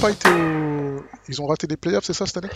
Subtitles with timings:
[0.00, 1.04] pas été au...
[1.28, 2.48] Ils ont raté des playoffs, c'est ça cette année?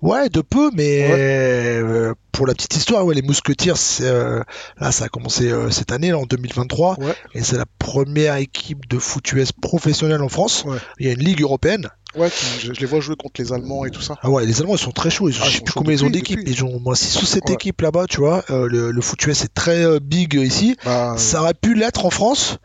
[0.00, 4.42] Ouais, de peu, mais euh, pour la petite histoire, ouais, les Mousquetiers, euh,
[4.78, 7.14] là, ça a commencé euh, cette année, là, en 2023, Ouais.
[7.34, 10.64] et c'est la première équipe de foot US professionnelle en France.
[10.98, 11.88] Il y a une ligue européenne.
[12.14, 12.28] Ouais,
[12.60, 14.16] je, je les vois jouer contre les Allemands et tout ça.
[14.22, 15.28] Ah ouais, les Allemands, ils sont très chauds.
[15.28, 16.40] Ils Ah, je sais plus combien ils ont d'équipes.
[16.46, 17.54] Ils ont au moins 6 ou 7 Ouais.
[17.54, 18.44] équipes là-bas, tu vois.
[18.50, 20.76] Euh, le, le foot US est très euh, big ici.
[20.84, 22.58] Bah, Ça aurait pu l'être en France,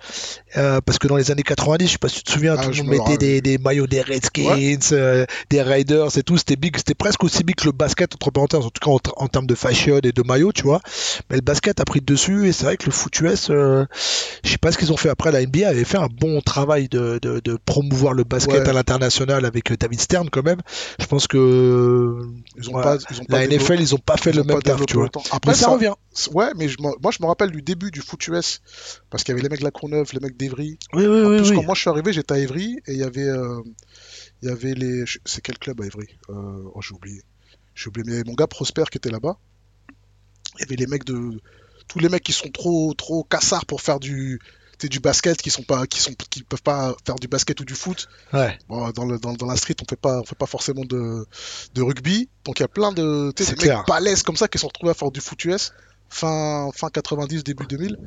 [0.57, 2.61] euh, parce que dans les années 90, je sais pas si tu te souviens, Ah,
[2.63, 6.37] tout le je monde me mettait des, des maillots des Redskins, des Raiders et tout.
[6.37, 8.99] C'était big, c'était presque aussi big que le basket, entre parenthèses, en tout cas en,
[8.99, 10.81] ter- en termes de fashion et de maillots, tu vois.
[11.29, 13.85] Mais le basket a pris dessus et c'est vrai que le foot US, je
[14.43, 15.31] sais pas ce qu'ils ont fait après.
[15.31, 18.69] La NBA avait fait un bon travail de, de, de promouvoir le basket Ouais.
[18.69, 20.61] à l'international avec euh, David Stern quand même.
[20.99, 22.19] Je pense que
[22.55, 24.43] ils ont ouais, pas, ils ont pas la NFL, ils ont pas fait ils le
[24.43, 25.09] même taf, tu vois.
[25.31, 25.93] Après, Mais ça ça- revient.
[26.33, 28.61] Ouais, mais je moi je me rappelle du début du foot US
[29.09, 30.77] parce qu'il y avait les mecs de la Courneuve, les mecs d'Evry.
[30.93, 31.37] Oui, oui, En oui.
[31.37, 31.55] plus, oui.
[31.57, 33.61] quand moi je suis arrivé, j'étais à Evry et il y avait, euh,
[34.41, 35.03] il y avait les.
[35.25, 36.07] C'est quel club à Evry?
[36.29, 37.21] Euh, Oh, j'ai oublié.
[37.75, 38.03] J'ai oublié.
[38.05, 39.37] Mais il y avait mon gars Prosper qui était là-bas.
[40.55, 41.39] Il y avait les mecs de.
[41.87, 44.39] Tous les mecs qui sont trop, trop cassards pour faire du.
[44.83, 47.73] Du basket, qui sont pas, qui sont, qui peuvent pas faire du basket ou du
[47.73, 48.07] foot.
[48.33, 48.57] Ouais.
[48.69, 51.25] Bon, dans, le, dans, dans la street, on fait pas, on fait pas forcément de,
[51.73, 52.29] de rugby.
[52.45, 53.79] Donc il y a plein de, des clair.
[53.79, 55.71] mecs balèzes comme ça qui se sont retrouvés à faire du foot US
[56.09, 57.97] fin, fin 90, début 2000.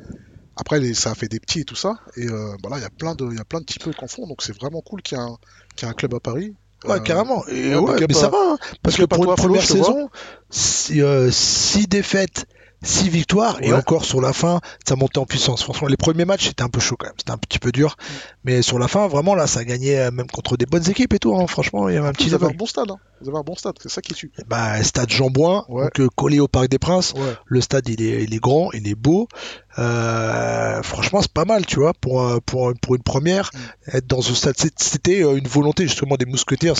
[0.55, 1.95] Après, les, ça a fait des petits et tout ça.
[2.17, 3.79] Et euh, bah là, il y a plein de, il y a plein de petits
[3.79, 4.27] peu qu'on font.
[4.27, 5.35] Donc c'est vraiment cool qu'il y ait un,
[5.75, 6.53] qu'il y ait un club à Paris.
[6.83, 7.45] Ouais, Euh, carrément.
[7.47, 10.09] Et ouais, ouais, mais ça va, hein, parce que pour une première saison,
[10.49, 12.47] si, euh, six défaites,
[12.83, 15.63] six victoires, et encore sur la fin, ça montait en puissance.
[15.63, 17.95] Franchement, les premiers matchs, c'était un peu chaud quand même, c'était un petit peu dur.
[18.43, 21.19] Mais sur la fin, vraiment, là, ça gagnait euh, même contre des bonnes équipes et
[21.19, 21.35] tout.
[21.35, 21.45] hein.
[21.47, 22.89] Franchement, il y avait un petit Vous avez un bon stade.
[22.89, 22.97] Hein.
[23.21, 23.75] Vous avez un bon stade.
[23.81, 24.31] C'est ça qui tue.
[24.47, 25.83] Bah, stade Jean-Bouin, Ouais.
[25.83, 27.13] donc euh, collé au Parc des Princes.
[27.45, 29.27] Le stade, il est, il est grand, il est beau.
[29.79, 33.97] Euh, franchement, c'est pas mal, tu vois, pour, un- pour, pour une première, Mm.
[33.97, 34.55] être dans ce stade.
[34.77, 36.75] C'était euh, une volonté justement des Mousquetaires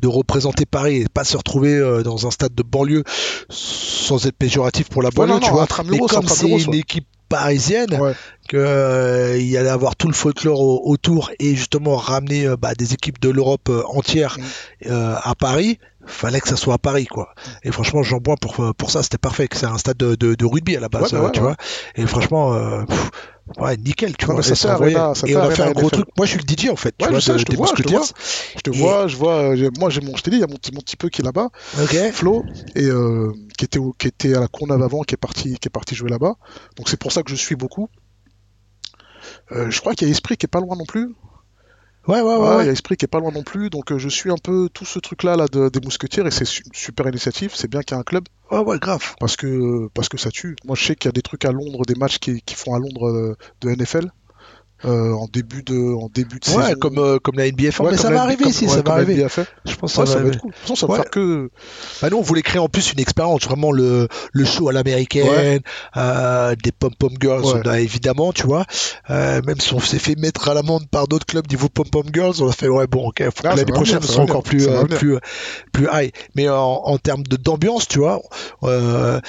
[0.00, 3.04] de représenter Paris et pas se retrouver euh, dans un stade de banlieue
[3.48, 5.66] sans être péjoratif pour la banlieue, tu vois.
[5.84, 8.12] Mais comme c'est une équipe parisienne, Ouais.
[8.48, 12.56] que euh, il y allait avoir tout le folklore au- autour et justement ramener euh,
[12.56, 14.42] bah, des équipes de l'Europe euh, entière Mm.
[14.90, 18.74] euh, à Paris fallait que ça soit à Paris quoi et franchement Jean Bois pour
[18.76, 21.12] pour ça c'était parfait que c'est un stade de, de, de rugby à la base
[21.12, 21.46] Ouais, bah euh, ouais, tu ouais.
[21.46, 21.56] vois
[21.96, 23.10] et franchement euh, pff,
[23.58, 24.54] ouais nickel tu vois ça
[25.28, 26.94] Et ça on a fait un gros truc moi je suis le DJ en fait
[26.98, 28.04] tu vois je sais, de- je te vois, je te vois.
[28.56, 29.54] Je te vois, je vois.
[29.54, 31.08] euh, Moi, j'ai mon, je t'ai dit, il y a mon, petit- mon petit peu
[31.08, 31.48] qui est là-bas.
[32.12, 32.44] Flo
[32.74, 35.70] et euh, qui était qui était à la Courneuve avant, qui est parti qui est
[35.70, 36.34] parti jouer là-bas.
[36.76, 37.88] Donc c'est pour ça que je suis beaucoup.
[39.52, 41.14] Euh, je crois qu'il y a Esprit qui est pas loin non plus.
[42.08, 42.66] Ouais ouais ouais, Ouais, il ouais.
[42.66, 43.70] y a Esprit qui est pas loin non plus.
[43.70, 46.44] Donc euh, je suis un peu tout ce truc-là là de- des Mousquetiers et c'est
[46.44, 47.52] su- super initiative.
[47.54, 50.30] C'est bien qu'il y ait un club ouais ouais grave parce que parce que ça
[50.30, 50.56] tue.
[50.64, 52.74] Moi je sais qu'il y a des trucs à Londres, des matchs qui, qui font
[52.74, 54.10] à Londres euh, de NFL
[54.84, 56.78] euh, en début de en début de ouais saison.
[56.80, 58.92] comme euh, comme la NBA fait Ouais, mais ça va arriver ici ouais, ça va
[58.94, 59.26] arriver
[59.64, 60.50] je pense que ça ça va être cool.
[60.50, 61.50] De toute façon, ça va faire que
[62.02, 65.60] Bah nous, on voulait créer en plus une expérience, vraiment le, le show à l'américaine,
[65.96, 67.62] euh, des pom-pom girls, Ouais.
[67.64, 68.64] on a évidemment, tu vois.
[69.08, 72.48] Même si on s'est fait mettre à l'amende par d'autres clubs niveau pom-pom girls, on
[72.48, 75.18] a fait, ouais, bon, ok, faut Ah, que l'année prochaine, ce va encore plus, plus,
[75.72, 76.12] plus high.
[76.34, 78.20] Mais en, en termes de- d'ambiance, tu vois,
[78.64, 79.20] euh,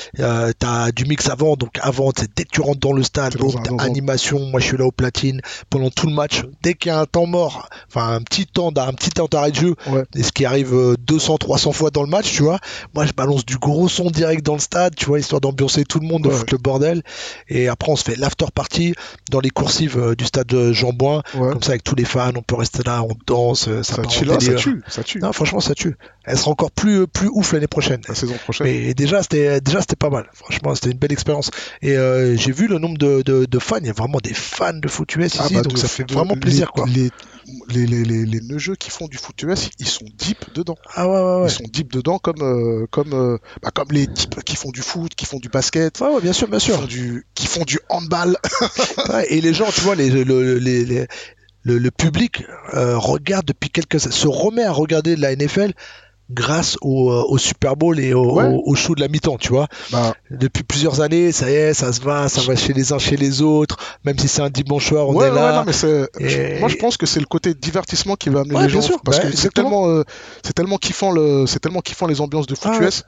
[0.60, 3.36] t'as du mix avant, donc avant, c'est dès que tu rentres dans le stade,
[3.80, 7.00] animation, moi je suis là au platine, pendant tout le match, dès qu'il y a
[7.00, 10.04] un temps mort, enfin un petit temps, un petit temps d'arrêt de jeu, Ouais.
[10.16, 12.60] et ce qui arrive euh, 200, 300 fois dans le match, tu vois.
[12.94, 16.00] Moi, je balance du gros son direct dans le stade, tu vois, histoire d'ambiancer tout
[16.00, 16.36] le monde, de Ouais.
[16.36, 17.04] foutre le bordel.
[17.48, 18.94] Et après, on se fait l'after party
[19.32, 21.22] dans les coursives euh, du stade de Jean-Bouin.
[21.36, 21.52] ouais.
[21.52, 24.02] Comme ça, avec tous les fans, on peut rester là, on danse, euh, ça, ça
[24.04, 25.20] tue là, ça tue, ça tue.
[25.20, 25.96] Non, franchement, ça tue.
[26.28, 28.02] Elle sera encore plus, plus ouf l'année prochaine.
[28.08, 28.68] La saison prochaine.
[28.68, 30.30] Mais déjà, c'était déjà c'était pas mal.
[30.34, 31.52] Franchement, c'était une belle expérience.
[31.82, 33.78] Et euh, j'ai vu le nombre de, de, de fans.
[33.82, 36.10] Il y a vraiment des fans de foot US Ah ici, bah, donc ça fait
[36.12, 36.86] vraiment les- plaisir, quoi.
[36.88, 37.10] Les,
[37.70, 40.78] les, les, les, les neugeux qui font du foot US, ils sont deep dedans.
[40.96, 41.48] Ah ouais, ouais, ouais.
[41.48, 44.82] Ils sont deep dedans comme, euh, comme, euh, bah, comme les types qui font du
[44.82, 46.80] foot, qui font du basket, Ouais, ouais, bien sûr, bien qui sûr.
[46.80, 48.38] font du, qui font du handball.
[49.30, 51.08] Et les gens, tu vois, les, le, les, les-
[51.68, 52.44] le, le public
[52.76, 55.74] euh, regarde depuis quelques se remet à regarder de la NFL
[56.32, 58.46] grâce au, euh, au Super Bowl et au, Ouais.
[58.48, 59.68] au, au show de la mi-temps, tu vois.
[59.92, 62.98] Bah, Depuis plusieurs années, ça y est, ça se va, ça va chez les uns,
[63.00, 65.58] chez les autres, même si c'est un dimanche soir, on ouais, est ouais, là.
[65.58, 68.40] non, mais c'est, Et- je- moi je pense que c'est le côté divertissement qui va
[68.42, 68.82] amener les gens.
[68.82, 69.70] sûr, parce bah, que c'est exactement.
[69.86, 70.04] tellement, euh,
[70.44, 72.84] c'est tellement kiffant le, c'est tellement kiffant les ambiances de foot Ah.
[72.84, 73.04] US.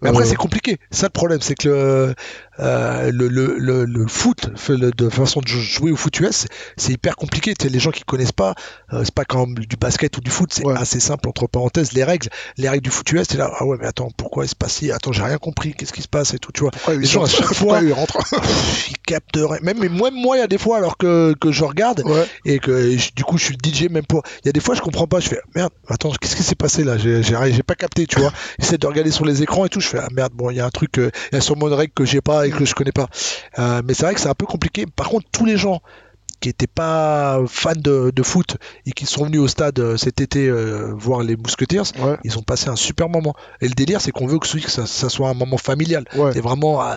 [0.00, 0.78] Mais après, Euh, c'est compliqué.
[0.90, 2.14] Ça, le problème, c'est que le,
[2.60, 6.92] euh, le, le, le, le foot, de façon de jouer au foot US, c'est- c'est
[6.92, 7.54] hyper compliqué.
[7.68, 8.54] Les gens qui connaissent pas,
[8.92, 10.74] euh, c'est pas comme du basket ou du foot, c'est Ouais.
[10.76, 11.92] assez simple entre parenthèses.
[11.92, 14.48] Les règles, les règles du foot US, t'es là, ah ouais, mais attends, pourquoi il
[14.48, 15.72] se passe Attends, j'ai rien compris.
[15.74, 17.92] Qu'est-ce qui se passe et tout, tu vois Pourquoi Les gens, à chaque fois- ils
[17.92, 18.18] rentrent?
[18.90, 19.36] Ils captent.
[19.62, 22.26] Même, même moi, il y a des fois, alors que, que je regarde Ouais.
[22.44, 24.22] et que je- du coup, je suis le DJ même pour.
[24.44, 25.20] Il y a des fois, je comprends pas.
[25.20, 25.70] Je fais merde.
[25.88, 26.96] Attends, qu'est-ce qui s'est passé là?
[26.98, 28.32] J'ai pas capté, tu vois.
[28.58, 29.80] J'essaie de regarder sur les écrans et tout.
[29.80, 30.32] Je fais ah merde.
[30.34, 32.20] Bon, il y a un truc, euh, il y a sûrement une règle que j'ai
[32.20, 33.08] pas que je connais pas.
[33.58, 34.86] Euh, mais c'est vrai que c'est un peu compliqué.
[34.86, 35.82] Par contre, tous les gens
[36.44, 40.20] qui étaient pas fans de, de foot et qui sont venus au stade euh, cet
[40.20, 41.36] été euh, voir les
[41.98, 42.16] Ouais.
[42.22, 43.34] ils ont passé un super moment.
[43.62, 46.04] Et le délire, c'est qu'on veut que, ce- que ça, ça soit un moment familial.
[46.14, 46.32] Ouais.
[46.34, 46.94] C'est vraiment, euh,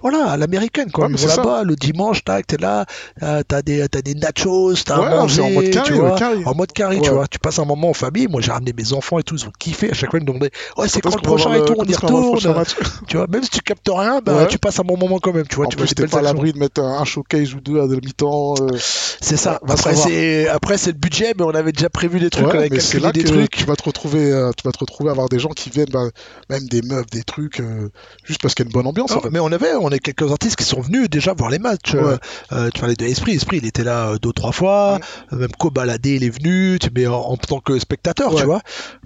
[0.00, 1.06] voilà, à l'américaine, quoi.
[1.06, 2.86] Ouais, Ils vont là-bas, le dimanche, tac, t'es là,
[3.22, 6.42] euh, t'as des, t'as des nachos, t'as à manger, en mode carré, tu vois, carré.
[6.46, 7.26] en mode carré, tu vois.
[7.28, 8.26] Tu passes un moment en famille.
[8.26, 9.90] Moi, j'ai ramené mes enfants et tout, ils ont kiffé.
[9.90, 11.84] À chaque fois, ils me demandaient, ouais, c'est Quand quand le prochain et tout, on
[11.84, 12.64] y quand retourne.
[13.06, 15.46] Tu vois, même si tu captes rien, bah, tu passes un bon moment quand même,
[15.46, 15.66] tu vois.
[15.66, 18.54] En tu plus, pas à l'abri de mettre un showcase ou deux à la mi-temps.
[18.78, 19.60] C'est ça.
[19.68, 22.58] Après, c'est, après, c'est le budget, mais on avait déjà prévu des trucs, ouais, on
[22.58, 23.50] avait mais c'est là des que trucs.
[23.50, 25.90] tu vas te retrouver, euh, tu vas te retrouver à avoir des gens qui viennent,
[25.92, 26.08] bah,
[26.50, 27.90] même des meufs, des trucs, euh,
[28.24, 29.12] juste parce qu'il y a une bonne ambiance.
[29.12, 29.30] en fait.
[29.30, 31.94] mais on avait, on a quelques artistes qui sont venus déjà voir les matchs.
[31.94, 32.16] Ouais.
[32.52, 34.98] Euh, tu parlais de Esprit, Esprit, il était là deux trois fois.
[35.32, 38.60] Euh, Même Cobaladé, il est venu, mais en, en tant que spectateur, tu vois.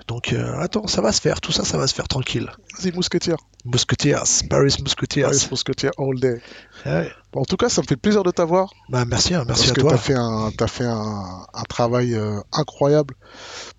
[0.09, 2.51] Donc attends, ça va se faire, tout ça, ça va se faire tranquille.
[2.79, 3.37] Vas-y, Mousquetière.
[3.65, 5.27] Musketeers, Paris Musketeers.
[5.27, 6.41] Ouais, Mousquetière all day.
[6.85, 7.11] Ouais.
[7.35, 8.73] En tout cas, ça me fait plaisir de t'avoir.
[8.91, 9.91] Bah merci, hein, merci parce à que toi.
[9.93, 13.15] t'as fait un, t'as fait un, un travail euh, incroyable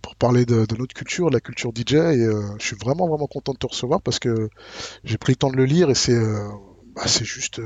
[0.02, 1.94] pour parler de, de notre culture, de la culture DJ.
[1.94, 4.50] Et euh, je suis vraiment, vraiment content de te recevoir parce que
[5.04, 6.48] j'ai pris le temps de le lire et c'est, euh,
[6.96, 7.62] bah, c'est juste,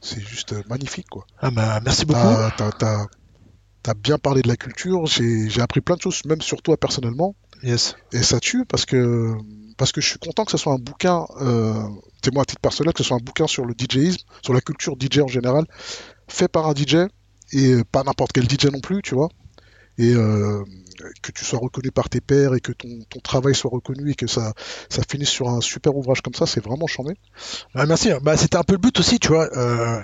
[0.00, 1.26] c'est juste magnifique, quoi.
[1.40, 2.20] Ah bah merci beaucoup.
[2.56, 3.06] T'as,
[3.82, 5.06] t'as bien parlé de la culture.
[5.06, 7.34] J'ai, j'ai appris plein de choses, même sur toi personnellement.
[7.62, 7.96] Yes.
[8.12, 9.34] Et ça tue parce que,
[9.78, 11.72] parce que je suis content que ce soit un bouquin, euh,
[12.32, 14.96] moi à titre personnel, que ce soit un bouquin sur le DJisme, sur la culture
[15.00, 15.64] DJ en général,
[16.26, 17.08] fait par un DJ
[17.52, 19.30] et pas n'importe quel DJ non plus, tu vois.
[19.96, 20.62] Et euh,
[21.22, 22.88] que tu sois reconnu par tes pairs et que ton,
[23.22, 24.52] travail soit reconnu et que ça,
[24.88, 27.14] ça finisse sur un super ouvrage comme ça, c'est vraiment chambé.
[27.74, 28.10] Ouais, merci.
[28.22, 29.48] Bah, c'était un peu le but aussi, tu vois.
[29.56, 30.00] Euh,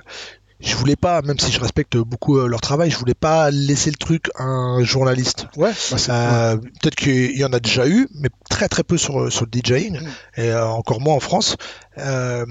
[0.64, 3.90] je voulais pas, même si je respecte beaucoup euh, leur travail, je voulais pas laisser
[3.90, 5.46] le truc à un journaliste.
[5.56, 9.30] Ouais, bah Euh, Peut-être qu'il y en a déjà eu, mais très très peu sur,
[9.32, 10.06] sur le DJing, Mm.
[10.40, 11.56] et euh, encore moins en France.
[11.98, 12.46] Euh,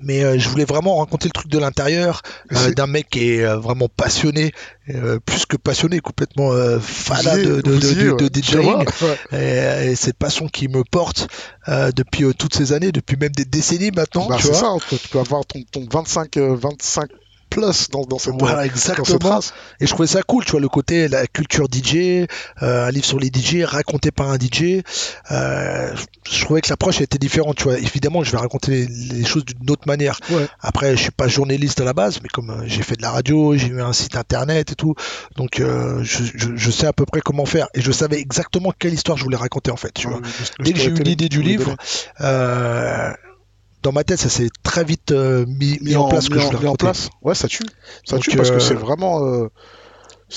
[0.00, 2.22] mais euh, je voulais vraiment raconter le truc de l'intérieur
[2.52, 4.52] euh, d'un mec qui est euh, vraiment passionné,
[5.26, 6.50] plus que passionné, complètement
[6.80, 7.72] fan vous y de, de,
[8.22, 8.30] ouais.
[8.32, 8.86] DJing.
[9.32, 9.86] Ouais.
[9.86, 11.26] Et, et cette passion qui me porte
[11.66, 14.28] depuis toutes ces années, depuis même des décennies maintenant.
[14.28, 14.54] Bah, tu vois.
[14.56, 17.10] ça, tu peux- avoir ton, ton 25, euh, 25
[17.60, 19.30] dans, dans cette, Voilà, dans cette exactement.
[19.36, 19.52] race.
[19.80, 22.26] Et je trouvais ça cool, tu vois, le côté la culture DJ,
[22.62, 24.82] euh, un livre sur les DJ raconté par un DJ.
[25.30, 25.94] Euh,
[26.30, 27.78] je trouvais que l'approche était différente, tu vois.
[27.78, 30.18] Évidemment, je vais raconter les, les choses d'une autre manière.
[30.30, 30.46] Ouais.
[30.60, 33.10] Après, je suis pas journaliste à la base, mais comme euh, j'ai fait de la
[33.10, 34.94] radio, j'ai eu un site internet et tout,
[35.36, 37.68] donc euh, je, je, je sais à peu près comment faire.
[37.74, 40.20] Et je savais exactement quelle histoire je voulais raconter en fait, tu vois.
[40.60, 41.76] Dès que j'ai eu l'idée du livre,
[43.82, 46.44] dans ma tête, ça s'est très vite euh, mis, mis en place ce que je
[46.46, 46.84] en- voulais mis en raconter.
[46.86, 47.10] place.
[47.22, 47.64] Ouais, ça tue.
[48.04, 49.24] Ça Donc, tue parce euh, que c'est vraiment.
[49.24, 49.48] euh,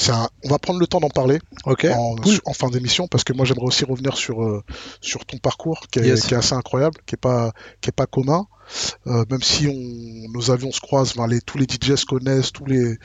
[0.09, 2.39] un- On va prendre le temps d'en parler en, Cool.
[2.45, 4.63] en fin d'émission parce que moi j'aimerais aussi revenir sur, euh,
[5.01, 6.27] sur ton parcours qui est, Yes.
[6.27, 7.51] qui est assez incroyable, qui est pas,
[7.81, 8.45] qui est pas commun.
[9.07, 12.65] Euh, même si on, nos avions se croisent, les, tous les DJs se connaissent, tous
[12.65, 12.97] les,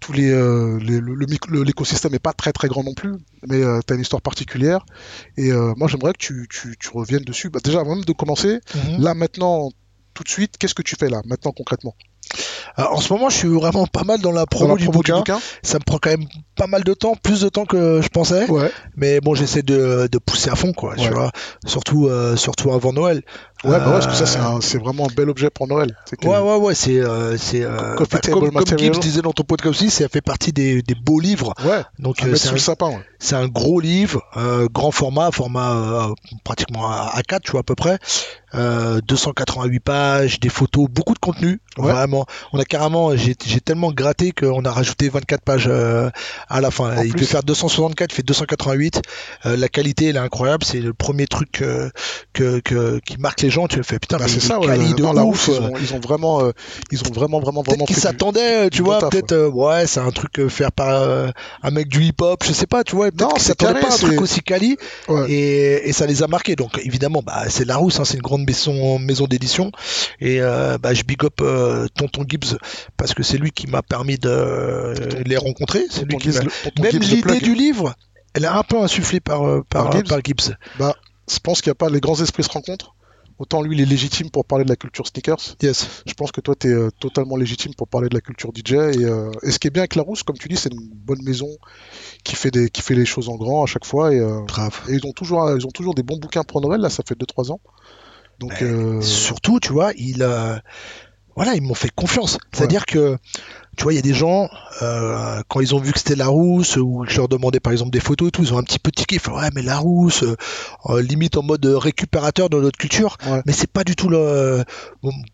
[0.00, 2.94] tous les, euh, les- le- le mic- le- l'écosystème est pas très très grand non
[2.94, 3.12] plus,
[3.46, 4.84] mais tu as une histoire particulière.
[5.36, 7.50] Et euh, moi j'aimerais que tu, tu, tu reviennes dessus.
[7.50, 9.02] Bah, déjà, avant même de commencer, Mhm.
[9.02, 9.70] là maintenant,
[10.14, 11.94] tout de suite, qu'est-ce que tu fais là, maintenant concrètement?
[12.78, 15.22] Euh, en ce moment, je suis vraiment pas mal dans la Dans promo, du, bouquin.
[15.62, 16.26] Ça me prend quand même
[16.56, 18.48] pas mal de temps, plus de temps que je pensais.
[18.50, 20.94] Ouais, Mais bon, j'essaie de, de pousser à fond, quoi.
[20.96, 21.30] Tu vois,
[21.66, 23.22] surtout, euh, surtout avant Noël.
[23.64, 25.96] ouais, bah ouais, parce que ça Euh, c'est vraiment un bel objet pour Noël.
[26.20, 28.78] Que- Ouais, ouais, ouais, c'est, euh, c'est, euh, bah, comme, comme.
[28.78, 31.52] Gibbs disait dans ton podcast aussi, ça fait partie des, des beaux livres.
[31.64, 32.52] ouais, Donc, c'est un.
[32.88, 32.98] Ouais.
[33.18, 36.08] c'est un gros livre, euh, grand format, format
[36.44, 37.98] pratiquement à A4, tu vois, à peu près.
[38.54, 41.92] Euh, 288 pages, des photos, beaucoup de contenu, Ouais.
[41.92, 42.26] vraiment.
[42.52, 46.10] On a carrément, j'ai tellement gratté qu'on a rajouté 24 pages euh,
[46.48, 46.96] à la fin.
[46.96, 47.20] En il plus.
[47.20, 49.02] peut faire 264, il fait 288.
[49.46, 50.64] Euh, la qualité, elle est incroyable.
[50.64, 51.90] C'est le premier truc euh,
[52.32, 53.68] que, que, qui marque les gens.
[53.68, 54.66] Tu le fais, putain, Bah, c'est ça, ouais.
[54.66, 55.48] quali de Non, ouf.
[55.48, 56.50] Ils ont, ils ont vraiment, euh,
[56.90, 59.32] ils ont vraiment, vraiment, vraiment Peut-être qu'ils fait du- s'attendaient, euh, tu du vois, peut-être,
[59.32, 61.28] euh, ouais, c'est un truc euh, faire par euh,
[61.62, 63.96] un mec du hip-hop, je sais pas, tu vois, Non, peut-être s'attendaient pas à un
[63.96, 64.76] truc aussi quali,
[65.08, 65.30] Ouais.
[65.30, 66.56] et, et ça les a marqués.
[66.56, 69.70] Donc évidemment, bah, c'est Larousse, hein, c'est une grande maison, maison d'édition,
[70.20, 72.58] et euh, bah, je big up euh, Tonton Gibbs
[72.96, 74.94] parce que c'est lui qui m'a permis de
[75.24, 75.84] les rencontrer.
[75.90, 77.94] C'est lui qui Même l'idée du livre,
[78.34, 80.56] elle est un peu insufflée par euh, par, Gibbs Gibbs.
[80.78, 82.96] Je pense qu'il n'y a pas les grands esprits se rencontrent.
[83.38, 85.56] autant lui il est légitime pour parler de la culture sneakers.
[85.62, 86.02] Yes.
[86.06, 88.72] Je pense que toi tu es euh, totalement légitime pour parler de la culture DJ.
[88.72, 91.22] Et, euh, et ce qui est bien avec Larousse, comme tu dis, c'est une bonne
[91.22, 91.48] maison
[92.24, 94.12] qui fait, des, qui fait les choses en grand à chaque fois.
[94.12, 94.80] Et, euh, Grave.
[94.88, 97.18] et ils, ont toujours, ils ont toujours des bons bouquins pour Noël, là ça fait
[97.18, 97.60] 2-3 ans.
[98.40, 98.64] Donc,
[99.02, 100.56] Surtout, tu vois, il, euh,
[101.36, 102.38] voilà, ils m'ont fait confiance.
[102.52, 103.16] C'est-à-dire que,
[103.80, 104.50] tu vois, il y a des gens,
[104.82, 107.92] euh, quand ils ont vu que c'était Larousse, ou que je leur demandais par exemple
[107.92, 109.14] des photos et tout, ils ont un petit peu tiqué.
[109.14, 110.36] Ils font, ouais, mais Larousse, euh,
[110.90, 113.16] euh, limite en mode récupérateur dans notre culture.
[113.26, 113.40] Ouais.
[113.46, 114.64] Mais c'est pas du tout le,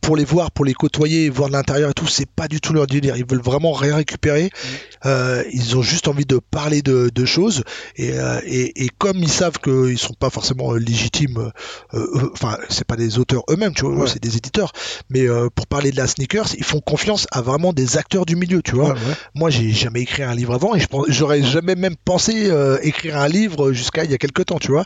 [0.01, 2.73] pour les voir, pour les côtoyer, voir de l'intérieur et tout, c'est pas du tout
[2.73, 3.17] leur délire.
[3.17, 4.51] Ils veulent vraiment rien récupérer.
[5.07, 7.65] Euh, ils ont juste envie de parler de, de choses.
[7.97, 8.13] Et,
[8.45, 11.51] et, et comme ils savent qu'ils sont pas forcément légitimes,
[12.33, 14.07] enfin, c'est pas des auteurs eux-mêmes, tu vois, Ouais.
[14.07, 14.71] c'est des éditeurs.
[15.11, 15.27] Mais
[15.57, 18.75] pour parler de la sneakers, ils font confiance à vraiment des acteurs du milieu, tu
[18.75, 18.91] vois.
[18.91, 19.15] ouais, ouais.
[19.35, 22.79] Moi, j'ai jamais écrit un livre avant et je pense, j'aurais jamais même pensé euh,
[22.83, 24.85] écrire un livre jusqu'à il y a quelques temps, tu vois.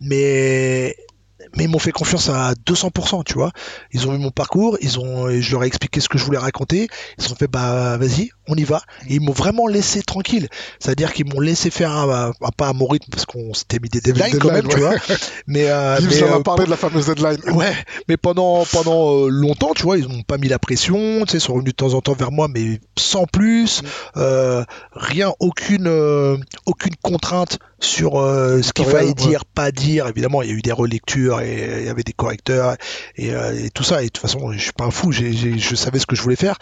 [0.00, 0.96] Mais
[1.56, 3.50] mais ils m'ont fait confiance à 200%, tu vois.
[3.92, 6.38] Ils ont vu mon parcours, ils ont, je leur ai expliqué ce que je voulais
[6.38, 6.88] raconter.
[7.18, 8.82] Ils ont fait, bah, vas-y, on y va.
[9.08, 10.48] Et ils m'ont vraiment laissé tranquille.
[10.80, 13.88] C'est-à-dire qu'ils m'ont laissé faire, un, un- pas à mon rythme, parce qu'on s'était mis
[13.88, 14.94] des deadlines quand même, tu vois.
[15.46, 17.38] Mais, euh, Gibbs mais, en a euh, parlé de la fameuse deadline.
[17.52, 17.72] Ouais,
[18.08, 21.38] mais pendant pendant euh, longtemps, tu vois, ils n'ont pas mis la pression, tu sais,
[21.38, 23.86] ils sont revenus de temps en temps vers moi, mais sans plus, Mm.
[24.18, 25.88] euh, rien, aucune
[26.66, 30.08] aucune contrainte sur euh, ce qu'il fallait dire, pas dire.
[30.08, 32.76] Évidemment, il y a eu des relectures et il y avait des correcteurs
[33.16, 34.02] et, euh, et tout ça.
[34.02, 36.36] Et de toute façon, je suis pas un fou, je savais ce que je voulais
[36.36, 36.56] faire,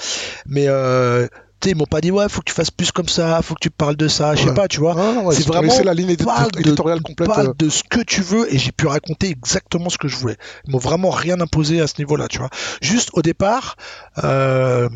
[0.47, 1.27] mais euh,
[1.65, 3.71] ils m'ont pas dit ouais, faut que tu fasses plus comme ça, faut que tu
[3.71, 4.55] parles de ça, je sais Ouais.
[4.55, 4.97] pas, tu vois.
[4.99, 7.29] Ah, ouais, C'est vraiment laissé la ligne parle de- éditoriale complète.
[7.29, 10.17] Parle euh, de ce que tu veux et j'ai pu raconter exactement ce que je
[10.17, 10.37] voulais.
[10.67, 12.51] Ils m'ont vraiment rien imposé à ce niveau-là, tu vois.
[12.81, 13.77] Juste au départ,
[14.25, 14.89] euh,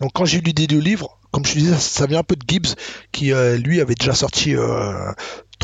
[0.00, 2.36] donc quand j'ai lu l'idée du livre, comme je te disais, ça vient un peu
[2.36, 2.74] de Gibbs
[3.12, 5.12] qui euh, lui avait déjà sorti euh,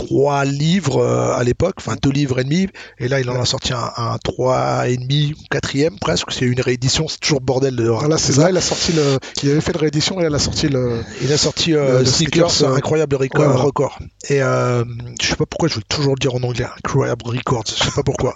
[0.04, 3.44] trois livres euh, à l'époque, enfin deux livres et demi, et là il en a
[3.44, 6.30] sorti un, un trois et demi, quatrième presque.
[6.32, 8.44] C'est une réédition, c'est toujours bordel de Voilà, c'est ça.
[8.44, 9.18] là, il a sorti le.
[9.42, 11.02] Il avait fait de réédition et elle a sorti le.
[11.22, 13.98] Il a sorti Le- euh, le Sneakers, Sneakers, euh, incroyable record, ouais, record.
[14.28, 14.84] Et euh,
[15.20, 17.64] je sais pas pourquoi je veux toujours le dire en anglais, incroyable records.
[17.66, 18.34] Je sais pas pourquoi.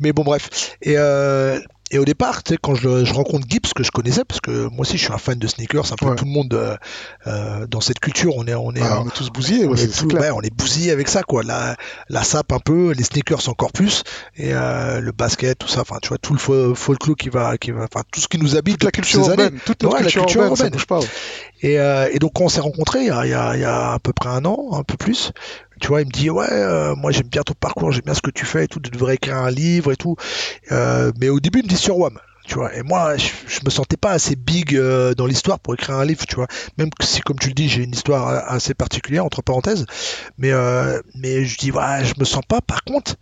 [0.00, 0.76] Mais bon bref.
[0.82, 1.58] Et euh,
[1.92, 4.66] et au départ, tu sais, quand je, je rencontre Gibbs que je connaissais, parce que
[4.68, 6.16] moi aussi je suis un fan de sneakers, un peu Ouais.
[6.16, 6.76] tout le monde euh,
[7.26, 9.76] euh, dans cette culture, on est on est Ah, on est tous bousillés, ouais, on,
[9.76, 11.76] c'est est tout- ouais, on est bousillé avec ça quoi la
[12.08, 14.02] la sape un peu les sneakers encore plus
[14.36, 17.56] et euh, le basket tout ça enfin tu vois tout le fo- folklore qui va
[17.58, 19.42] qui va enfin tout ce qui nous habite Toute la culture ces années.
[19.44, 20.70] urbaine, toute Ouais, la culture, urbaine, ça urbaine.
[20.72, 20.98] bouge pas.
[21.00, 21.06] ouais.
[21.62, 23.60] Et, euh, et donc quand on s'est rencontrés il y, a, il y a- il
[23.60, 25.30] y a à peu près un an, un peu plus,
[25.82, 28.22] tu vois, il me dit ouais, euh, moi j'aime bien ton parcours, j'aime bien ce
[28.22, 30.14] que tu fais et tout, tu devrais écrire un livre et tout.
[30.70, 32.18] Euh, mais au début il me dit sur WAM.
[32.46, 35.74] Tu vois, et moi, je, je me sentais pas assez big euh, dans l'histoire pour
[35.74, 36.48] écrire un livre, tu vois.
[36.76, 39.86] Même si, comme tu le dis, j'ai une histoire assez particulière, entre parenthèses.
[40.38, 42.60] Mais, euh, mais je dis, ouais, je me sens pas.
[42.60, 43.14] Par contre,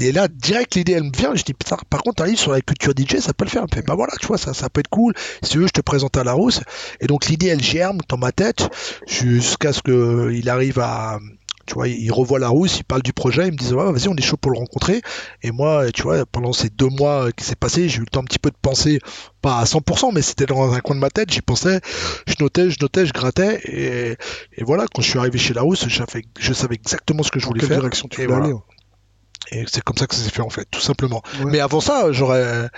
[0.00, 1.34] et là, direct, l'idée, elle me vient.
[1.34, 3.64] Je dis, putain, par contre, un livre sur la culture DJ, ça peut le faire.
[3.72, 5.14] Fait, bah voilà, tu vois, ça, ça peut être cool.
[5.42, 6.60] Si tu veux, je te présente à la rousse.
[7.00, 8.68] Et donc, l'idée, elle germe dans ma tête
[9.06, 11.18] jusqu'à ce qu'il arrive à.
[11.68, 14.08] Tu vois, il revoit la rousse, il parle du projet, il me dit, ouais, vas-y,
[14.08, 15.02] on est chaud pour le rencontrer.
[15.42, 18.20] Et moi, tu vois, pendant ces deux mois qui s'est passé, j'ai eu le temps
[18.20, 19.00] un petit peu de penser,
[19.42, 21.80] pas à 100%, mais c'était dans un coin de ma tête, j'y pensais,
[22.26, 23.60] je notais, je notais, je grattais.
[23.64, 24.16] Et,
[24.60, 27.44] et voilà, quand je suis arrivé chez la rousse, je savais, exactement ce que je
[27.46, 27.78] voulais Quelle faire.
[27.80, 28.44] direction tu Et voilà.
[28.44, 28.60] aller ouais.
[29.50, 31.22] Et c'est comme ça que ça s'est fait en fait, tout simplement.
[31.38, 31.46] Ouais.
[31.50, 32.68] Mais avant ça, j'aurais,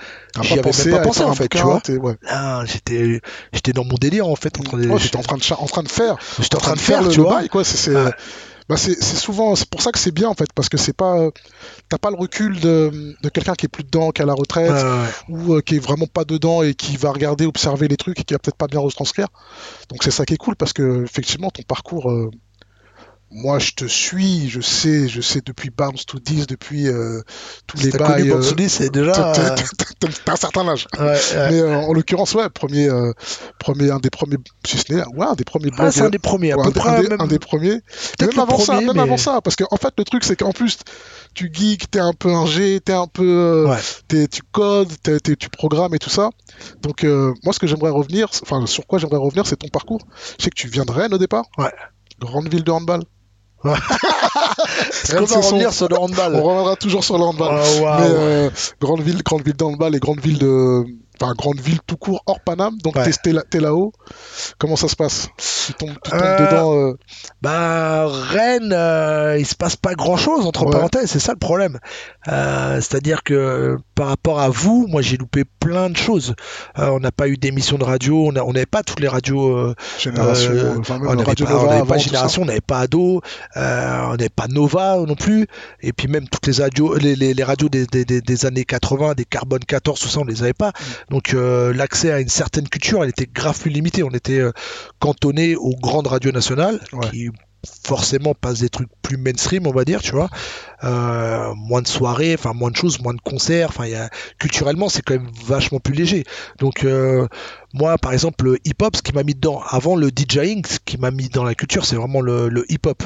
[0.41, 1.81] j'y avais pensé même pas pensé en fait, tu vois.
[1.87, 2.15] ouais.
[2.27, 3.19] Ah, j'étais,
[3.51, 4.53] j'étais dans mon délire en fait.
[4.77, 7.01] Les- Ouais, j'étais en train de en train de faire j'étais en train de faire,
[7.03, 7.39] le, tu le vois.
[7.39, 7.63] bail, quoi.
[7.65, 8.11] C'est c'est- Ouais.
[8.69, 11.17] Bah, c'est- souvent, c'est pour ça que c'est bien en fait, parce que c'est pas,
[11.19, 11.31] euh,
[11.89, 14.33] t'as pas le recul de, de quelqu'un qui est plus dedans, qui est à la
[14.33, 17.97] retraite, ouais, ou euh, qui est vraiment pas dedans et qui va regarder, observer les
[17.97, 19.27] trucs et qui va peut-être pas bien retranscrire.
[19.89, 22.29] Donc c'est ça qui est cool parce que effectivement ton parcours, euh,
[23.33, 27.21] moi je te suis, je sais, je sais depuis Bounce to 10, depuis euh,
[27.67, 28.31] tous les Si t'as connu bails.
[28.31, 29.13] euh, Bansuni, c'est déjà.
[29.13, 29.55] t'as- euh,
[29.99, 30.87] t'as- un certain âge.
[30.99, 31.19] ouais, ouais.
[31.51, 33.13] Mais euh, en l'occurrence, ouais, premier, euh,
[33.59, 35.91] premier, un des premiers, si ce n'est, ouais, un des premiers Ah, blogs.
[35.91, 36.89] c'est un des premiers, à peu un, des- près.
[36.89, 37.79] un des, même- un des premiers.
[38.19, 40.77] Même avant ça, même mais- avant ça, parce qu'en fait le truc c'est qu'en plus
[41.33, 43.77] tu geeks, t'es un peu ingé, t'es un peu, Ouais.
[44.07, 46.29] t'es- tu codes, t'es- tu programmes et tout ça.
[46.81, 47.03] Donc
[47.43, 50.01] moi ce que j'aimerais revenir, enfin sur quoi j'aimerais revenir, c'est ton parcours.
[50.37, 51.45] Je sais que tu viens de Rennes au départ.
[51.57, 51.71] Ouais.
[52.19, 53.01] Grande ville de handball.
[55.03, 57.59] Est-ce qu'on va revenir sur le handball On reviendra toujours sur le handball.
[57.61, 57.79] Oh.
[57.99, 58.49] Mais euh,
[58.79, 60.83] grande ville, grande ville de handball et grande ville de
[61.21, 62.77] enfin, grande ville tout court, hors Paname.
[62.83, 63.03] Donc, Ouais.
[63.03, 63.93] t'es- t'es là- t'es là-haut.
[64.57, 65.27] Comment ça se passe?
[65.67, 66.73] Tu tombes, tu tombes Euh, dedans.
[66.75, 66.97] euh,
[67.43, 68.75] Bah, Rennes,
[69.39, 70.71] il se passe pas grand chose, entre Ouais.
[70.71, 71.77] parenthèses, c'est ça le problème.
[72.27, 76.35] Euh, C'est-à-dire que euh, par rapport à vous, moi j'ai loupé plein de choses.
[76.77, 79.55] Euh, on n'a pas eu d'émission de radio, on n'avait pas toutes les radios.
[79.57, 81.97] euh, Génération, enfin, on n'avait pas, pas.
[81.97, 83.21] Génération, on n'avait pas Ado,
[83.55, 83.59] on
[84.15, 85.47] n'avait pas Nova non plus.
[85.81, 88.65] Et puis même toutes les radios, les, les- les radios des, des- des- des années
[88.65, 90.69] 80, des Carbone 14, tout ça, on les avait pas.
[90.69, 91.11] Mm.
[91.13, 91.35] Donc
[91.75, 94.03] l'accès à une certaine culture, elle était grave plus limitée.
[94.03, 94.41] On était
[94.99, 97.09] cantonné aux grandes radios nationales Ouais.
[97.09, 97.29] qui
[97.83, 100.29] forcément passent des trucs plus mainstream, on va dire, tu vois.
[100.83, 103.69] Euh, moins de soirées, enfin moins de choses, moins de concerts.
[103.69, 103.87] Enfin,
[104.39, 106.23] culturellement, c'est quand même vachement plus léger.
[106.59, 107.27] Donc euh,
[107.73, 110.97] moi, par exemple, le hip-hop, ce qui m'a mis dedans, avant le DJing, ce qui
[110.97, 113.03] m'a mis dans la culture, c'est vraiment le, le hip-hop.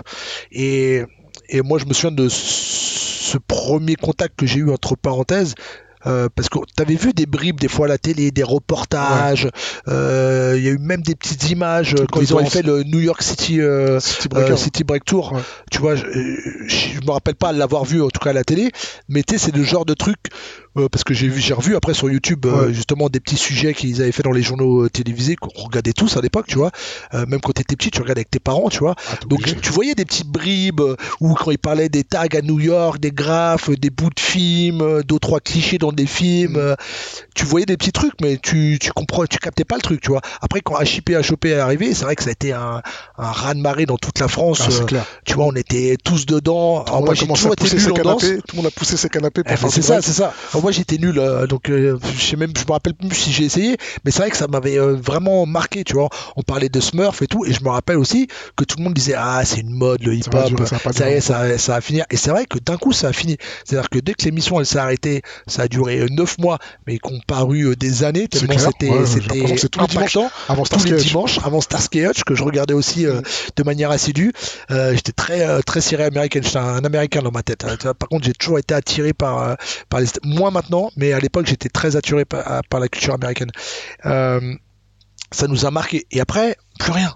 [0.51, 1.03] Et,
[1.49, 5.55] et moi, je me souviens de ce premier contact que j'ai eu entre parenthèses.
[6.05, 9.49] Euh, parce que tu avais vu des bribes des fois à la télé, des reportages,
[9.87, 12.83] euh, il y a eu même des petites images euh, quand ils ont fait le
[12.83, 14.57] New York City, euh, City Breaker.
[14.57, 15.33] City Break Tour.
[15.33, 15.41] Ouais.
[15.71, 16.03] Tu vois, je,
[16.67, 18.71] je me rappelle pas l'avoir vu en tout cas à la télé,
[19.09, 20.17] mais tu sais, c'est le genre de truc
[20.77, 22.73] euh, parce que j'ai vu, j'ai revu après sur YouTube euh, Ouais.
[22.73, 26.17] justement des petits sujets qu'ils avaient fait dans les journaux euh, télévisés qu'on regardait tous
[26.17, 26.71] à l'époque, tu vois.
[27.13, 28.95] Même quand t'étais petit, tu regardais avec tes parents, tu vois.
[29.11, 29.55] Ah, Donc obligé.
[29.61, 30.81] tu voyais des petites bribes
[31.19, 35.01] où quand ils parlaient des tags à New York, des graphes, des bouts de films,
[35.03, 36.75] deux trois clichés dans des films, Mm.
[37.35, 40.09] tu voyais des petits trucs, mais tu tu comprends, tu captais pas le truc, tu
[40.09, 40.21] vois.
[40.41, 42.81] Après quand HIP HOP est arrivé, c'est vrai que ça a été un
[43.17, 44.61] un raz de marée dans toute la France.
[44.81, 45.05] Ah, clair.
[45.25, 46.81] tu vois, on était tous dedans.
[46.83, 47.15] Tout le monde moi a
[47.63, 48.37] nul ses canapés.
[48.37, 50.33] Tout le monde a poussé ses canapés pour Eh c'est ça, c'est ça.
[50.65, 53.43] Moi j'étais nul, euh, donc euh, je sais même, je me rappelle plus si j'ai
[53.43, 56.09] essayé, mais c'est vrai que ça m'avait euh, vraiment marqué, tu vois.
[56.37, 58.95] On parlait de Smurf et tout, et je me rappelle aussi que tout le monde
[58.95, 61.59] disait ah c'est une mode le hip-hop, durer, ça va ça y durer est, ça,
[61.59, 62.05] ça va finir.
[62.09, 63.37] Et c'est vrai que d'un coup ça a fini.
[63.63, 66.57] C'est-à-dire que dès que l'émission elle s'est arrêtée, ça a duré euh, 9 mois,
[66.87, 71.61] mais qu'on paru des années tellement c'était Ouais, c'était impactant Avant tous les dimanches avant
[71.61, 73.21] Starsky Hutch que je regardais aussi euh,
[73.55, 74.33] de manière assidue.
[74.71, 77.65] Euh, j'étais très très ciré américaine, j'étais un, un américain dans ma tête.
[77.65, 77.93] hein.
[77.93, 79.57] Par contre, j'ai toujours été attiré par
[79.89, 83.51] par les moins maintenant, mais à l'époque j'étais très attiré par, la culture américaine.
[84.05, 84.55] Euh,
[85.31, 86.05] ça nous a marqué.
[86.11, 87.13] Et après, plus rien.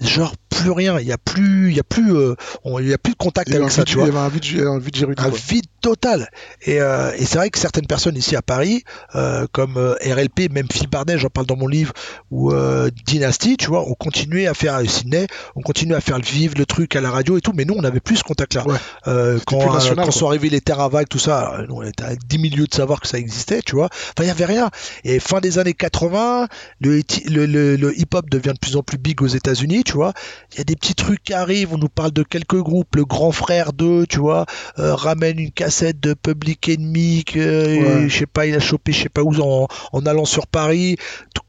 [0.00, 0.98] Genre plus rien.
[1.00, 3.18] Il y a plus il y a plus euh, on- il y a plus de
[3.18, 5.30] contact avec ça, vide- tu vois il y avait un vide, un vide Giroud, un
[5.30, 5.38] quoi.
[5.48, 6.28] vide total.
[6.62, 10.66] Et, euh, et c'est vrai que certaines personnes ici à Paris, euh, comme RLP, même
[10.70, 11.92] Phil Barnet, j'en parle dans mon livre,
[12.30, 12.52] ou
[13.06, 15.26] Dynasty, tu vois, ont continué à faire euh, Sydney,
[15.56, 17.74] on continué à faire le vivre le truc à la radio et tout, mais nous
[17.76, 18.64] on avait plus ce contact-là.
[18.66, 18.76] Ouais.
[19.46, 22.14] Quand national, quand sont arrivés les terres à vagues, tout ça, nous on était à
[22.14, 23.86] 10 milieux de savoir que ça existait, tu vois.
[23.92, 24.70] Enfin, il y avait rien.
[25.04, 26.48] Et fin des années 80,
[26.80, 30.12] le, le, le- le hip-hop devient de plus en plus big aux États-Unis, tu vois.
[30.52, 33.04] Il y a des petits trucs qui arrivent, on nous parle de quelques groupes, le
[33.04, 34.46] Grand Frère 2, tu vois,
[34.78, 38.08] euh, ramène une cassette de Public Enemy que Ouais.
[38.08, 40.96] je sais pas il a chopé je sais pas où en, en allant sur Paris.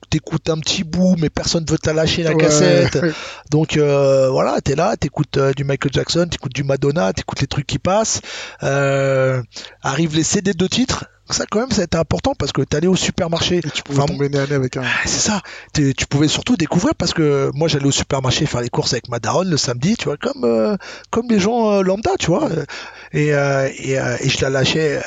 [0.09, 2.37] T'écoutes un petit bout mais personne veut t'a lâcher la Ouais.
[2.43, 2.99] cassette.
[3.51, 7.47] Donc euh, voilà t'es là t'écoutes euh, du Michael Jackson t'écoutes du Madonna t'écoutes les
[7.47, 8.19] trucs qui passent.
[8.61, 9.41] Euh,
[9.81, 12.87] arrivent les CD de titres ça quand même ça a été important parce que t'allais
[12.87, 14.83] au supermarché Et tu pouvais Enfin, tomber nez avec un.
[14.83, 15.41] ah, c'est ça.
[15.73, 19.09] Tu, tu pouvais surtout découvrir parce que moi j'allais au supermarché faire les courses avec
[19.09, 20.75] ma daronne le samedi, tu vois, comme euh,
[21.09, 22.49] comme les gens euh, lambda, tu vois.
[22.49, 22.65] Euh,
[23.13, 25.01] Et euh, et, et je la lâchais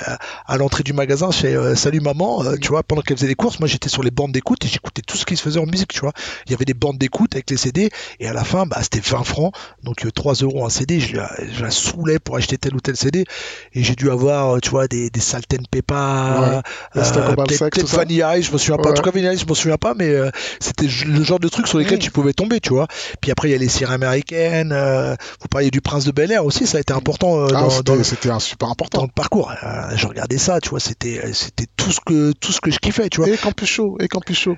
[0.46, 3.66] à l'entrée du magasin, euh, salut maman, tu vois, pendant qu'elle faisait les courses, moi
[3.68, 6.00] j'étais sur les bandes d'écoute et j'écoutais tout ce qui se faisait en musique, tu
[6.00, 6.12] vois.
[6.46, 9.00] Il y avait des bandes d'écoute avec les CD et à la fin, bah c'était
[9.00, 11.00] 20 francs, donc euh, 3 euros un CD.
[11.00, 13.24] Je la, je la saoulais pour acheter tel ou tel CD
[13.72, 15.66] et j'ai dû avoir, tu vois, des des Salten
[16.14, 17.42] Peppa.
[17.42, 17.70] Ouais.
[17.70, 17.86] Peut-être.
[17.96, 18.88] Vanilla Ice, je me souviens pas.
[18.88, 18.94] En Ouais.
[18.96, 21.78] tout cas, Vanilla je me souviens pas, mais euh, c'était le genre de truc sur
[21.78, 22.02] lesquels Mm.
[22.02, 22.86] tu pouvais tomber, tu vois.
[23.20, 24.72] Puis après, il y a les séries américaines.
[24.72, 27.60] euh, vous parliez du Prince de Bel Air aussi, ça a été important euh, Ah,
[27.62, 29.02] dans, c'était- dans un super dans important.
[29.02, 29.50] le parcours.
[29.52, 30.80] Euh, je regardais ça, tu vois.
[30.80, 33.28] C'était euh, c'était tout ce que tout ce que je kiffais, tu vois.
[33.30, 34.08] Et Campus Show, et.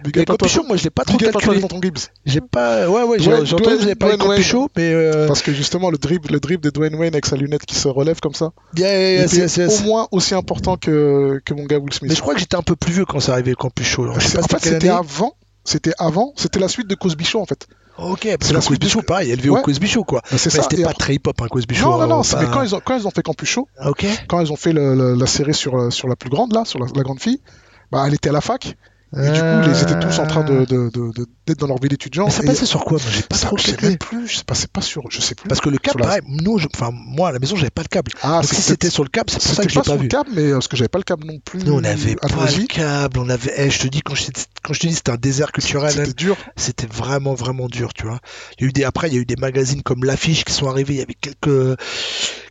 [0.03, 1.61] Big Et à Show, moi, je l'ai pas trop à calculé.
[2.25, 2.88] J'ai pas.
[2.88, 3.16] Ouais, ouais.
[3.19, 3.23] Que
[3.77, 6.71] vous avez parlé de Show, mais euh, Parce que justement, le dribble, le dribble de
[6.71, 9.81] Dwayne Wayne avec sa lunette qui se relève comme ça, yeah, yes, yes.
[9.81, 12.11] au moins aussi important que, que mon gars Will Smith.
[12.11, 14.12] mais je crois que j'étais un peu plus vieux quand ça arrivait Campus Show.
[14.14, 15.32] Je sais C'est- pas en fait, c'était avant.
[15.64, 16.32] C'était avant.
[16.37, 17.66] C'était la suite de Cosby Show, en fait.
[17.98, 19.61] Ok, C'est parce que la le suite Cosby Show, pareil, élevé Ouais.
[19.61, 20.20] au Cosby Show, quoi.
[20.30, 21.88] C'est c'était pas très hip-hop, un Cosby Show.
[21.90, 22.18] Non, non, non.
[22.18, 23.68] hein, c'est- pas- Mais quand ils ont, quand ils ont fait Campus Show,
[24.28, 26.64] quand ils ont fait le- le- la série sur, euh, sur la plus grande, là,
[26.66, 27.40] sur la, la grande fille,
[27.90, 28.76] bah, elle était à la fac.
[29.16, 31.81] Et du coup, ils étaient tous en train de, de, de- de- d'être dans leur
[31.81, 32.25] vie d'étudiant.
[32.27, 34.27] Mais ça Et- passait sur quoi Moi, j'ai pas ça, trop je sais même plus.
[34.27, 35.03] Je sais pas, c'est pas sûr.
[35.11, 35.49] Je sais plus.
[35.49, 37.88] Parce que le câble, la- nous, je- enfin, moi, à la maison, j'avais pas le
[37.88, 38.11] câble.
[38.23, 39.97] Ah, Donc, si c'était sur le câble, c'est pour ça que je pas pas sur
[39.97, 40.03] vu.
[40.03, 41.62] le câble, mais euh, parce que j'avais pas le câble non plus.
[41.62, 43.53] Nous, on n'avait à pas le câble, on avait.
[43.57, 44.25] eh, je te dis, quand je,
[44.64, 46.37] quand je te dis c'était un désert culturel, C'était hein, dur.
[46.57, 48.19] c'était vraiment, vraiment dur, tu vois.
[48.59, 50.53] Il y a eu des, après, il y a eu des magazines comme L'Affiche qui
[50.53, 51.79] sont arrivés, il y avait quelques,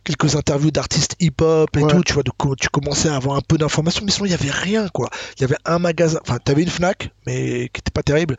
[0.06, 1.90] quelques interviews d'artistes hip-hop et Ouais.
[1.90, 2.22] tout, tu vois,
[2.58, 5.10] tu commençais à avoir un peu d'informations, mais sinon il y avait rien, quoi.
[5.36, 8.36] Il y avait un magasin, enfin, t'avais une Fnac, mais qui était pas terrible,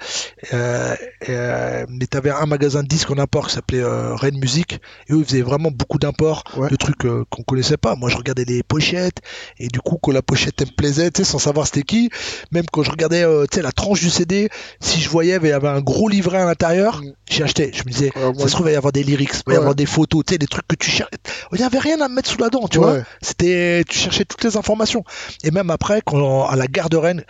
[0.54, 0.96] euh,
[1.30, 5.14] euh, mais t'avais un magasin de disques en import qui s'appelait euh, Rennes Music, et
[5.14, 6.70] eux ils faisaient vraiment beaucoup d'imports, Ouais.
[6.70, 7.96] de trucs euh, qu'on connaissait pas.
[7.96, 9.18] Moi je regardais les pochettes,
[9.60, 12.10] et du coup, quand la pochette elle me plaisait, tu sais, sans savoir c'était qui,
[12.52, 14.50] même quand je regardais, tu sais, la tranche du CD,
[14.80, 17.12] si je voyais, il y avait un gros livret à l'intérieur, Mm.
[17.30, 17.72] j'ai acheté.
[17.74, 19.54] Je me disais, Ouais, ça se trouve, il va y avoir des lyrics, il va
[19.54, 21.12] y avoir des photos, tu sais, des trucs que tu cherches.
[21.58, 23.00] Il n'y avait rien à mettre sous la dent, tu vois.
[23.22, 25.04] C'était, tu cherchais toutes les informations.
[25.44, 27.24] Et même après, quand à la gare de Rennes,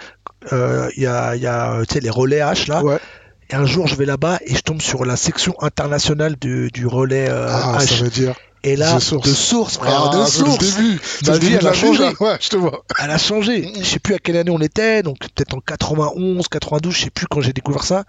[0.53, 2.83] euh, il y a, y a, les relais H là.
[2.83, 2.99] Ouais.
[3.49, 6.85] Et un jour, je vais là-bas et je tombe sur la section internationale du, du
[6.85, 7.87] relais euh, Ah, H.
[7.87, 8.35] ça veut dire.
[8.63, 9.25] Et là, Source.
[9.29, 10.57] de source, frère, Ah, de source.
[10.75, 10.99] début.
[11.27, 12.03] Ma vie, elle a changé.
[12.19, 12.83] Ouais, je te vois.
[13.01, 13.71] Elle a changé.
[13.79, 17.09] Je sais plus à quelle année on était, donc peut-être en 91, 92, je sais
[17.09, 18.03] plus quand j'ai découvert ça.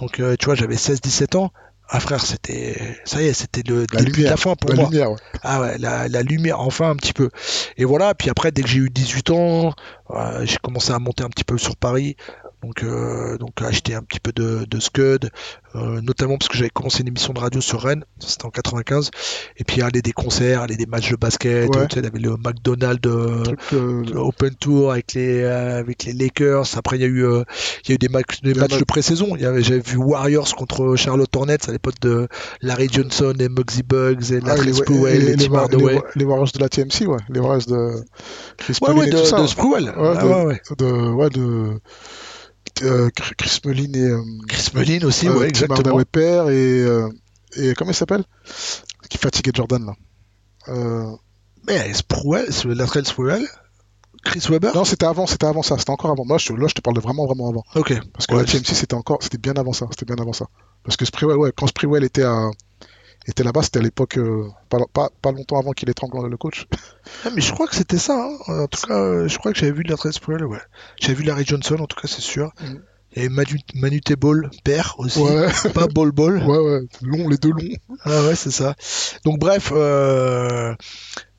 [0.00, 1.52] Donc euh, tu vois, j'avais 16, 17 ans.
[1.88, 4.30] Ah frère, c'était ça y est, c'était le La début de lumière.
[4.32, 4.90] la fin pour La moi.
[4.90, 5.18] lumière, ouais.
[5.42, 7.30] Ah ouais, la, la lumière, enfin un petit peu.
[7.76, 9.72] Et voilà, puis après, dès que j'ai eu 18 ans,
[10.10, 12.16] euh, j'ai commencé à monter un petit peu sur Paris.
[12.62, 15.30] Donc, euh, donc acheter un petit peu de, de Scud,
[15.76, 19.10] euh, notamment parce que j'avais commencé une émission de radio sur Rennes, c'était en 95.
[19.58, 21.86] Et puis aller des concerts, aller des matchs de basket, Ouais.
[21.86, 23.42] tu sais, il y avait le McDonald's euh,
[23.74, 26.66] euh, Open Tour avec les avec les Lakers.
[26.76, 29.36] Après, il y a eu il y a eu des, matchs des matchs de pré-saison.
[29.38, 32.26] J'avais vu Warriors contre Charlotte Hornets à l'époque de
[32.62, 34.80] Larry Johnson et Muggsy Bugs et Larry les,
[35.14, 37.18] et les, les, War- les, les Warriors de la TMC, ouais.
[37.28, 37.90] Les Warriors de
[38.56, 39.46] Chris Ouais, de, de
[40.78, 41.80] de, de
[42.82, 46.00] euh, Chris Mullin et euh, Chris Mullin aussi, euh, ouais, exactement.
[46.10, 46.84] Père et,
[47.56, 48.24] et comment il s'appelle?
[49.08, 51.16] Qui fatiguait Jordan là.
[51.66, 53.46] Mais le latéral Spruell.
[54.24, 54.72] Chris Webber?
[54.74, 56.24] Non, c'était avant, c'était avant ça, c'était encore avant.
[56.24, 57.64] Moi, je, là, je te parle de vraiment, vraiment avant.
[57.76, 57.94] Ok.
[58.12, 60.46] Parce que Ouais, la TMC, c'était encore, c'était bien avant ça, c'était bien avant ça.
[60.82, 62.50] Parce que Sprewell, ouais, quand Sprewell était à,
[63.28, 66.66] était là-bas, c'était à l'époque, euh, pas, pas, pas longtemps avant qu'il étrangle le coach.
[67.24, 68.14] Ah, mais je crois que c'était ça.
[68.14, 68.36] hein.
[68.62, 70.60] En tout cas, euh, je crois que j'avais vu le latéral Spruell, ouais.
[71.00, 72.52] J'avais vu Larry Johnson, en tout cas, c'est sûr.
[73.14, 75.18] Y avait Manu, Manu Ball, père aussi.
[75.20, 76.36] Ouais, Pas Ball Ball.
[76.44, 77.76] ouais, ouais, long, les deux longs.
[78.04, 78.74] Ah ouais, c'est ça.
[79.24, 80.74] Donc bref, euh,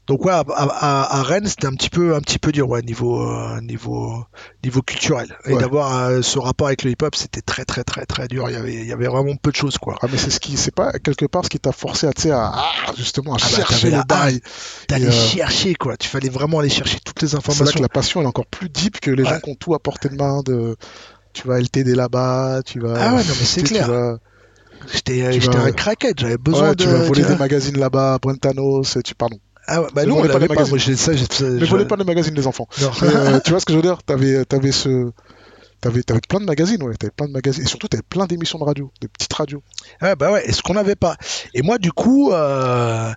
[0.07, 2.81] donc ouais, à, à- à Rennes, c'était un petit peu, un petit peu dur, ouais,
[2.81, 4.23] niveau, euh, niveau,
[4.63, 5.35] niveau culturel.
[5.45, 5.59] Et Ouais.
[5.59, 8.49] d'avoir euh, ce rapport avec le hip-hop, c'était très, très, très, très dur.
[8.49, 9.95] Il y avait, il y avait vraiment peu de choses, quoi.
[10.01, 12.21] Ah, mais c'est ce qui, c'est pas quelque part ce qui t'a forcé à, tu
[12.23, 12.53] sais, à,
[12.97, 13.97] justement, à Ah bah, chercher t'avais
[14.31, 14.39] le.
[14.87, 15.97] T'allais euh, chercher, quoi.
[15.97, 17.81] Tu fallait vraiment aller chercher toutes les C'est là que informations.
[17.81, 19.29] la passion elle est encore plus deep que les Ouais.
[19.29, 20.75] gens qui ont tout à portée de main de,
[21.33, 22.93] tu vas LTD là-bas, tu vas.
[22.97, 23.87] Ah ouais, non, mais c'est clair.
[23.89, 24.17] Vas,
[24.93, 26.19] J'étais, j'étais vas- un craquette.
[26.19, 26.83] J'avais besoin ouais, de.
[26.83, 29.37] tu vas voler tu des magazines là-bas, Brentanos, tu pardon.
[29.67, 30.53] Ah bah nous, on l'avait pas.
[30.55, 30.75] magazines.
[30.77, 31.45] Moi, ça, ça.
[31.45, 32.67] Mais je- volez pas les magazines les enfants.
[32.81, 32.91] Non.
[33.03, 34.01] Euh, tu vois ce que je veux dire?
[34.03, 35.11] T'avais, t'avais ce,
[35.81, 36.95] t'avais, plein de magazines, ouais.
[36.95, 39.61] T'avais plein de magazines et surtout t'avais plein d'émissions de radio, de petites radios.
[40.01, 41.17] Ouais, bah ouais, et ce qu'on n'avait pas.
[41.53, 43.11] Et moi, du coup, euh,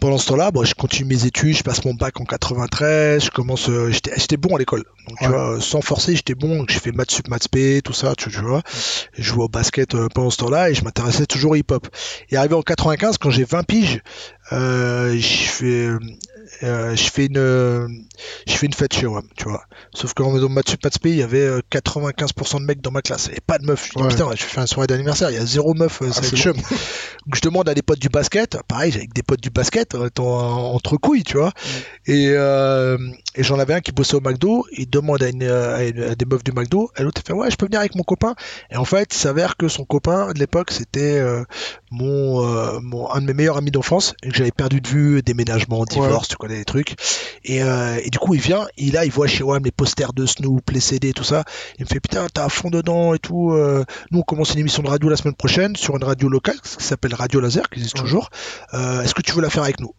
[0.00, 3.30] pendant ce temps-là, bon, je continue mes études, je passe mon bac en 93, je
[3.30, 4.84] commence, euh, j'étais, bon à l'école.
[5.06, 6.64] Donc, tu vois, euh, sans forcer, j'étais bon.
[6.68, 8.62] J'ai fait maths sup, maths spé, tout ça, tu, tu vois.
[9.12, 11.86] Je jouais au basket euh, pendant ce temps-là et je m'intéressais toujours au hip-hop.
[12.30, 14.00] Et arrivé en 95, quand j'ai 20 piges,
[14.52, 15.88] euh, je fais,
[16.62, 17.88] euh, je fais une, euh,
[18.46, 19.62] je fais une fête chez WAM, tu vois.
[19.94, 23.02] Sauf qu'en dans sup, maths spé, il y avait euh, 95% de mecs dans ma
[23.02, 23.86] classe et pas de meufs.
[23.86, 24.08] Je dis, Ouais.
[24.08, 26.36] putain, je fais une soirée d'anniversaire, il y a zéro meuf, euh, Ah, c'est
[27.34, 30.96] je demande à des potes du basket, pareil, avec des potes du basket, en- entre
[30.96, 31.52] couilles, tu vois.
[32.06, 32.98] Et, euh,
[33.36, 36.02] et j'en avais un qui bossait au McDo, il demande à, une, euh, à, une-
[36.02, 38.34] à des meufs du McDo, et l'autre fait ouais, je peux venir avec mon copain.
[38.70, 41.44] Et en fait, il s'avère que son copain de l'époque, c'était euh,
[41.90, 45.22] mon, euh, mon un de mes meilleurs amis d'enfance, et que j'avais perdu de vue,
[45.22, 46.96] déménagement, divorce, tu connais les trucs.
[47.44, 50.12] Et, euh, et du coup, il vient, et là, il voit chez WAM les posters
[50.12, 51.44] de Snoop, les CD, tout ça.
[51.78, 53.52] Il me fait putain, t'as à fond dedans et tout.
[53.52, 56.60] euh, nous, on commence une émission de radio la semaine prochaine sur une radio locale
[56.60, 58.02] qui s'appelle Radio Laser, qui existe Ouais.
[58.02, 58.30] toujours.
[58.74, 59.92] Euh, Est-ce que tu veux la faire avec nous?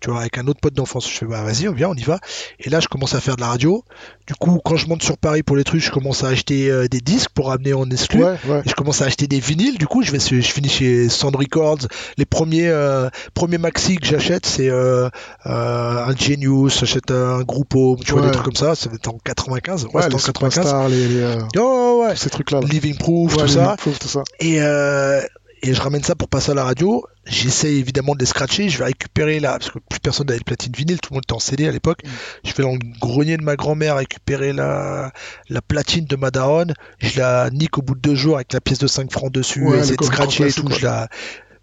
[0.00, 1.08] Tu vois, avec un autre pote d'enfance.
[1.10, 2.18] Je fais, bah vas-y, viens, on y va.
[2.60, 3.84] Et là, je commence à faire de la radio.
[4.26, 6.88] Du coup, quand je monte sur Paris pour les trucs, je commence à acheter euh,
[6.88, 8.22] des disques pour amener en exclu.
[8.24, 8.62] Ouais, ouais.
[8.64, 9.78] Et je commence à acheter des vinyles.
[9.78, 11.78] Du coup, je vais, je finis chez Sound Records.
[12.16, 15.08] Les premiers, euh, premiers maxi que j'achète, c'est euh,
[15.46, 18.26] euh, un Genius, j'achète un Groupo, tu vois, Ouais.
[18.26, 18.74] des trucs comme ça.
[18.74, 19.84] Ça va être en 95.
[19.94, 20.52] Ouais, en 95.
[20.52, 22.16] superstars, les, les, Oh, ouais.
[22.16, 22.60] ces trucs-là.
[22.60, 22.66] Là.
[22.68, 23.76] Living Proof, tout ça.
[23.78, 24.22] Proof, tout ça.
[24.40, 27.04] Et, et je ramène ça pour passer à la radio.
[27.28, 28.68] J'essaie évidemment de les scratcher.
[28.68, 31.24] Je vais récupérer là, parce que plus personne n'avait de platine vinyle, tout le monde
[31.24, 32.02] était en CD à l'époque.
[32.04, 32.08] Mm.
[32.44, 35.12] Je vais dans le grenier de ma grand-mère récupérer la,
[35.48, 36.74] la platine de ma daronne.
[36.98, 39.62] Je la nique au bout de deux jours avec la pièce de 5 francs dessus,
[39.62, 40.68] Ouais, essayer de scratcher et tout.
[40.70, 41.08] Je la...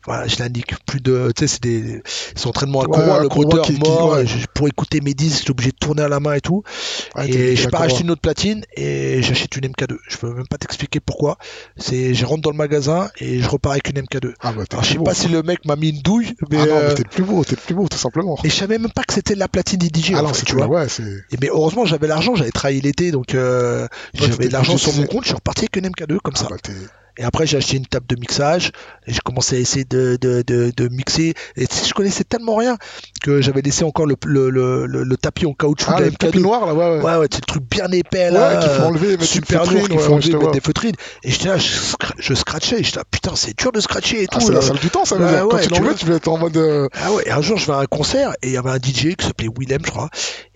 [0.05, 0.73] voilà, je l'indique.
[0.85, 3.79] Plus de, tu sais, c'est des, c'est entraînement à Ouais, courroie, le moteur qui- qui-
[3.79, 4.13] mort.
[4.13, 4.25] ouais.
[4.25, 6.63] je- pour écouter mes disques, j'étais obligé de tourner à la main et tout.
[7.15, 7.81] Ouais, et pars d'accord.
[7.81, 9.97] acheter une autre platine et j'achète une MK2.
[10.07, 11.37] Je peux même pas t'expliquer pourquoi.
[11.77, 14.33] C'est, je rentre dans le magasin et je repars avec une MK2.
[14.41, 16.65] Ah bah Alors, je sais pas si le mec m'a mis une douille, mais, Ah
[16.65, 18.37] non, euh, mais t'es le plus beau, t'es le plus beau, tout simplement.
[18.43, 20.13] et je savais même pas que c'était la platine des DJ.
[20.15, 20.67] Ah non, fait, tu vois.
[20.67, 21.03] ouais, c'est.
[21.03, 25.05] Et mais heureusement, j'avais l'argent, j'avais travaillé l'été, donc euh, j'avais de l'argent sur mon
[25.05, 25.23] compte.
[25.23, 26.47] Je suis reparti avec une MK2 comme Ah ça.
[26.49, 26.57] bah.
[27.17, 28.71] Et après, j'ai acheté une table de mixage
[29.07, 31.33] et j'ai commencé à essayer de, de, de, de mixer.
[31.55, 32.77] Et je connaissais tellement rien
[33.23, 36.41] que j'avais laissé encore le, le, le, le- tapis en caoutchouc Ah, le tapis MK2.
[36.41, 37.01] noir là, ouais, ouais.
[37.03, 38.49] Ouais, ouais, c'est le truc bien épais là.
[38.55, 40.95] Ouais, qu'il faut enlever super feutrine, qu'il faut enlever, mettre des feutrines.
[41.23, 41.69] Et j'étais là, je,
[42.19, 42.83] je scratchais.
[42.83, 44.47] J'étais là, putain, c'est dur de scratcher et Ah, tout.
[44.47, 45.47] c'est la salle du temps, ça veut Ouais, dire.
[45.49, 45.93] Quand ouais, tu vois.
[45.93, 46.57] tu vas être en mode.
[46.57, 48.71] euh, Ah ouais, et un jour je vais à un concert et il y avait
[48.71, 50.09] un DJ qui s'appelait Willem, je crois.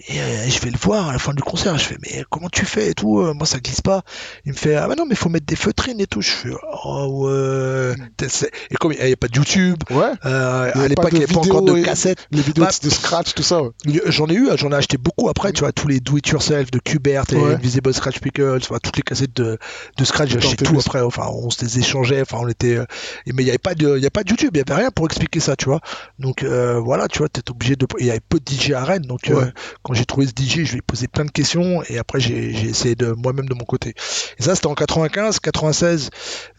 [0.09, 1.77] Et euh, je vais le voir à la fin du concert.
[1.77, 4.01] Je fais, mais comment tu fais et tout Euh, Moi ça glisse pas.
[4.45, 6.21] Il me fait, ah bah non, mais faut mettre des feutrines et tout.
[6.21, 6.48] Je fais,
[6.85, 7.93] oh ouais.
[8.27, 11.23] C'est- Et comme il n'y avait pas de YouTube, Ouais, euh, à l'époque il n'y
[11.23, 12.19] avait pas encore de et- cassettes.
[12.31, 13.61] les vidéos Bah, de scratch, tout ça.
[13.63, 13.69] ouais.
[14.07, 16.71] J'en ai eu, j'en ai acheté beaucoup après, tu vois, tous les Do It Yourself
[16.71, 17.53] de Qbert et Ouais.
[17.55, 19.57] Invisible Scratch Pickles, enfin, toutes les cassettes de,
[19.97, 22.85] de Scratch, j'ai acheté tout après, enfin, on se les échangeait, enfin, on était, euh,
[23.27, 24.81] mais il n'y avait pas de, il y avait pas de YouTube, il n'y avait
[24.81, 25.79] rien pour expliquer ça, tu vois.
[26.19, 28.83] Donc, euh, voilà, tu vois, t'es obligé de, il y avait peu de DJ à
[28.83, 29.45] Rennes, donc, euh,
[29.83, 32.49] quand j'ai trouvé ce DJ, je lui ai posé plein de questions, et après, j'ai,
[32.69, 33.93] essayé de, moi-même de mon côté.
[34.37, 36.09] Et ça, c'était en 95, 96, euh,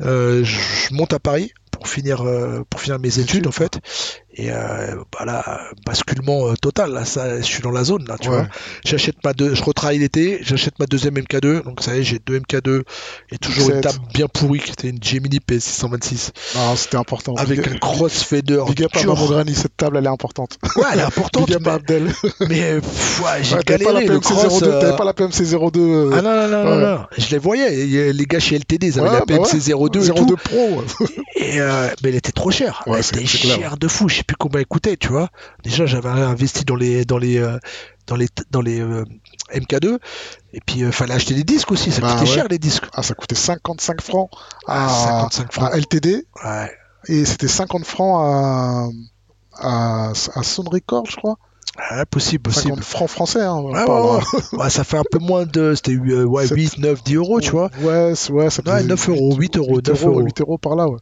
[0.00, 3.80] je je monte à Paris pour finir, euh, pour finir mes études, en fait.
[4.34, 8.16] Et euh, bah là, basculement euh, total, là, ça, je suis dans la zone, là,
[8.18, 8.36] tu Ouais.
[8.36, 8.46] vois.
[8.84, 12.20] J'achète ma deux, je retravaille l'été, j'achète ma deuxième MK2, donc ça y est, j'ai
[12.24, 12.82] deux MK2
[13.32, 13.82] et toujours une Sept.
[13.82, 17.34] table bien pourrie qui était une Gemini P626 Ah, c'était important.
[17.34, 20.58] avec Big- un crossfader Big up à Granny, cette table elle est importante.
[20.76, 22.12] Ouais, elle est importante, Big up mais, Abdel.
[22.48, 24.60] mais, pff, ouais, j'ai Ouais, T'avais pas la galéré le PMC cross.
[24.62, 25.80] 02, euh, t'avais pas la PMC 02.
[25.80, 26.94] euh, Ah non, non, non, non, Ouais.
[26.98, 29.88] non, je les voyais, les gars chez LTD, ils avaient la bah PMC ouais.
[29.90, 30.24] 02 et tout.
[30.24, 30.82] 02 Pro.
[31.34, 32.84] Et euh, mais elle était trop chère.
[32.86, 34.08] Elle était chère de fou.
[34.20, 35.30] Sais plus combien elle coûtait, tu vois.
[35.64, 37.58] Déjà, j'avais investi dans les dans les euh,
[38.06, 39.04] dans les dans les euh,
[39.54, 39.98] MK2
[40.52, 41.90] et puis euh, fallait acheter des disques aussi.
[41.90, 42.34] Ça Bah coûtait ouais.
[42.36, 42.84] cher les disques.
[42.92, 44.28] Ah, ça coûtait 55 francs
[44.66, 45.70] à, Ah, 55 francs.
[45.72, 46.70] à LTD Ouais.
[47.08, 48.88] et c'était 50 francs à,
[49.54, 51.36] à, à Sound Record, je crois.
[51.92, 52.82] Ouais, possible, 50 possible.
[52.84, 53.40] francs français.
[53.40, 54.20] Hein, Ouais, ouais.
[54.58, 55.74] Ouais, ça fait un peu moins de.
[55.74, 57.70] C'était euh, ouais, Sept- 8, 9, 10 euros, tu vois.
[57.80, 60.20] Ouais, ouais, ça Ouais, faisait 9 euros, 8 euros, 8 9 euros, euros.
[60.26, 60.98] 8 euros par là, ouais.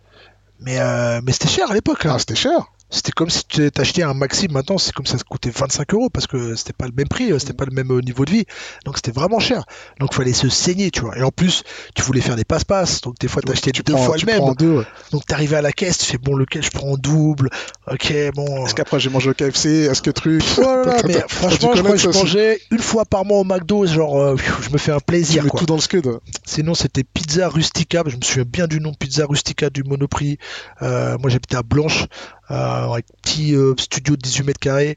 [0.61, 2.05] Mais, euh, mais c'était cher à l'époque.
[2.07, 2.13] hein.
[2.15, 2.67] Ah, c'était cher.
[2.91, 6.09] C'était comme si tu t'achetais un maxi maintenant, c'est comme ça, ça coûtait 25 euros
[6.11, 8.31] parce que c'était pas le même prix, euh, c'était pas le même euh, niveau de
[8.31, 8.45] vie.
[8.85, 9.65] Donc c'était vraiment cher.
[10.01, 11.17] Donc fallait se saigner, tu vois.
[11.19, 14.05] Et en plus, tu voulais faire des passe-passe, donc des fois t'achetais tu deux prends,
[14.05, 14.55] fois tu le même.
[14.55, 14.85] deux, ouais.
[15.13, 17.51] Donc t'arrivais à la caisse, tu fais bon, lequel je prends en double.
[17.91, 18.67] Ok, bon.
[18.67, 22.07] Est-ce qu'après j'ai mangé au KFC Est-ce que truc Voilà, mais franchement, je crois connaître
[22.07, 24.99] que je mangeais une fois par mois au McDo, genre, euh, je me fais un
[24.99, 25.61] Tu plaisir, mets quoi.
[25.61, 26.09] tout dans le scud.
[26.45, 28.03] Sinon, c'était Pizza Rustica.
[28.07, 30.39] Je me souviens bien du nom Pizza Rustica du Monoprix.
[30.83, 34.97] Euh, moi, j'habitais à Blanche, euh, avec petit euh, studio de 18 mètres carrés.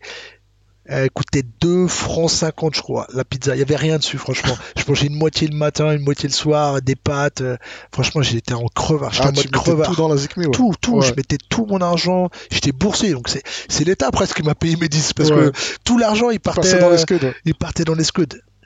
[0.85, 3.55] Elle coûtait 2 francs 50, je crois, la pizza.
[3.55, 4.57] Il y avait rien dessus, franchement.
[4.75, 7.41] je mangeais une moitié le matin, une moitié le soir, des pâtes.
[7.41, 7.55] euh,
[7.93, 9.13] franchement, j'étais en crevard.
[9.13, 9.89] J'étais Ah, en tu mode crevard.
[9.89, 10.51] tout dans la Zikmi, ouais.
[10.51, 11.05] Tout, tout, Ouais.
[11.07, 14.75] je mettais tout mon argent, j'étais boursier, donc c'est c'est l'État presque qui m'a payé
[14.75, 15.51] mes disques parce Ouais.
[15.51, 17.19] que tout l'argent il partait, dans les euh, scuds.
[17.45, 18.25] il partait dans les scuds.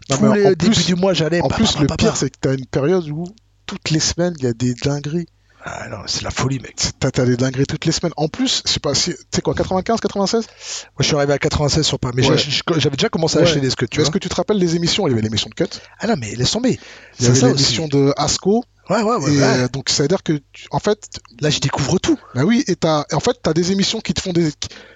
[0.09, 1.41] Non, Tous les débuts du mois j'allais.
[1.41, 3.25] En plus, le pire, c'est que t'as une période où
[3.67, 5.27] toutes les semaines, il y a des dingueries.
[5.67, 6.75] Ah non, c'est la folie mec.
[6.99, 8.13] T'as des dingueries toutes les semaines.
[8.17, 9.11] En plus, je sais pas si.
[9.13, 12.37] Tu sais quoi, 95, 96 Moi, je suis arrivé à 96 sur Paris, mais Ouais.
[12.77, 13.47] j'avais déjà commencé à Ouais.
[13.47, 15.07] acheter des scuds, tu Est-ce que tu te rappelles les émissions?
[15.07, 16.69] Il y avait l'émission de Cut, Ah non, mais laisse tomber.
[16.71, 16.79] il y
[17.17, 18.63] C'est avait ça l'émission de Asco.
[18.91, 19.33] Ouais, ouais, ouais.
[19.33, 19.43] et ouais.
[19.43, 20.99] euh, donc, ça veut dire que, tu- en fait,
[21.39, 22.19] Là, je découvre tout.
[22.35, 24.51] bah oui, et en fait, t'as des émissions qui te font des.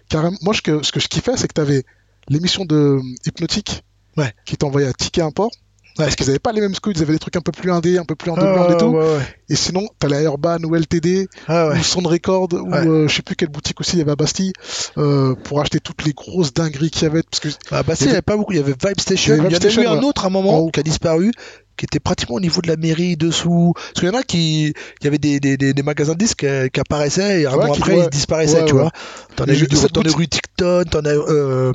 [0.07, 1.83] Carrément, moi, ce que, ce que je kiffais, c'est que t'avais
[2.27, 3.83] l'émission de euh, Hypnotique
[4.17, 4.31] Ouais.
[4.45, 5.49] qui t'envoyait à Ticket Import.
[5.97, 6.05] Ouais.
[6.05, 7.97] Parce qu'ils avaient pas les mêmes scuds, ils avaient des trucs un peu plus indés,
[7.97, 8.85] un peu plus Ah, underground et tout.
[8.85, 9.35] ouais, ouais.
[9.49, 13.21] Et sinon, t'as la Urban ou LTD Ah, ou Sound Record ou euh, je sais
[13.21, 14.53] plus quelle boutique aussi il y avait à Bastille
[14.97, 18.03] euh, pour acheter toutes les grosses dingueries qu'il y avait parce que Ah, bah, si,
[18.03, 18.53] Il n'y avait pas beaucoup.
[18.53, 19.35] Il y avait Vibe Station.
[19.35, 21.31] Il y avait a eu un autre à un En moment qui a disparu,
[21.75, 23.73] qui était pratiquement au niveau de la mairie dessous.
[23.75, 24.67] Parce qu'il y en a qui.
[25.01, 27.55] Il y avait des, des, des, des magasins de disques euh, qui apparaissaient et un
[27.55, 28.03] mois après ouais.
[28.05, 28.81] ils disparaissaient, Ouais, tu ouais.
[28.83, 28.91] vois.
[29.35, 31.19] T'en as eu du t'en as eu Ticton, t'en as eu.
[31.27, 31.73] Euh,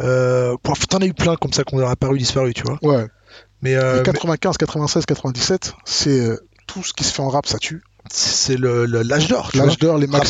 [0.00, 0.56] euh,
[0.90, 2.78] t'en as eu plein comme ça qui ont apparu, disparu, tu vois.
[2.82, 3.06] ouais
[3.64, 7.30] Mais, euh, Et mais 95 96 97 c'est euh, tout ce qui se fait en
[7.30, 9.66] rap ça tue c'est le- l'âge d'or, tu vois.
[9.66, 10.26] l'âge d'or les Rap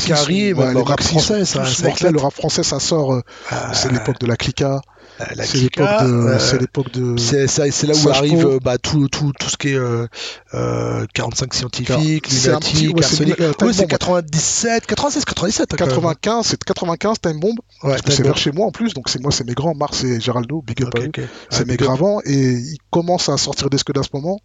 [0.52, 2.12] ouais, le rap français, ça- éclate.
[2.12, 4.80] le rap français ça sort euh, Ah, c'est l'époque de la clica
[5.20, 8.78] euh, la c'est l'époque Kika, de euh, c'est l'époque de C'est là où arrive bah,
[8.78, 10.06] tout, tout, tout ce qui est euh,
[10.54, 13.88] euh, 45 scientifiques, lunatique, ouais, Time c'est Bomb.
[13.90, 15.72] 97, 96, 97.
[15.72, 15.94] hein, quand même.
[15.94, 19.30] 95 c'est 95 Time Bomb Ouais, c'est vers chez moi en plus donc c'est moi
[19.30, 21.20] c'est mes grands Mars et Géraldo big up ok.
[21.50, 24.40] c'est Ah, mes gravants et ils commencent à sortir des scuds à ce moment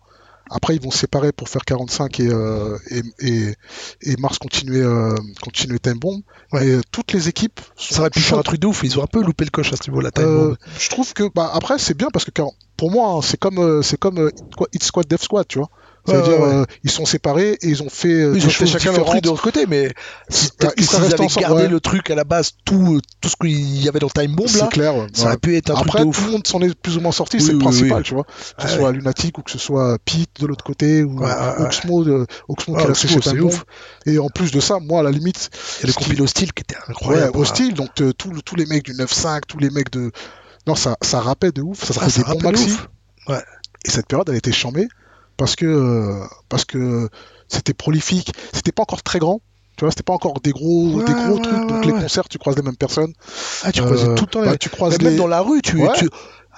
[0.49, 3.55] Après, ils vont se séparer pour faire 45 et, euh, et, et,
[4.01, 6.21] et Mars continuer, euh, continuer Time Bomb.
[6.51, 6.65] Ouais.
[6.65, 8.83] Euh, toutes les équipes sont Ça aurait pu faire un truc de ouf.
[8.83, 10.09] Ils ont un peu loupé le coche à ce niveau-là.
[10.17, 12.31] Euh, je trouve que bah, après c'est bien parce que
[12.77, 15.69] pour moi hein, c'est comme c'est comme quoi, Hit Squad Death Squad tu vois
[16.09, 16.53] c'est-à-dire ouais, ouais.
[16.55, 19.05] euh, ils sont séparés et ils ont fait euh, Ils des ont fait chacun leur
[19.05, 19.91] truc de leur côté, mais
[20.29, 23.87] si- peut-être avaient ensemble, gardé le truc à la base, tout, tout ce qu'il y
[23.87, 26.15] avait dans Time Bomb là, c'est clair ça aurait pu être un après truc de
[26.15, 28.03] tout le monde s'en est plus ou moins sorti Oui, c'est le principal oui.
[28.03, 31.19] tu vois que ce soit Lunatic ou que ce soit Pete de l'autre côté ou.
[31.59, 33.47] Oxmo de, Oxmo qui a Oxmo, séché c'est Time Bomb.
[33.49, 33.65] ouf.
[34.05, 35.49] et en plus de ça moi à la limite
[35.83, 37.37] Et le ce qui- compil hostile qui était ouais, incroyable.
[37.37, 40.11] hostile donc euh, tous les mecs du 9-5 tous les mecs de
[40.67, 42.87] non ça ça rappait de ouf ça Ah, faisait ça des bons maxi ouf.
[43.27, 43.43] Ouais.
[43.85, 44.87] Et cette période, elle était chambée
[45.39, 47.09] parce que euh, parce que
[47.47, 48.31] c'était prolifique.
[48.53, 49.41] C'était pas encore très grand.
[49.77, 51.57] Tu vois, c'était pas encore des gros Ouais, des gros ouais, trucs.
[51.57, 53.13] ouais, Donc les concerts, tu croises les mêmes personnes.
[53.63, 55.27] Ah, tu Euh, croisais tout le temps les bah, tu croises Mais Même les- dans
[55.27, 56.09] la rue, tu, tu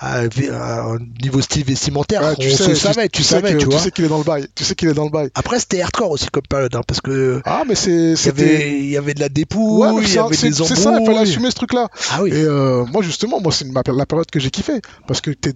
[0.03, 3.77] à, à- niveau style vestimentaire, Ouais, on se savait, tu, sais savais, que- tu vois.
[3.77, 4.47] sais qu'il est dans le bail.
[4.55, 5.29] Tu sais qu'il est dans le bail.
[5.35, 8.41] Après, c'était hardcore aussi comme période, hein, parce que Ah, mais c'est il y c'était.
[8.41, 10.63] avait, il y avait de la dépouille, Ouais, il y avait des c'est ça.
[10.67, 11.17] Il fallait embrouilles.
[11.19, 11.89] assumer ce truc-là.
[12.11, 12.31] Ah oui.
[12.31, 15.53] Et euh, moi, justement, moi, c'est la période que j'ai kiffé parce que t'es-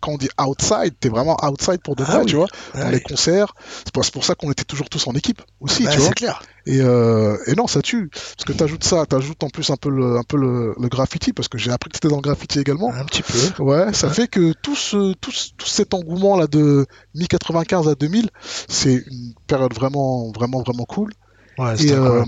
[0.00, 2.26] quand on dit outside, t'es vraiment outside pour de Ah vrai, oui.
[2.26, 2.46] tu vois.
[2.74, 2.92] Dans Ouais.
[2.92, 3.54] les concerts,
[3.84, 6.08] c'est pour, ça qu'on était toujours tous en équipe aussi, Bah, tu vois.
[6.08, 6.42] c'est clair.
[6.66, 8.08] Et, euh, et non, ça tue.
[8.12, 11.32] Parce que t'ajoutes ça, t'ajoutes en plus un peu le, un peu le, le graffiti,
[11.32, 12.92] parce que j'ai appris que c'était dans le graffiti également.
[12.92, 13.62] Un petit peu.
[13.62, 14.14] Ouais, ça Ouais.
[14.14, 18.28] fait que tout, ce, tout, ce- tout cet engouement là de mi-95 à 2000,
[18.68, 21.12] c'est une période vraiment, vraiment, vraiment cool.
[21.58, 22.24] Ouais, Et, euh,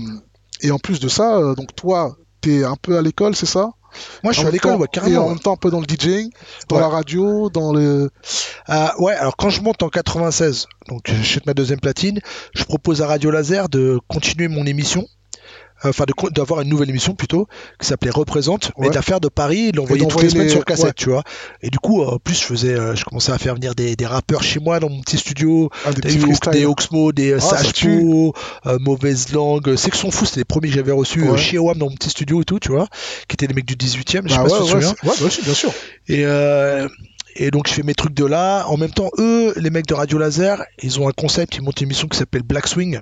[0.61, 3.71] et en plus de ça, euh, donc toi, t'es un peu à l'école, c'est ça?
[4.23, 5.21] Moi, je suis à l'école, ouais, Et carrément.
[5.21, 5.29] en ouais.
[5.29, 6.29] même temps un peu dans le DJing,
[6.67, 6.81] dans Ouais.
[6.81, 8.09] la radio, dans le...
[8.67, 12.19] Ah, ouais, alors quand je monte en 96, donc j'achète ma deuxième platine,
[12.53, 15.05] je propose à Radio Laser de continuer mon émission.
[15.85, 17.47] Euh, Enfin, d'avoir une nouvelle émission plutôt,
[17.79, 18.89] qui s'appelait Représente, mais Ouais.
[18.89, 20.93] de la faire de Paris l'envoyer toutes les semaines les- sur cassette, ouais.
[20.95, 21.23] tu vois.
[21.61, 23.95] Et du coup, euh, en plus, je faisais, euh, je commençais à faire venir des,
[23.95, 27.39] des rappeurs chez moi dans mon petit studio, ah, des eu des Oxmo, des Ah,
[27.39, 27.99] ça Sage tue.
[28.01, 28.33] Po,
[28.65, 31.37] euh, Mauvaise Langue, Section Fou, c'était les premiers que j'avais reçus Ouais.
[31.37, 32.87] chez OAM dans mon petit studio et tout, tu vois,
[33.27, 34.75] qui étaient les mecs du 18 e je sais Bah pas ouais, si tu te
[34.75, 34.95] ouais, souviens.
[35.15, 35.71] c'est- ouais, bien sûr.
[36.07, 36.87] Et, euh,
[37.35, 38.65] et donc je fais mes trucs de là.
[38.67, 41.79] En même temps, eux, les mecs de Radio Laser, ils ont un concept, ils montent
[41.79, 42.99] une émission qui s'appelle Black Swing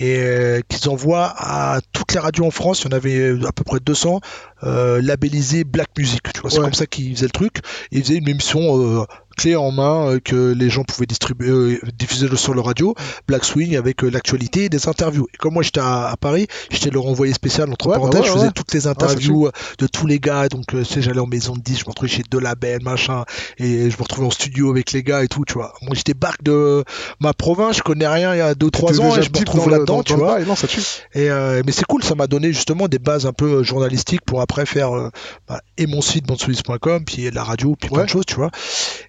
[0.00, 2.82] et euh, qu'ils envoient à toutes les radios en France.
[2.82, 4.20] Il y en avait euh, à peu près 200
[4.64, 6.20] euh, labellisés Black Music.
[6.34, 6.64] Tu vois, c'est Ouais.
[6.64, 7.58] comme ça qu'ils faisaient le truc.
[7.92, 8.60] Ils faisaient une émission
[9.00, 9.04] euh,
[9.36, 12.94] clé en main euh, que les gens pouvaient distribuer, euh, diffuser sur le radio.
[13.28, 15.26] Black Swing avec l'actualité et des interviews.
[15.32, 18.20] Et comme moi j'étais à, à Paris, j'étais leur envoyé spécial entre Ouais, bah parenthèses.
[18.22, 20.48] ouais, je faisais toutes les ça interviews de tous les gars.
[20.48, 23.24] Donc sais, j'allais en maison de 10, je me retrouvais chez deux labels, machin
[23.58, 25.72] et je me retrouvais en studio avec les gars et tout, tu vois.
[25.82, 26.84] Moi, j'étais barque de
[27.20, 29.84] ma province, je connais rien il y a 2-3 T'es ans et je me retrouve
[29.84, 30.34] dans le- là-dedans, dans- tu vois.
[30.36, 30.80] bail, Non, ça tue.
[31.14, 34.22] Et, euh, mais c'est cool, ça m'a donné justement des bases un peu euh, journalistiques
[34.24, 35.10] pour après faire euh,
[35.48, 38.04] bah, et mon site bandsoulis.com, puis la radio, puis plein Ouais.
[38.04, 38.50] de choses, tu vois.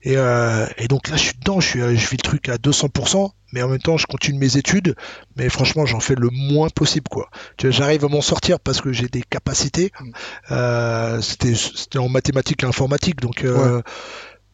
[0.03, 2.57] Et, euh, et donc là, je suis dedans, je, suis, je vis le truc à
[2.57, 3.31] 200%.
[3.53, 4.95] Mais en même temps, je continue mes études,
[5.35, 7.29] mais franchement, j'en fais le moins possible, quoi.
[7.61, 9.91] J'arrive à m'en sortir parce que j'ai des capacités.
[10.49, 11.21] Mm.
[11.21, 13.45] C'était, en mathématiques et informatique, donc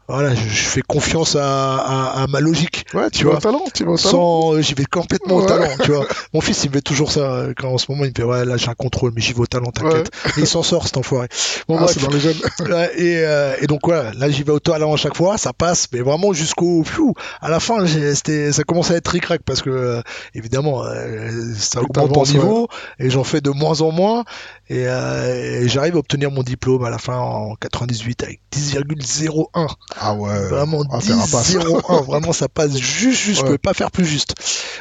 [0.08, 2.86] voilà, je, je fais confiance à, à, à ma logique.
[2.94, 3.84] Ouais, tu vois, talent, tu.
[3.98, 6.06] Sans, euh, j'y vais complètement au talent, tu vois.
[6.34, 7.20] Mon fils, il me fait toujours ça.
[7.22, 9.34] euh, Quand en ce moment, il me fait, ouais, là, j'ai un contrôle, mais j'y
[9.34, 10.12] vais au talent, t'inquiète.
[10.38, 11.28] Et il s'en sort, cet enfoiré.
[11.68, 12.36] Bon, Ah, c'est dans les jeunes.
[12.98, 15.88] Et, euh, et donc voilà, là j'y vais au talent à chaque fois, ça passe,
[15.92, 17.14] mais vraiment jusqu'au fiou.
[17.42, 20.02] À la fin, c'était, ça commence à être ric-rac parce que euh,
[20.36, 22.68] évidemment, euh, ça augmente en t'avances, niveau
[23.00, 24.24] et j'en fais de moins en moins.
[24.70, 29.68] Et, euh, et j'arrive à obtenir mon diplôme à la fin en 98 avec 10,01.
[30.00, 30.48] Ah ouais.
[30.48, 31.52] Vraiment Ah, t'es rapace.
[31.56, 32.04] 10,01.
[32.06, 33.38] Vraiment, ça passe juste, juste.
[33.38, 33.46] Je Ouais.
[33.46, 34.36] pouvais pas faire plus juste.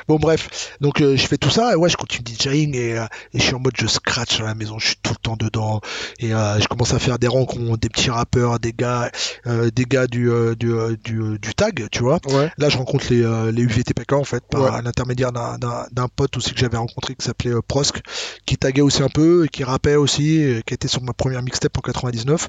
[0.09, 0.77] Bon, bref.
[0.81, 3.43] Donc, euh, je fais tout ça et ouais, je continue DJing et, euh, et je
[3.45, 4.79] suis en mode je scratch à la maison.
[4.79, 5.81] Je suis tout le temps dedans
[6.21, 9.11] et euh, je commence à faire des rencontres, des petits rappeurs, des gars,
[9.47, 12.21] des gars du, du, du, du tag, tu vois.
[12.29, 12.51] Ouais.
[12.59, 14.83] Là, je rencontre les, les UVTPK en fait, par Ouais.
[14.83, 18.01] l'intermédiaire d'un- pote aussi que j'avais rencontré qui s'appelait Prosk,
[18.47, 21.77] qui taguait aussi un peu et qui rappait aussi, qui était sur ma première mixtape
[21.77, 22.49] en 99.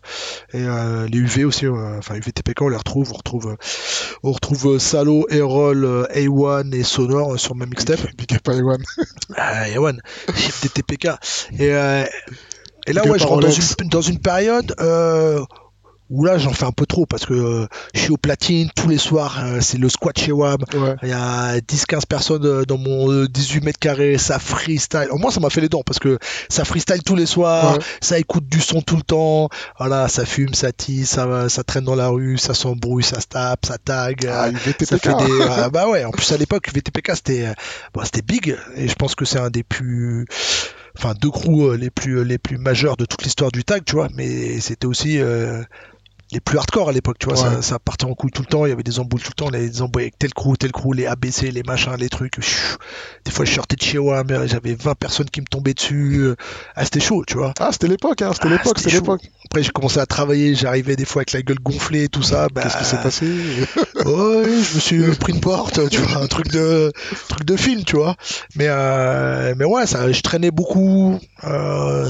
[0.53, 0.59] Et
[1.09, 3.57] les UV aussi, enfin UVTPK, on les retrouve, on retrouve,
[4.23, 7.99] on retrouve euh, Salo, Errol, euh, A1 et Sonor euh, sur ma mixtape.
[8.17, 8.81] Big up à Ewan.
[9.35, 9.99] Ah, A1,
[10.35, 11.09] chef des TPK.
[11.59, 11.67] Et,
[12.87, 15.43] et là, ouais, je rentre dans une, dans une période euh,
[16.09, 18.87] où là, j'en fais un peu trop parce que euh, je suis au platine tous
[18.87, 19.39] les soirs.
[19.43, 20.57] euh, c'est le squat chez WAM.
[20.73, 20.95] Ouais.
[21.03, 25.07] Il y a 10-15 personnes euh, dans mon euh, 18 mètres carrés, ça freestyle.
[25.11, 26.17] Au moins, ça m'a fait les dents parce que
[26.49, 27.83] ça freestyle tous les soirs, Ouais.
[28.01, 29.49] ça écoute du son tout le temps.
[29.79, 33.27] Voilà, ça fume, ça tisse, ça, ça traîne dans la rue, ça s'embrouille, ça se
[33.27, 34.25] tape, ça tag.
[34.31, 34.49] Ah,
[34.83, 35.41] ça fait des.
[35.49, 37.53] ah, bah ouais, en plus à l'époque, VTPK c'était
[37.93, 40.25] bon, c'était big et je pense que c'est un des plus.
[40.97, 44.07] Enfin, deux crews les plus, les plus majeurs de toute l'histoire du tag, tu vois,
[44.15, 45.19] mais c'était aussi.
[45.19, 45.61] euh,
[46.31, 47.55] les plus hardcore à l'époque, tu vois, Ouais.
[47.55, 49.45] ça, ça partait en couille tout le temps, il y avait des emboules tout le
[49.45, 52.37] temps, les emboules avec tel crew, tel crew, les ABC, les machins, les trucs.
[53.25, 56.17] Des fois, je sortais de chez moi, mais j'avais 20 personnes qui me tombaient dessus.
[56.19, 56.35] euh,
[56.75, 57.53] Ah, c'était chaud, tu vois.
[57.59, 59.21] Ah, c'était l'époque, hein, c'était Ah, l'époque, c'était l'époque.
[59.45, 62.47] Après, j'ai commencé à travailler, j'arrivais des fois avec la gueule gonflée et tout ça.
[62.53, 63.25] Bah, Qu'est-ce qui s'est passé?
[64.05, 66.91] Ouais, je me suis pris une porte, tu vois, un truc de,
[67.29, 68.15] truc de film, tu vois.
[68.55, 71.19] Mais, euh, mais ouais, ça, je traînais beaucoup.
[71.45, 72.09] Euh,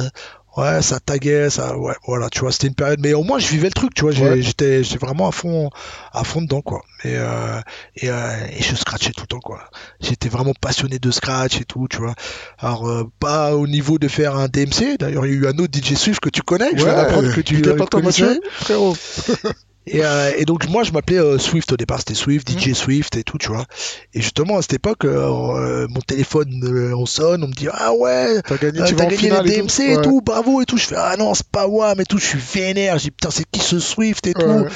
[0.58, 3.00] ouais, ça taguait, ça, ouais, voilà, tu vois, c'était une période.
[3.02, 4.12] Mais au moins, je vivais le truc, tu vois.
[4.12, 4.41] Ouais.
[4.41, 5.70] J'étais, j'étais vraiment à fond,
[6.12, 6.82] à fond dedans, quoi.
[7.04, 7.60] Et, euh,
[7.96, 9.69] et, euh, et je scratchais tout le temps, quoi.
[10.02, 12.15] J'étais vraiment passionné de scratch et tout, tu vois.
[12.60, 14.98] Alors, euh, pas au niveau de faire un DMC.
[15.00, 16.71] D'ailleurs, il y a eu un autre DJ Swift que tu connais.
[16.71, 17.62] que je viens d'apprendre que tu.
[18.02, 18.96] Mathieu, frérot.
[19.88, 22.60] Et, euh, et donc moi je m'appelais euh, Swift au départ, c'était Swift, Mhm.
[22.60, 23.65] DJ Swift et tout, tu vois.
[24.13, 28.42] Et justement à cette époque, euh, mon téléphone on sonne, on me dit ah ouais,
[28.44, 30.77] T'as gagné, tu gagné les et DMC et tout, bravo et tout.
[30.77, 32.98] Je fais ah non c'est pas WAM et tout, je suis vénère.
[32.98, 34.42] Dis putain c'est qui ce Swift et tout?
[34.46, 34.67] Ouais.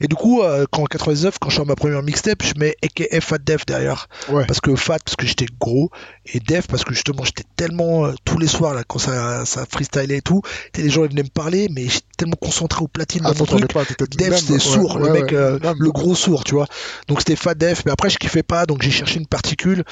[0.00, 0.42] Et du coup
[0.72, 4.08] quand en 99 quand je sors ma première mixtape, je mets AKA Fat Def derrière
[4.46, 5.90] parce que Fat parce que j'étais gros
[6.32, 10.18] et Def parce que justement j'étais tellement tous les soirs là quand ça ça freestylait
[10.18, 10.40] et tout,
[10.76, 13.44] les gens ils venaient me parler mais j'étais tellement concentré au platine Ah, dans mon
[13.44, 13.72] truc.
[13.72, 13.84] pas,
[14.16, 16.66] Def c'était ouais, sourd, le mec, euh, le gros sourd, tu vois.
[17.08, 19.84] Donc c'était Fat Def, mais après je kiffais pas, donc j'ai cherché une particule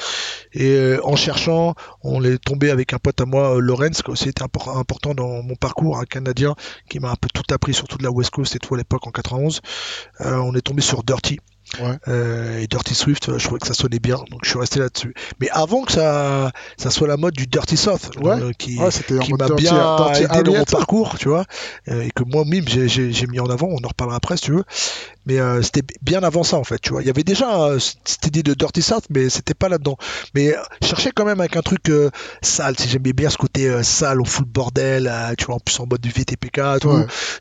[0.52, 4.11] et euh, en cherchant, on est tombé avec un pote à moi, euh, Lorenz, qui
[4.11, 6.55] aussi était impor- important dans mon parcours, un Canadien
[6.88, 9.07] qui m'a un peu tout appris, surtout de la West Coast et tout à l'époque
[9.07, 9.61] en 91.
[10.20, 11.38] Euh, on est tombé sur Dirty.
[11.80, 11.96] Ouais.
[12.08, 14.80] Euh, et Dirty Swift, euh, je trouvais que ça sonnait bien, donc je suis resté
[14.80, 15.14] là-dessus.
[15.40, 18.40] Mais avant que ça, ça soit la mode du Dirty South, Ouais.
[18.40, 18.90] euh, qui, Ouais,
[19.38, 21.44] m'a bien Dirty aidé dans mon parcours, tu vois,
[21.88, 24.52] euh, et que moi-même j'ai- j'ai mis en avant, on en reparlera après si tu
[24.52, 24.64] veux.
[25.26, 27.00] Mais c'était bien avant ça en fait, tu vois.
[27.00, 29.96] Il y avait déjà cette idée de Dirty South, mais c'était pas là-dedans.
[30.34, 31.90] Mais je cherchais quand même avec un truc
[32.42, 35.80] sale, si j'aimais bien ce côté sale, on fout le bordel, tu vois, en plus
[35.80, 36.90] en mode du VTPK, tout,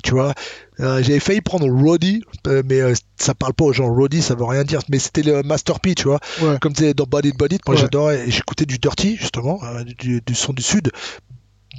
[0.01, 0.33] tu vois.
[0.79, 3.93] Euh, J'avais failli prendre Roddy, euh, mais euh, ça parle pas aux gens.
[3.93, 4.81] Roddy, ça veut rien dire.
[4.89, 6.19] Mais c'était le Master P, tu vois.
[6.41, 6.57] Ouais.
[6.61, 7.81] Comme sais, dans Body Body moi Ouais.
[7.81, 8.27] j'adorais.
[8.27, 9.59] Et j'écoutais du Dirty, justement,
[9.99, 10.91] du, du son du Sud.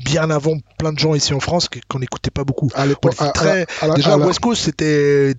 [0.05, 2.69] Bien avant plein de gens ici en France qu'on n'écoutait pas beaucoup.
[2.75, 5.35] À l'époque, était à- à- très- à Déjà, West Coast, c'était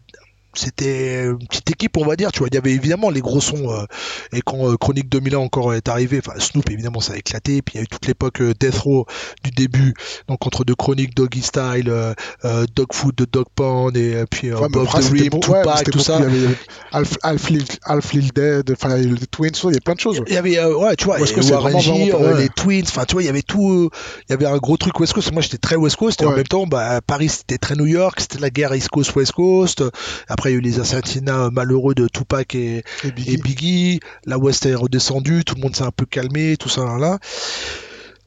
[0.57, 3.41] c'était une petite équipe on va dire tu vois il y avait évidemment les gros
[3.41, 3.85] sons euh,
[4.33, 7.75] et quand euh, Chronique 2000 encore est arrivé enfin Snoop évidemment ça a éclaté puis
[7.75, 9.05] il y a eu toute l'époque euh, Death Row
[9.43, 9.93] du début
[10.27, 12.13] donc entre deux chroniques Doggy Style euh,
[12.45, 15.39] euh, Dog Food de Dog Pound et euh, puis Ouais, après, the Rim ouais, mais
[15.39, 16.55] Tupac c'était tout beaucoup, ça Il y avait, il y avait
[16.91, 20.21] Alf, Alf, Lil, Alf Lil Dead, enfin, les Twins, il y avait plein de choses.
[20.27, 22.41] Il y avait, ouais, tu vois, West et Coast, vraiment, vraiment, ouais.
[22.41, 23.89] les Twins, enfin, tu vois, il y avait tout,
[24.29, 25.31] il y avait un gros truc West Coast.
[25.33, 26.37] Moi, j'étais très West Coast, et en Ouais.
[26.37, 29.83] même temps, bah, Paris, c'était très New York, c'était la guerre East Coast, West Coast.
[30.29, 33.33] Après, il y a eu les assassinats malheureux de Tupac et, Et Biggie.
[33.33, 33.99] et Biggie.
[34.25, 37.19] La West est redescendue, tout le monde s'est un peu calmé, tout ça, là, là.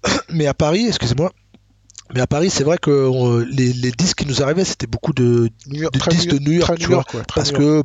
[0.30, 1.32] Mais à Paris, excusez-moi.
[2.14, 5.50] Mais à Paris, c'est vrai que les, les disques qui nous arrivaient, c'était beaucoup de,
[5.66, 7.82] York, très disques de New York, tu New York, ouais, très parce que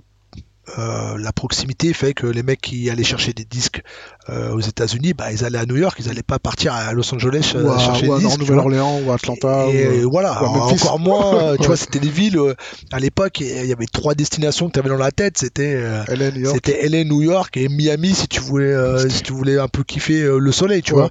[0.78, 3.82] euh, la proximité fait que les mecs qui allaient chercher des disques
[4.30, 7.54] aux États-Unis, bah, ils allaient à New York, ils allaient pas partir à Los Angeles
[7.56, 8.40] euh, ou à, chercher ou à disques.
[8.40, 9.68] Nouvelle-Orléans ou à Atlanta.
[9.72, 12.54] Et euh, voilà, ou à encore moins, euh, tu vois, c'était des villes, euh,
[12.92, 16.04] à l'époque, il y avait trois destinations que tu avais dans la tête, c'était euh,
[16.08, 16.56] LA, New York.
[16.56, 19.84] c'était LA, New York et Miami si tu voulais, euh, si tu voulais un peu
[19.84, 21.00] kiffer euh, le soleil, tu Ouais.
[21.02, 21.10] vois.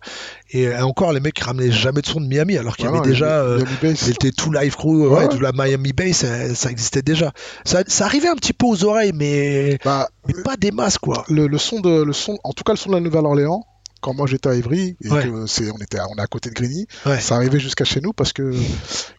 [0.55, 3.01] Et euh, encore, les mecs ramenaient jamais de son de Miami, alors qu'il y avait
[3.01, 5.29] déjà, euh, c'était tout Live Crew, Ouais.
[5.29, 7.33] tout la Miami Bass, ça, ça existait déjà.
[7.65, 11.25] Ça, ça arrivait un petit peu aux oreilles, mais, Bah, mais pas des masses, quoi.
[11.29, 13.63] le, le son de, le son, en tout cas le son de la Nouvelle-Orléans,
[14.01, 15.23] quand moi j'étais à Ivry et Ouais.
[15.23, 17.21] que c'est, on était, à, on est à côté de Grigny, Ouais.
[17.21, 18.53] ça arrivait jusqu'à chez nous parce que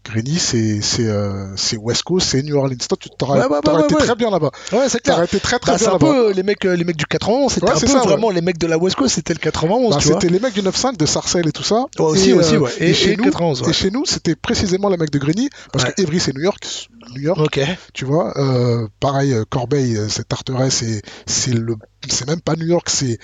[0.03, 2.75] Grigny c'est, c'est, euh, c'est West Coast, c'est New Orleans.
[2.89, 4.51] Toi, tu t'aurais, Ouais, t'aurais été très bien là-bas.
[4.73, 5.15] Ouais, c'est clair.
[5.15, 7.05] T'aurais été très très Bah, c'est bien un peu les mecs, euh, les mecs du
[7.05, 9.91] 91, c'était un peu ça, vraiment les mecs de la West Coast, c'était le 91,
[9.93, 10.19] Bah, tu vois.
[10.19, 11.85] c'était les mecs du 9-5 de Sarcelles et tout ça.
[11.99, 12.71] Aussi, et, aussi, euh, ouais.
[12.79, 13.69] et Et, chez et nous, 91, ouais.
[13.69, 16.67] Et chez nous, c'était précisément les mecs de Grigny parce que Ivry c'est New York,
[17.15, 17.61] New York, Ok.
[17.93, 18.37] tu vois.
[18.37, 21.75] Euh, pareil, Corbeil, c'est Tarteret, c'est, c'est le,
[22.09, 23.17] c'est même pas New York, c'est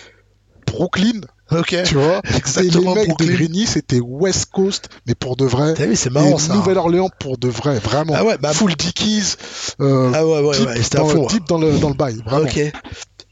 [0.72, 1.76] Brooklyn, Ok.
[1.86, 2.22] tu vois.
[2.36, 3.28] Exactement, les mecs Brooklyn.
[3.28, 5.74] de Grigny, c'était West Coast, mais pour de vrai.
[5.74, 6.54] T'as vu, c'est Et marrant ça.
[6.54, 8.14] Nouvelle-Orléans pour de vrai, vraiment.
[8.16, 9.34] Ah ouais, bah- Full Dickies,
[9.82, 11.26] euh, Ah ouais, ouais, deep, ouais, c'était à dans, fond.
[11.28, 12.44] deep dans le, dans le bail, vraiment.
[12.44, 12.60] Ok.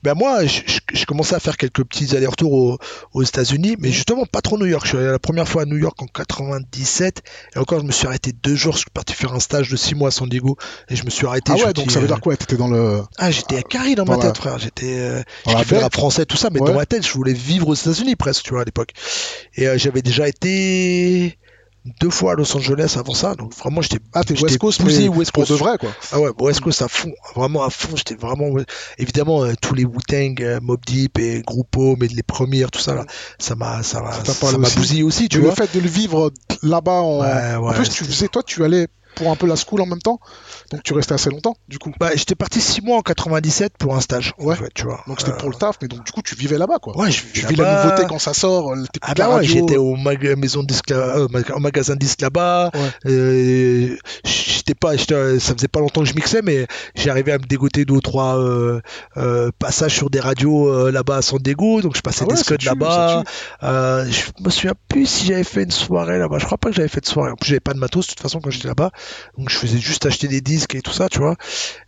[0.04, 2.78] Ben moi, je, je- je commençais à faire quelques petits allers-retours aux,
[3.14, 4.84] aux États-Unis, mais justement pas trop New York.
[4.86, 7.24] Je suis allé la première fois à New York en 97,
[7.56, 8.74] et encore je me suis arrêté deux jours.
[8.74, 10.56] Je suis parti faire un stage de six mois à San Diego,
[10.90, 11.52] et je me suis arrêté.
[11.56, 12.38] Ah ouais, donc ça veut dire quoi?
[12.38, 13.02] T'étais dans le.
[13.18, 14.60] Ah, j'étais à Carrie dans ma la- tête, frère.
[14.60, 16.68] J'étais, euh, je la kiffais rap français, tout ça, mais Ouais.
[16.68, 18.92] dans ma tête, je voulais vivre aux États-Unis presque, tu vois, à l'époque.
[19.56, 21.38] Et euh, j'avais déjà été
[22.02, 24.00] deux fois à Los Angeles avant ça, donc vraiment j'étais.
[24.14, 25.52] Ah, West Coast, West pour Coast.
[25.52, 25.90] de vrai, quoi.
[26.12, 27.96] Ah ouais, West Coast à fond, vraiment à fond.
[27.96, 28.56] J'étais vraiment.
[28.98, 32.96] Évidemment, euh, tous les Wu-Tang, euh, Mob Deep et Groupo, mais les premières, tout ça
[32.96, 33.06] là,
[33.40, 35.56] ça m'a, ça m'a, bousillé aussi, tu Mais vois.
[35.58, 36.32] le fait de le vivre
[36.64, 37.22] là-bas en.
[37.22, 38.88] Ouais, en ouais, plus, tu faisais, toi, tu allais.
[39.18, 40.20] Pour un peu la school en même temps.
[40.72, 41.92] Donc tu restais assez longtemps, du coup.
[42.00, 44.34] Bah, j'étais parti six mois en 97 pour un stage.
[44.38, 44.54] Ouais.
[44.54, 45.02] en fait, tu vois.
[45.08, 46.98] Donc c'était Euh, pour le taf, mais donc du coup tu vivais là-bas, quoi.
[46.98, 49.78] Ouais, je Tu vivais vis la nouveauté quand ça sort, euh, Ah bah ouais, j'étais
[49.78, 52.72] au maga- maison là- euh, au magasin de disques là-bas.
[52.74, 53.12] Ouais.
[53.12, 53.96] Euh,
[54.26, 57.96] j'étais pas, ça faisait pas longtemps que je mixais, mais j'arrivais à me dégoter deux
[57.96, 58.38] ou trois
[59.60, 61.82] passages sur des radios là-bas sans dégoût.
[61.82, 63.24] Donc je passais Ah ouais, des scuds là-bas.
[63.62, 66.38] je me souviens plus si j'avais fait une soirée là-bas.
[66.40, 67.32] Je crois pas que j'avais fait de soirée.
[67.32, 68.92] En plus, j'avais pas de matos de toute façon quand j'étais là-bas.
[69.38, 71.36] Donc je faisais juste acheter des disques et tout ça, tu vois.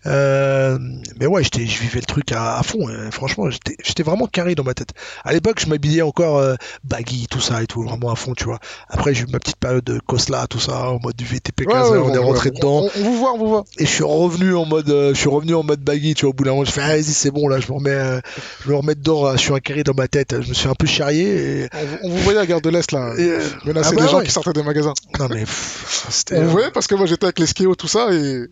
[0.06, 0.78] Euh,
[1.20, 2.88] mais ouais, j'étais, je vivais le truc à, à fond.
[2.90, 4.90] et franchement, j'étais, j'étais vraiment carré dans ma tête.
[5.24, 8.46] À l'époque, je m'habillais encore euh, baggy, tout ça et tout, vraiment à fond, tu
[8.46, 8.60] vois.
[8.90, 11.90] Après, j'ai eu ma petite période de Cosla, tout ça, en mode du VTP 15,
[11.92, 12.84] Ouais, ouais, on est rentré dedans.
[12.96, 13.66] On, on vous voit, on vous voit.
[13.78, 16.30] Et je suis revenu en mode, euh, je suis revenu en mode baggy, tu vois.
[16.30, 18.20] Au bout d'un moment, je fais, ah, vas-y, c'est bon, là, je me remets, euh,
[18.66, 19.26] je me remets dedans.
[19.26, 20.42] là, je suis un carré dans ma tête.
[20.42, 21.64] Je me suis un peu charrié.
[21.64, 21.70] Et,
[22.04, 23.14] On, vous- voyait à Gare de l'Est, là.
[23.18, 24.26] euh, Menacer ah bah des gens ouais.
[24.26, 24.94] qui sortaient des magasins.
[25.20, 26.08] Non mais pff.
[26.34, 28.46] On vous voyait parce que moi j'étais avec les skéos, tout ça, et,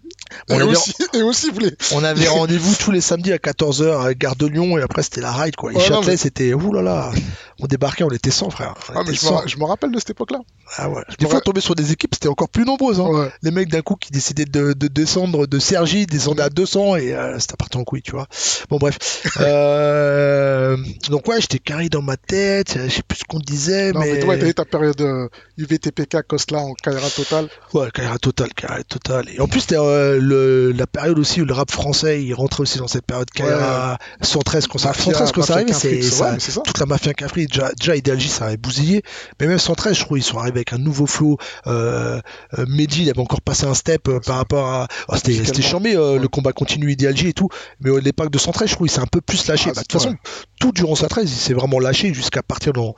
[0.50, 1.72] On et, aussi, et aussi, vous les.
[1.94, 5.22] On avait rendez-vous tous les samedis à 14h à Gare de Lyon et après c'était
[5.22, 5.72] la ride quoi.
[5.72, 7.12] Et Ouais, non, Châtelet mais- c'était ouh là là.
[7.60, 8.76] On débarquait, on était 100 frère.
[8.90, 9.36] On Ah, était je me, 100.
[9.36, 10.40] ra- je me rappelle de cette époque-là.
[10.76, 11.02] Ah ouais.
[11.20, 13.00] Des fois tombait sur des équipes, c'était encore plus nombreuses.
[13.00, 13.08] Hein.
[13.10, 13.32] Ouais.
[13.42, 17.14] Les mecs d'un coup qui décidaient de, de descendre de Sergi, descendaient à 200 et
[17.16, 18.28] euh, c'était parti en couille, tu vois.
[18.70, 18.98] Bon bref.
[19.40, 20.78] Euh,
[21.10, 24.14] donc ouais, j'étais carré dans ma tête, je sais plus ce qu'on disait, Non, mais,
[24.14, 25.28] mais, toi, ta période euh,
[25.58, 27.48] UVTPK, Cosla en Kaira total.
[27.74, 28.47] ouais, carrière totale,
[28.88, 29.26] totale.
[29.36, 32.62] Et en plus c'était euh, le, la période aussi où le rap français il rentrait
[32.62, 36.80] aussi dans cette période carrière 113 quand ça, Mafia- 113 quand ça c'est ouais, toute
[36.80, 39.04] la mafia Cafri, déjà, déjà Idealgy ça avait bousillé,
[39.40, 41.38] mais même 113 je trouve ils sont arrivés avec un nouveau flow.
[41.68, 42.20] Euh,
[42.58, 46.20] euh, Mehdi il avait encore passé un step euh, par rapport à, oh, c'était Ouais.
[46.20, 47.50] le combat continu Idealgy et tout,
[47.82, 49.70] mais à l'époque de 113 je trouve il s'est un peu plus lâché.
[49.70, 50.18] Ah, Bah, de toute façon ouais.
[50.60, 52.96] tout durant 113 il s'est vraiment lâché jusqu'à partir dans,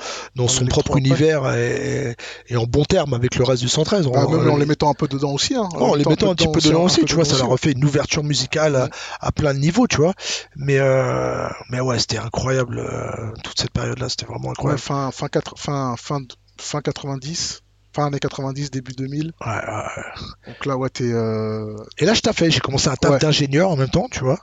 [0.47, 2.15] son propre univers et,
[2.47, 4.07] et en bon terme avec le reste du 113.
[4.13, 5.55] Ah, On- même en les mettant un peu dedans aussi.
[5.55, 7.53] Hein, non, en les mettant un petit peu dedans aussi, tu vois, ça leur a
[7.53, 10.13] a fait une ouverture musicale à, plein de niveaux, tu vois.
[10.55, 14.79] Mais, euh, mais ouais, c'était incroyable, euh, toute cette période-là, c'était vraiment Ouais, incroyable.
[14.81, 16.19] fin, fin, quatre- fin, fin,
[16.59, 17.61] fin 90,
[17.93, 19.33] fin années 90, début 2000.
[19.45, 20.03] Ouais, ouais.
[20.47, 21.11] Donc là, ouais, t'es.
[21.11, 21.75] Euh...
[21.97, 23.19] Et là, je t'ai fait, j'ai commencé un taf Ouais.
[23.19, 24.39] d'ingénieur en même temps, tu vois.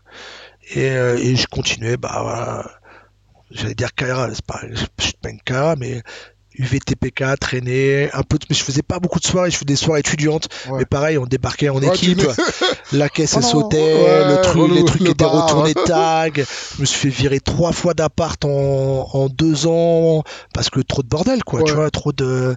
[0.75, 2.69] Et, euh, et je continuais, bah voilà.
[3.53, 6.03] J'allais dire Kaira, c'est pas, je suis pas une Kaira, mais
[6.59, 9.77] UVTPK, traîner, un peu de, mais je faisais pas beaucoup de soirées, je faisais des
[9.77, 10.79] soirées étudiantes, Ouais.
[10.79, 12.23] mais pareil, on débarquait en Ouais, équipe,
[12.93, 15.47] la caisse Oh sautait, ouais, le truc, le- les trucs le étaient bar.
[15.47, 16.45] retournés tag,
[16.77, 20.23] je me suis fait virer trois fois d'appart en, en deux ans,
[20.55, 22.55] parce que trop de bordel, quoi, tu vois, trop de,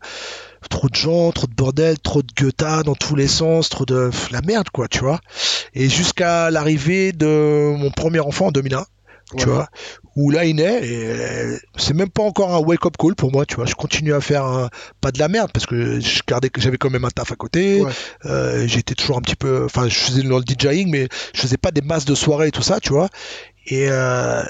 [0.70, 4.10] trop de gens, trop de bordel, trop de guetta dans tous les sens, trop de
[4.32, 5.20] la merde quoi, tu vois.
[5.74, 8.86] Et jusqu'à l'arrivée de mon premier enfant en 2001,
[9.38, 9.67] tu vois,
[10.15, 13.32] où là il naît et euh, c'est même pas encore un wake up call pour
[13.32, 13.65] moi, tu vois.
[13.65, 14.69] Je continue à faire un-
[15.01, 17.82] pas de la merde parce que je gardais j'avais quand même un taf à côté.
[17.82, 17.91] Ouais.
[18.25, 21.57] Euh, j'étais toujours un petit peu enfin je faisais dans le DJing mais je faisais
[21.57, 23.09] pas des masses de soirées et tout ça, tu vois.
[23.67, 24.41] Et, euh,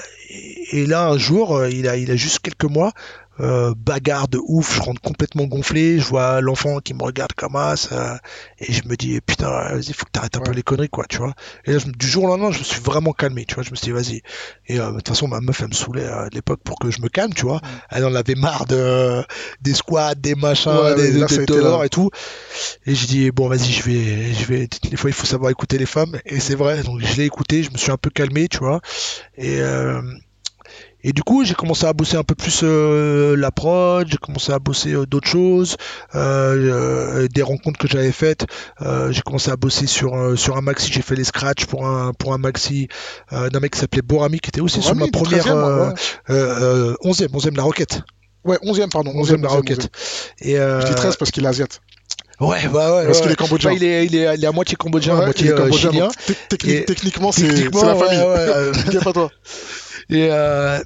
[0.72, 2.92] et là un jour, il a il a juste quelques mois
[3.40, 7.56] euh, bagarre de ouf, je rentre complètement gonflé, je vois l'enfant qui me regarde comme
[7.76, 8.20] ça,
[8.58, 11.18] et je me dis putain, vas-y, faut que t'arrêtes un peu les conneries, quoi, tu
[11.18, 11.34] vois.
[11.64, 13.70] Et là, je du jour au lendemain, je me suis vraiment calmé, tu vois, je
[13.70, 14.22] me suis dit, vas-y.
[14.66, 16.90] Et euh, de toute façon, ma meuf, elle me saoulait euh, à l'époque pour que
[16.90, 17.60] je me calme, tu vois.
[17.90, 19.22] Elle en avait marre de,
[19.60, 22.10] des squats, des machins, Ouais, des, là, des et tout.
[22.86, 25.78] Et je dis, bon, vas-y, je vais, je vais, des fois, il faut savoir écouter
[25.78, 28.48] les femmes, et c'est vrai, donc je l'ai écouté, je me suis un peu calmé,
[28.48, 28.80] tu vois.
[29.36, 30.00] Et, euh,
[31.02, 34.52] et du coup, j'ai commencé à bosser un peu plus euh, la prod, j'ai commencé
[34.52, 35.76] à bosser euh, d'autres choses,
[36.14, 38.46] euh, euh, des rencontres que j'avais faites.
[38.82, 41.86] Euh, j'ai commencé à bosser sur euh, sur un maxi, j'ai fait les scratchs pour
[41.86, 42.88] un pour un maxi
[43.32, 45.52] euh, d'un mec qui s'appelait Borami, qui était aussi sur Borami, ma du première 13e,
[45.52, 45.94] ouais, euh, ouais.
[46.30, 48.00] euh, euh, 11e, 11e la Roquette,
[48.44, 49.12] Ouais, 11e, pardon.
[49.12, 49.84] 11e 11e, la 11e, Roquette.
[49.84, 49.88] 11e.
[50.48, 51.80] Et euh, Je dis 13 parce qu'il est asiate.
[52.40, 53.22] ouais, ouais, ouais, Parce ouais.
[53.22, 53.70] qu'il est cambodgien.
[53.70, 55.54] Enfin, il est il est il est à moitié cambodgien, à Ouais, moitié il est
[55.54, 56.08] euh, cambodgien, chilien.
[56.86, 58.18] techniquement, c'est la ouais, famille.
[58.18, 59.30] ouais, up à toi.
[60.10, 60.80] Et, euh,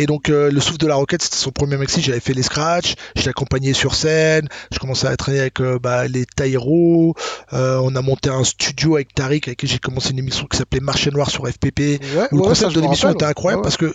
[0.00, 2.42] et donc euh, le souffle de la roquette c'était son premier maxi j'avais fait les
[2.42, 7.14] scratchs je l'ai accompagné sur scène je commençais à traîner avec euh, bah, les Taïro
[7.52, 10.56] euh, on a monté un studio avec Tariq avec qui j'ai commencé une émission qui
[10.56, 13.62] s'appelait Marché Noir sur FPP Ouais, où le ouais, concept de l'émission était incroyable Ouais,
[13.62, 13.94] parce que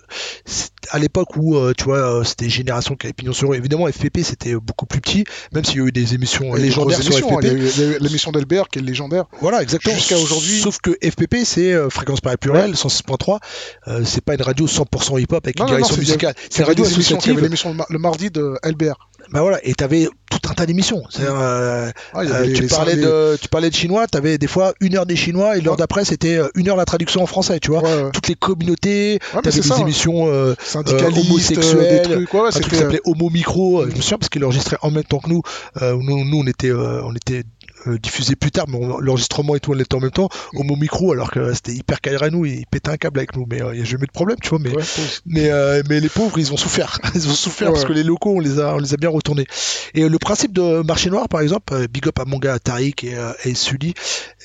[0.91, 4.53] à l'époque où tu vois c'était Génération qui avait pignon sur rue évidemment FPP c'était
[4.55, 7.41] beaucoup plus petit même s'il y a eu des émissions des légendaires sur hein.
[7.41, 9.25] FPP l'émission d'Elbert qui est légendaire.
[9.41, 9.95] voilà, exactement.
[9.95, 10.59] Jusqu'à aujourd'hui.
[10.59, 13.39] Sauf que FPP, c'est fréquence pluriel, 106.3.
[13.87, 16.33] Euh, c'est pas une radio 100% hip-hop avec Non, une non, direction c'est- musicale.
[16.49, 17.39] C'est radio associative.
[17.39, 18.95] l'émission le mar- le mardi de Elbert.
[19.31, 21.01] Bah voilà, et t'avais tout un tas d'émissions.
[21.19, 24.95] Euh, Ah, euh, les- tu, parlais de, tu parlais de chinois, t'avais des fois une
[24.95, 25.77] heure des chinois et l'heure Ouais.
[25.79, 27.81] d'après c'était euh, une heure la traduction en français, tu vois.
[27.81, 28.11] Ouais, ouais.
[28.13, 29.75] Toutes les communautés, t'avais des ça.
[29.75, 29.81] hein.
[29.81, 32.35] émissions euh, euh, des trucs.
[32.35, 33.81] Un truc qui s'appelait Homo Micro.
[33.81, 35.41] euh, Je me souviens parce qu'il enregistrait en même temps que nous.
[35.81, 37.43] Euh, nous, nous, on était, euh, on était
[37.87, 40.29] euh, diffusé plus tard, mais l'enregistrement et tout, on l'était en même temps.
[40.53, 43.45] Homo Micro, alors que c'était hyper carré à nous, il pétait un câble avec nous,
[43.49, 44.59] mais il n'y a jamais eu de problème, tu vois.
[44.59, 44.83] Mais Ouais,
[45.25, 46.99] mais, euh, mais les pauvres, ils ont souffert.
[47.15, 49.45] Ils ont souffert parce que les locaux, on les a, on les a bien retournés.
[49.93, 52.59] Et euh, le principe de marché noir, par exemple, euh, big up à mon gars
[52.59, 53.93] Tariq et, euh, et Sully,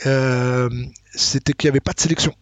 [0.07, 0.69] euh,
[1.15, 2.33] c'était qu'il n'y avait pas de sélection.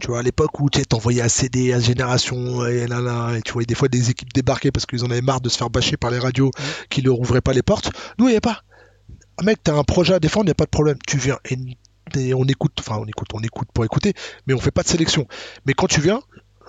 [0.00, 3.34] Tu vois, à l'époque où tu sais, t'envoyais un CD à Génération et là, là,
[3.36, 5.58] et tu voyais des fois des équipes débarquer parce qu'ils en avaient marre de se
[5.58, 6.52] faire bâcher par les radios
[6.88, 7.90] qui leur ouvraient pas les portes.
[8.18, 8.62] Nous, il n'y avait pas.
[9.38, 10.98] Ah, mec, t'as un projet à défendre, il n'y a pas de problème.
[11.06, 11.56] Tu viens et,
[12.18, 14.14] et on écoute, enfin, on écoute, on écoute pour écouter,
[14.46, 15.26] mais on fait pas de sélection.
[15.66, 16.20] Mais quand tu viens,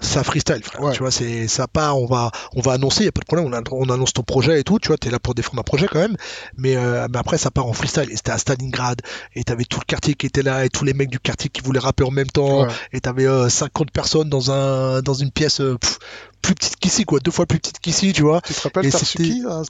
[0.02, 0.82] ça freestyle, frère.
[0.82, 0.94] Ouais.
[0.94, 3.26] Tu vois, c'est ça part, on va, on va annoncer, il y a pas de
[3.26, 4.80] problème, on, a- on annonce ton projet et tout.
[4.80, 6.16] Tu vois, t'es là pour défendre un projet quand même,
[6.58, 8.10] mais, euh, mais après ça part en freestyle.
[8.12, 9.02] Et c'était à Stalingrad,
[9.36, 11.62] et t'avais tout le quartier qui était là, et tous les mecs du quartier qui
[11.62, 12.68] voulaient rapper en même temps, Ouais.
[12.94, 16.00] et t'avais euh, 50 personnes dans un, dans une pièce euh, pff,
[16.42, 18.40] plus petite qu'ici, quoi, deux fois plus petite qu'ici, tu vois.
[18.42, 18.84] Tu te rappelles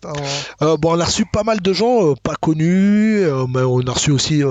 [0.06, 3.92] en- Euh, bon, on a reçu pas mal de gens pas connus, mais on a
[3.92, 4.44] reçu aussi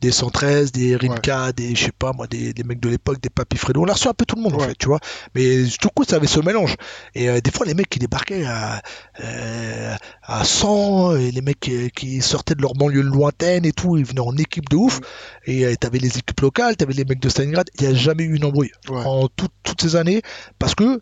[0.00, 3.28] des 113, des Rimka, des je sais pas moi, des, des mecs de l'époque, des
[3.28, 3.82] Papy Fredo.
[3.82, 5.00] On a reçu un peu tout le monde en fait, tu vois.
[5.34, 6.74] Mais tout coup, ça avait ce mélange.
[7.14, 8.80] Et euh, des fois, les mecs qui débarquaient à,
[9.24, 13.96] euh, à 100, et les mecs qui, qui sortaient de leur banlieue lointaine et tout,
[13.96, 15.00] ils venaient en équipe de ouf.
[15.46, 17.68] Et euh, t'avais les équipes locales, t'avais les mecs de Stalingrad.
[17.78, 19.02] Il n'y a jamais eu une embrouille Ouais.
[19.04, 20.22] en tout- toutes ces années
[20.58, 21.00] parce que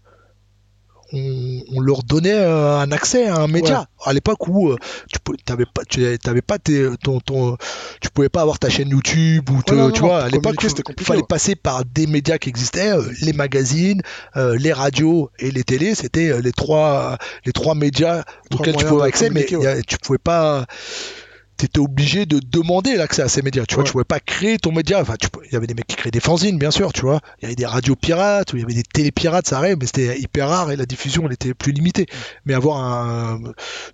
[1.15, 3.87] on, on leur donnait euh, un accès à un média.
[4.05, 4.77] À l'époque où euh,
[5.11, 7.57] tu t'avais pas tu pas tes- ton, ton
[8.01, 10.29] tu pouvais pas avoir ta chaîne YouTube ou te- Ouais, non, tu non, vois à
[10.29, 11.27] l'époque il fallait ouais.
[11.27, 14.03] passer par des médias qui existaient euh, les magazines
[14.37, 15.95] les radios et les télés.
[15.95, 19.97] C'était les trois les trois médias Trois auxquels tu pouvais de accès mais a- tu
[19.99, 20.67] pouvais pas
[21.57, 23.83] T'étais obligé de demander l'accès à ces médias, tu vois.
[23.83, 23.87] Ouais.
[23.87, 25.01] Tu pouvais pas créer ton média.
[25.01, 27.21] Enfin, tu il y avait des mecs qui créaient des fanzines, bien sûr, tu vois.
[27.41, 29.87] Il y avait des radios pirates, ou il y avait des télépirates, ça arrive, mais
[29.87, 32.07] c'était hyper rare et la diffusion, elle était plus limitée.
[32.45, 33.41] Mais avoir un,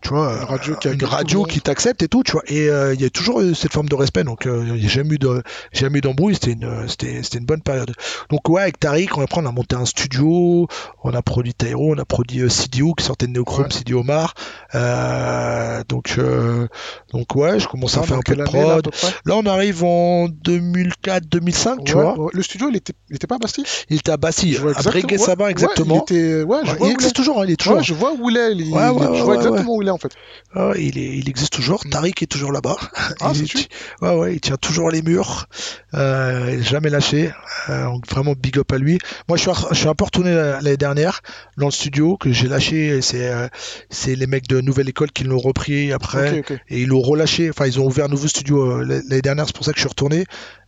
[0.03, 2.43] tu vois, Une radio qui une radio t'accepte et tout, tu vois.
[2.47, 4.87] Et euh, il y a toujours eu cette forme de respect, donc euh, il n'y
[4.87, 5.43] a jamais eu de,
[5.73, 6.35] jamais eu d'embrouille.
[6.35, 7.93] C'était une, c'était, c'était une bonne période.
[8.31, 10.67] Donc ouais, avec Tariq, on, après, on a monté un studio,
[11.05, 13.71] on a produit Tyro, on a produit euh, CDO qui sortait de Neochrome, Ouais.
[13.71, 14.35] CDO Omar.
[14.75, 16.67] Euh, donc, euh,
[17.13, 18.85] donc ouais, je commence à faire un peu de là, prod.
[18.85, 18.91] peu
[19.27, 22.19] Là, on arrive en 2004-2005, tu vois.
[22.19, 22.31] ouais.
[22.33, 23.65] Le studio, il était, il était pas à Bastille?
[23.89, 24.17] Il était à
[24.61, 26.05] vois à Breguet-Sabin, ouais, exactement.
[26.09, 27.77] il était, je vois il existe il toujours, hein, il est toujours.
[27.79, 28.53] Ouais, je vois où il est.
[28.55, 30.13] il- je vois exactement où il est en fait.
[30.55, 31.81] Ah, il, est, il existe toujours.
[31.85, 31.91] Mm.
[31.91, 32.77] Tariq est toujours là-bas.
[33.21, 35.47] Ah, il, ouais, ouais, il tient toujours les murs.
[35.95, 37.31] Euh, jamais lâché.
[37.69, 38.99] Euh, donc vraiment big up à lui.
[39.29, 41.21] Moi, je suis, je suis un peu retourné l'année dernière
[41.57, 43.01] dans le studio que j'ai lâché.
[43.03, 43.49] C'est euh,
[43.91, 46.43] c'est les mecs de Nouvelle École qui l'ont repris après.
[46.69, 47.40] Et ils l'ont relâché.
[47.49, 49.47] Enfin, ils ont ouvert un nouveau studio euh, l'année dernière.
[49.47, 50.27] C'est pour ça que je suis retourné.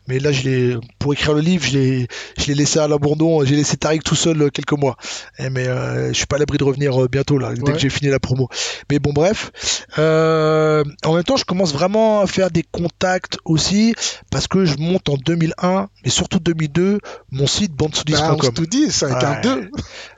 [0.08, 3.44] Mais là, je pour écrire le livre, je l'ai, laissé à l'abandon.
[3.44, 4.96] J'ai laissé Tariq tout seul euh, quelques mois.
[5.38, 7.72] Et mais euh, je suis pas à l'abri de revenir euh, bientôt là, dès Ouais.
[7.74, 8.48] que j'ai fini la promo.
[8.90, 9.52] Mais bon, bref.
[9.98, 13.94] Euh, en même temps, je commence vraiment à faire des contacts aussi
[14.30, 16.98] parce que je monte en 2001, mais surtout 2002,
[17.30, 19.40] mon site Bah, on tout dit, c'est avec un Ouais.
[19.42, 19.70] 2.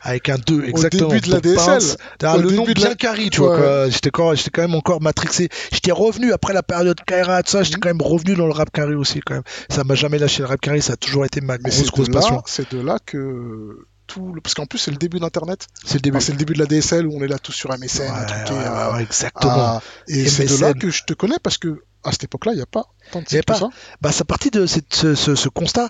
[0.03, 1.09] avec un 2 exactement.
[1.09, 1.57] début de la DSL.
[1.66, 3.59] Pince, Au le nom bien la- carré, tu vois.
[3.85, 3.91] Ouais.
[3.91, 5.49] J'étais quand, même encore matrixé.
[5.72, 7.62] J'étais revenu après la période Kaira, tout ça.
[7.62, 9.43] J'étais quand même revenu dans le rap carré aussi, quand même.
[9.68, 10.80] Ça m'a jamais lâché le rap carré.
[10.80, 12.43] Ça a toujours été ma Mais grosse, c'est grosse de là, passion.
[12.47, 15.66] c'est de là que tout, parce qu'en plus c'est le début d'Internet.
[15.85, 16.16] C'est le début.
[16.18, 18.18] Enfin, c'est le début de la DSL où on est là tous sur MSN, Ouais,
[18.18, 19.53] à truquer, ouais, à- ouais, ouais, exactement.
[19.53, 22.57] à- et c'est de là que je te connais parce que à cette époque-là, il
[22.57, 22.85] n'y a pas
[23.47, 23.55] pas.
[23.55, 23.69] ça.
[24.01, 25.89] Bah, ça partit de cette- ce, ce- ce constat.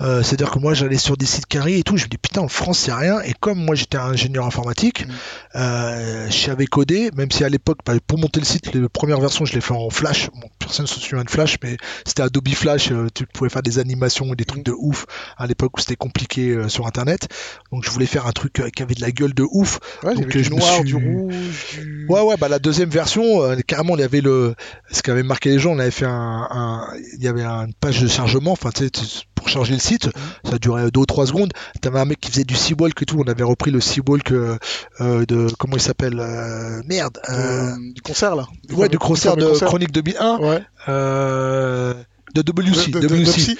[0.00, 1.96] Euh, C'est-à-dire que moi, j'allais sur des sites carrés et tout.
[1.96, 3.20] Je me dis, putain, en France, c'est rien.
[3.22, 5.10] Et comme moi, j'étais ingénieur informatique, Mm.
[5.56, 9.20] euh, je savais coder, même si à l'époque, bah, pour monter le site, les premières
[9.20, 10.30] versions, je l'ai fait en Flash.
[10.40, 12.92] Bon, personne ne se souvient de Flash, mais c'était Adobe Flash.
[12.92, 15.06] euh, tu pouvais faire des animations et des trucs de ouf
[15.36, 17.28] à l'époque où c'était compliqué euh, sur Internet.
[17.72, 19.80] Donc, je voulais faire un truc qui avait de la gueule de ouf.
[20.04, 21.34] Ouais, Donc, je du me noir, suis- du rouge,
[21.80, 22.06] du.
[22.08, 24.54] Ouais, ouais, bah la deuxième version, carrément, il y avait le,
[24.92, 26.86] ce qui avait marqué les gens, on avait fait un, un-
[27.16, 29.02] il y avait une page de chargement, enfin, tu sais, tu-
[29.34, 30.10] pour charger le site,
[30.44, 31.52] ça durait deux ou trois secondes.
[31.80, 34.56] T'avais un mec qui faisait du Seawalk et tout, on avait repris le Seawalk euh,
[35.00, 38.46] de, comment il s'appelle, euh, merde, de- euh, du concert là.
[38.72, 39.68] ouais, du concert de concert.
[39.68, 40.62] Chronique 2001, Ouais.
[40.88, 41.94] euh,
[42.34, 43.24] de WC, De- de- WC.
[43.24, 43.58] Dopsy.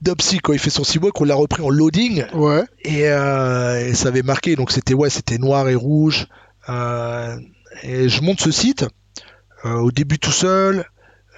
[0.00, 2.62] Dopsy, quand il fait son Seawalk, on l'a repris en loading, Ouais.
[2.82, 6.26] et, et ça avait marqué donc c'était ouais c'était noir et rouge
[7.82, 8.86] et je monte ce site
[9.64, 10.84] euh, au début tout seul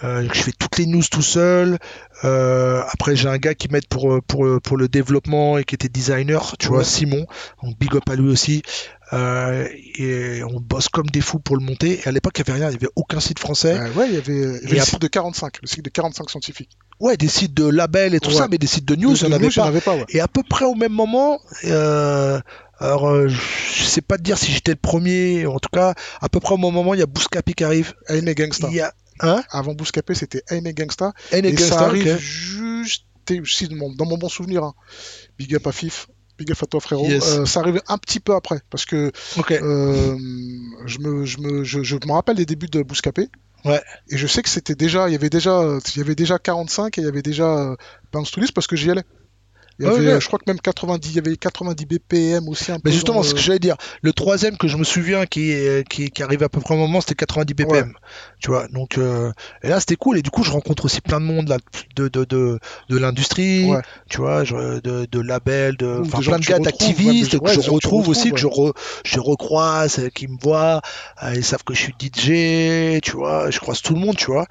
[0.02, 1.78] euh, je fais toutes les news tout seul
[2.22, 5.88] Euh, après j'ai un gars qui m'aide pour, pour, pour le développement et qui était
[5.88, 6.84] designer tu vois.
[6.84, 7.24] Simon
[7.62, 8.62] donc big up à lui aussi
[9.12, 9.66] euh,
[9.98, 11.98] et on bosse comme des fous pour le monter.
[12.00, 13.76] Et à l'époque, il n'y avait rien, il n'y avait aucun site français.
[13.76, 15.84] Euh, ouais, il y avait, il y avait Et le site de 45, le site
[15.84, 16.78] de 45 scientifiques.
[17.00, 18.36] Ouais, des sites de labels et tout Ouais.
[18.36, 19.64] ça, mais des sites de news, il n'y en avait en pas.
[19.66, 20.04] avait pas, ouais.
[20.10, 22.38] Et à peu près au même moment, euh,
[22.78, 26.28] alors euh, je sais pas te dire si j'étais le premier, en tout cas, à
[26.28, 27.94] peu près au même moment, il y a Bouscapi qui arrive.
[28.08, 28.68] Aime Gangsta.
[28.70, 31.12] Il y a un, Avant Bouscapé, c'était Aime Gangsta.
[31.32, 33.04] Et Gangsta, ça arrive juste,
[33.44, 34.74] si, dans mon- dans mon bon souvenir, hein.
[35.38, 36.08] Big up à Fif,
[36.38, 37.06] big up à toi frérot.
[37.08, 37.38] Yes.
[37.38, 39.12] Euh, ça arrive un petit peu après, parce que
[39.62, 40.16] euh,
[40.86, 43.28] je, me, je, me, je, je me rappelle des débuts de Bouscapé.
[43.64, 43.82] Ouais.
[44.08, 45.62] Et je sais que c'était déjà, il y avait déjà,
[45.94, 47.76] il y avait déjà 45 et il y avait déjà euh,
[48.12, 49.04] Bounce to This parce que j'y allais.
[49.80, 50.12] Il y Ouais, avait, ouais.
[50.14, 52.82] euh, je crois que même 90, il y avait 90 BPM aussi un peu.
[52.84, 56.10] Mais justement, ce que j'allais dire, le troisième que je me souviens qui, est- qui,
[56.10, 57.94] qui arrive à peu près au moment, c'était 90 BPM.
[58.40, 60.18] Tu vois, donc, euh, et là, c'était cool.
[60.18, 61.56] Et du coup, je rencontre aussi plein de monde là,
[61.96, 62.58] de, de, de,
[62.90, 63.70] de l'industrie,
[64.10, 68.08] tu vois, je- de, de labels, de, enfin, plein de gars d'activistes que je retrouve
[68.08, 68.72] aussi, que je, re-
[69.04, 70.82] je recroise, euh, qui me voient,
[71.22, 74.26] euh, ils savent que je suis DJ, tu vois, je croise tout le monde, tu
[74.26, 74.46] vois.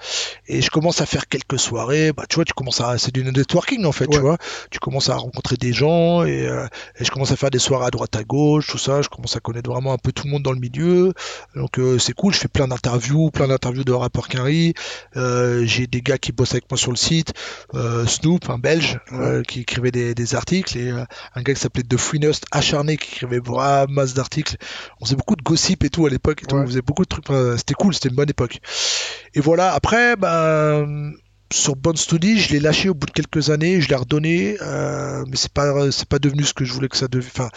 [0.47, 3.23] Et je commence à faire quelques soirées, bah, tu vois, tu commences à, c'est du
[3.23, 4.37] networking en fait, tu vois.
[4.71, 6.65] Tu commences à rencontrer des gens et, euh,
[6.99, 9.01] et je commence à faire des soirées à droite à gauche, tout ça.
[9.01, 11.13] Je commence à connaître vraiment un peu tout le monde dans le milieu.
[11.55, 12.33] Donc euh, c'est cool.
[12.33, 14.73] Je fais plein d'interviews, plein d'interviews de rappeurs Quinry.
[15.15, 17.33] Euh, J'ai des gars qui bossent avec moi sur le site.
[17.73, 18.99] Euh, Snoop, un Belge,
[19.47, 23.39] qui écrivait des, des articles et un gars qui s'appelait The Freenust acharné qui écrivait
[23.39, 24.55] vraiment masse d'articles.
[25.01, 26.43] On faisait beaucoup de gossip et tout à l'époque.
[26.51, 26.59] Ouais.
[26.59, 27.25] On faisait beaucoup de trucs.
[27.57, 27.93] C'était cool.
[27.93, 28.59] C'était une bonne époque.
[29.33, 29.73] Et voilà.
[29.73, 31.13] Après, ben
[31.51, 35.23] sur Bond Study, je l'ai lâché au bout de quelques années, je l'ai redonné, euh,
[35.27, 37.31] mais c'est pas c'est pas devenu ce que je voulais que ça devienne.
[37.33, 37.49] Enfin,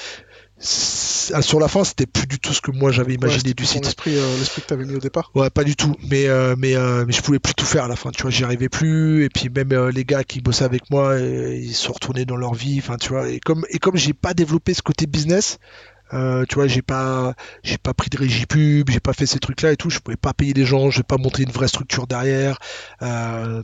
[0.63, 3.85] sur la fin, c'était plus du tout ce que moi j'avais imaginé du site.
[3.85, 5.31] L'esprit, euh, l'esprit que tu avais mis au départ.
[5.35, 5.95] Ouais, pas du tout.
[6.09, 8.11] Mais euh, mais euh, mais je pouvais plus tout faire à la fin.
[8.11, 9.25] Tu vois, j'y arrivais plus.
[9.25, 12.55] Et puis même les gars qui bossaient avec moi, ils se sont retournés dans leur
[12.55, 12.79] vie.
[12.79, 13.29] Enfin, tu vois.
[13.29, 15.59] Et comme et comme j'ai pas développé ce côté business.
[16.13, 19.39] Euh, tu vois, j'ai pas, j'ai pas pris de régie pub, j'ai pas fait ces
[19.39, 19.91] trucs-là et tout.
[19.91, 22.59] Je pouvais pas payer les gens, j'ai pas monté une vraie structure derrière.
[23.03, 23.63] Euh,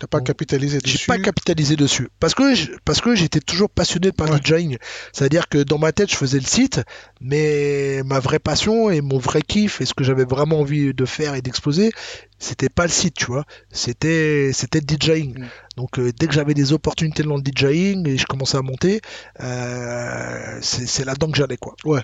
[0.00, 1.06] T'as pas capitalisé j'ai dessus.
[1.06, 4.36] pas capitalisé dessus parce que je- parce que j'étais toujours passionné par Ouais.
[4.36, 4.78] le DJing.
[5.12, 6.80] C'est-à-dire que dans ma tête, je faisais le site,
[7.20, 11.04] mais ma vraie passion et mon vrai kiff et ce que j'avais vraiment envie de
[11.04, 11.92] faire et d'exposer,
[12.38, 13.44] c'était pas le site, tu vois.
[13.72, 15.38] C'était c'était le DJing.
[15.38, 15.46] Mm.
[15.76, 19.02] Donc euh, dès que j'avais des opportunités dans le DJing et je commençais à monter,
[19.40, 21.74] euh, c'est c'est là-dedans que j'allais quoi.
[21.84, 22.00] Ouais.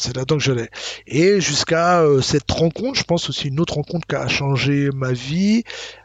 [0.00, 0.70] C'est là-dedans que j'allais.
[1.06, 5.12] Et jusqu'à euh, cette rencontre, je pense aussi une autre rencontre qui a changé ma
[5.12, 5.62] vie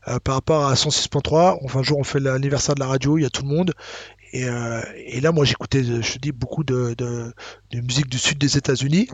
[0.10, 1.60] euh, par rapport à 106.3.
[1.64, 3.72] Enfin, un jour, on fait l'anniversaire de la radio, il y a tout le monde.
[4.34, 4.82] Et, euh,
[5.22, 6.94] là, moi, j'écoutais, je dis, beaucoup de,
[7.74, 9.08] musique du sud des États-Unis.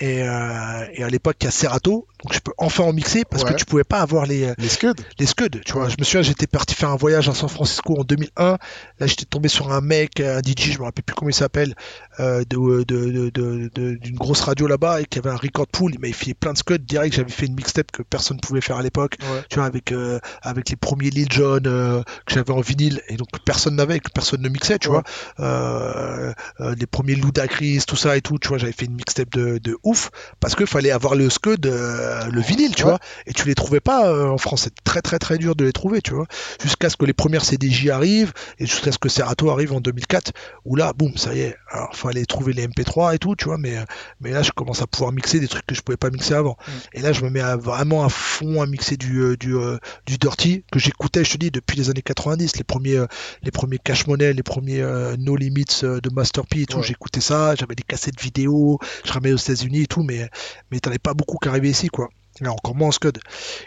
[0.00, 3.24] Et, euh, et à l'époque, il y a Serato, donc je peux enfin en mixer
[3.24, 3.52] parce Ouais.
[3.52, 4.92] que tu pouvais pas avoir les, Les Scuds.
[5.18, 5.88] les scuds, tu vois.
[5.88, 8.58] Je me souviens, j'étais parti faire un voyage à San Francisco en 2001.
[8.98, 11.74] Là, j'étais tombé sur un mec, un DJ, je me rappelle plus comment il s'appelle,
[12.18, 15.66] euh, de, de, de, de- de- d'une grosse radio là-bas et qui avait un record
[15.68, 15.92] pool.
[15.94, 17.14] Il m'avait fait plein de scuds direct.
[17.14, 19.42] J'avais fait une mixtape que personne ne pouvait faire à l'époque, Ouais.
[19.48, 22.02] tu vois, avec, euh, avec les premiers Lil Jon que
[22.34, 25.00] j'avais en vinyle et donc personne n'avait, que personne ne mixait, tu Ouais.
[25.38, 26.74] vois.
[26.76, 28.58] Les premiers Ludacris, tout ça et tout, tu vois.
[28.58, 30.10] J'avais fait une mixtape de, de ouf
[30.40, 32.90] parce que fallait avoir le scud, euh, le vinyle, tu Ouais.
[32.90, 32.98] vois.
[33.26, 34.62] Et tu les trouvais pas euh, en France.
[34.64, 36.26] C'est très très très dur de les trouver, tu vois.
[36.62, 40.32] Jusqu'à ce que les premières CDJ arrivent et jusqu'à ce que Serato arrive en 2004,
[40.64, 41.56] où là, boum, ça y est.
[41.70, 43.58] Alors, aller trouver les MP3 et tout, tu vois.
[43.58, 43.84] Mais, euh,
[44.20, 46.56] mais là, je commence à pouvoir mixer des trucs que je pouvais pas mixer avant.
[46.66, 46.70] Mm.
[46.94, 49.54] Et là, je me mets à, vraiment à fond à mixer du, du,
[50.06, 52.56] du dirty que j'écoutais, je te dis, depuis les années 90.
[52.56, 53.04] Les premiers,
[53.42, 54.82] les premiers Cash Money, les premiers
[55.18, 56.78] No Limits de Master P et tout.
[56.78, 56.82] Ouais.
[56.82, 57.54] J'écoutais ça.
[57.54, 58.78] J'avais des cassettes vidéo.
[59.04, 60.02] Je ramenais aux États-Unis et tout.
[60.02, 60.28] Mais,
[60.70, 62.08] mais t'en avais pas beaucoup qui arrivaient ici, quoi.
[62.40, 63.18] Là, encore moins en Scud.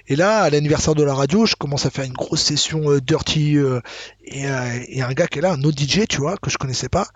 [0.08, 3.00] Et là, à l'anniversaire de la radio, je commence à faire une grosse session euh,
[3.00, 3.80] dirty euh,
[4.26, 6.58] et, euh, et un gars qui est là, un autre DJ, tu vois, que je
[6.58, 7.08] connaissais pas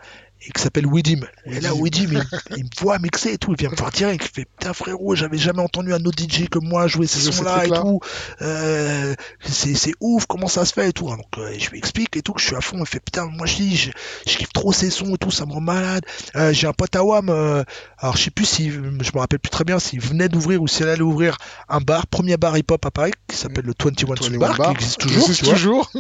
[0.46, 1.22] et qui s'appelle Widim.
[1.46, 4.26] Et là, Widim, il, il me voit mixer et tout, il vient me voir direct,
[4.26, 7.66] il fait putain frérot, j'avais jamais entendu un autre DJ que moi jouer ces sons-là
[7.66, 8.00] et tout.
[8.42, 11.08] Euh, c'est ouf, comment ça se fait et tout.
[11.08, 12.78] Donc euh, je lui explique et tout que je suis à fond.
[12.80, 13.92] Il fait putain, moi je dis, je,
[14.28, 16.04] je kiffe trop ces sons et tout, ça me rend malade.
[16.36, 17.64] Euh, J'ai un pote à Wam, euh,
[18.00, 20.68] alors je sais plus si, je me rappelle plus très bien s'il venait d'ouvrir ou
[20.68, 21.38] s'il allait ouvrir
[21.70, 24.68] un bar, premier bar hip-hop à Paris, qui s'appelle le 21 Soul 21 Bar, Bar,
[24.70, 25.92] qui existe qui toujours, existe tu vois, toujours.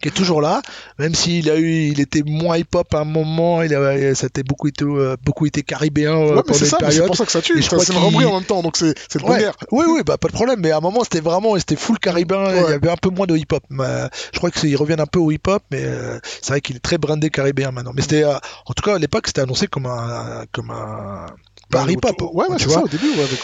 [0.00, 0.62] qui est toujours là,
[0.98, 4.42] même s'il a eu, il était moins hip-hop à un moment, il avait, ça a
[4.42, 6.96] beaucoup été, euh, beaucoup été caribéen euh, Ouais, mais pendant c'est une ça, mais c'est
[6.96, 7.06] période.
[7.08, 7.56] pour ça que ça tue.
[7.58, 10.16] je Ça, crois C'est le en même temps, donc c'est le Ouais, oui, oui, bah
[10.16, 10.60] pas de problème.
[10.60, 12.44] Mais à un moment, c'était vraiment, c'était full caribéen.
[12.50, 13.62] Il y avait un peu moins de hip-hop.
[13.78, 16.80] Euh, je crois qu'ils reviennent un peu au hip-hop, mais euh, c'est vrai qu'il est
[16.80, 17.92] très brandé caribéen maintenant.
[17.94, 18.34] Mais c'était, euh,
[18.66, 21.26] en tout cas, à l'époque, c'était annoncé comme un, comme un
[21.70, 22.20] bar Bah, hip-hop.
[22.34, 22.78] Ouais, ouais, tu c'est vois.
[22.78, 23.40] ça au début, ouais, avec.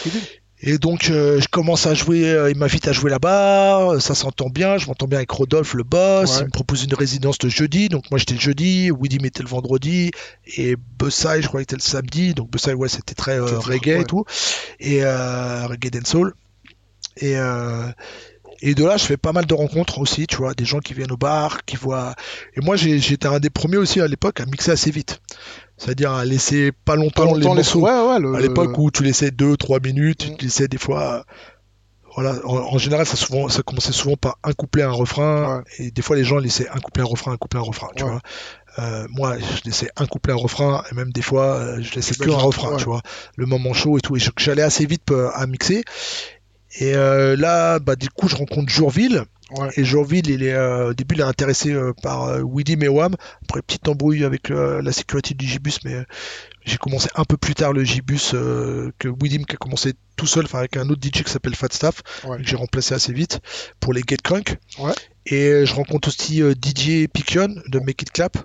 [0.61, 4.17] Et donc euh, je commence à jouer, euh, il m'invite à jouer là-bas, euh, ça
[4.17, 6.39] s'entend bien, je m'entends bien avec Rodolphe le boss, Ouais.
[6.41, 9.49] il me propose une résidence le jeudi, donc moi j'étais le jeudi, Woody m'était le
[9.49, 10.11] vendredi,
[10.57, 13.87] et Bussai je crois qu'il était le samedi, donc Bussai ouais c'était très euh, reggae
[13.87, 14.01] ouais.
[14.01, 14.25] et tout,
[14.81, 16.35] et reggae dancehall.
[17.21, 17.35] Et,
[18.61, 20.93] et de là je fais pas mal de rencontres aussi, tu vois, des gens qui
[20.95, 22.15] viennent au bar, qui voient...
[22.55, 25.21] Et moi j'étais un des premiers aussi à l'époque à mixer assez vite,
[25.79, 27.81] c'est-à-dire à laisser pas longtemps, Pas longtemps les les morceaux.
[27.81, 30.37] Ouais, ouais, le- À l'époque le- où tu laissais 2-3 minutes, Mm.
[30.37, 31.25] tu laissais des fois.
[32.15, 35.65] Voilà, en, en général, ça, souvent, ça commençait souvent par un couplet, un refrain, Ouais.
[35.87, 38.03] et des fois les gens laissaient un couplet, un refrain, un couplet, un refrain, tu
[38.03, 38.21] vois.
[38.81, 42.15] Euh, moi, je laissais un couplet, un refrain, et même des fois, euh, je laissais
[42.17, 43.03] que un refrain, tu vois.
[43.37, 45.83] Le moment chaud et tout, et j'allais assez vite euh, à mixer.
[46.81, 49.69] Et euh, là, bah, du coup, je rencontre Jourville, Ouais.
[49.77, 53.15] et Jourville, il est, euh, au début, il est intéressé euh, par euh, Weedy Mewam.
[53.45, 56.05] Après, petite embrouille avec la sécurité du Gibus, mais euh,
[56.65, 60.45] j'ai commencé un peu plus tard le Gibus que Weedy qui a commencé tout seul,
[60.45, 62.37] enfin avec un autre DJ qui s'appelle Fat Staff, Ouais.
[62.39, 63.41] que j'ai remplacé assez vite
[63.81, 64.57] pour les Get Crunk.
[64.79, 64.93] Ouais.
[65.27, 68.39] Et je rencontre aussi DJ Pikion de Make It Clap.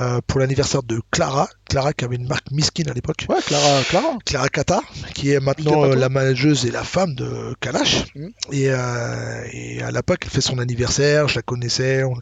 [0.00, 1.48] Euh, pour l'anniversaire de Clara.
[1.68, 3.26] Clara qui avait une marque Miskin à l'époque.
[3.28, 4.18] Ouais, Clara, Clara.
[4.26, 4.80] Clara Kata,
[5.14, 5.96] qui est maintenant euh, toi.
[5.96, 8.06] la manageuse et la femme de Kalash.
[8.16, 8.26] Mm.
[8.52, 12.14] Et, euh, et à l'époque, elle fait son anniversaire, je la connaissais, on-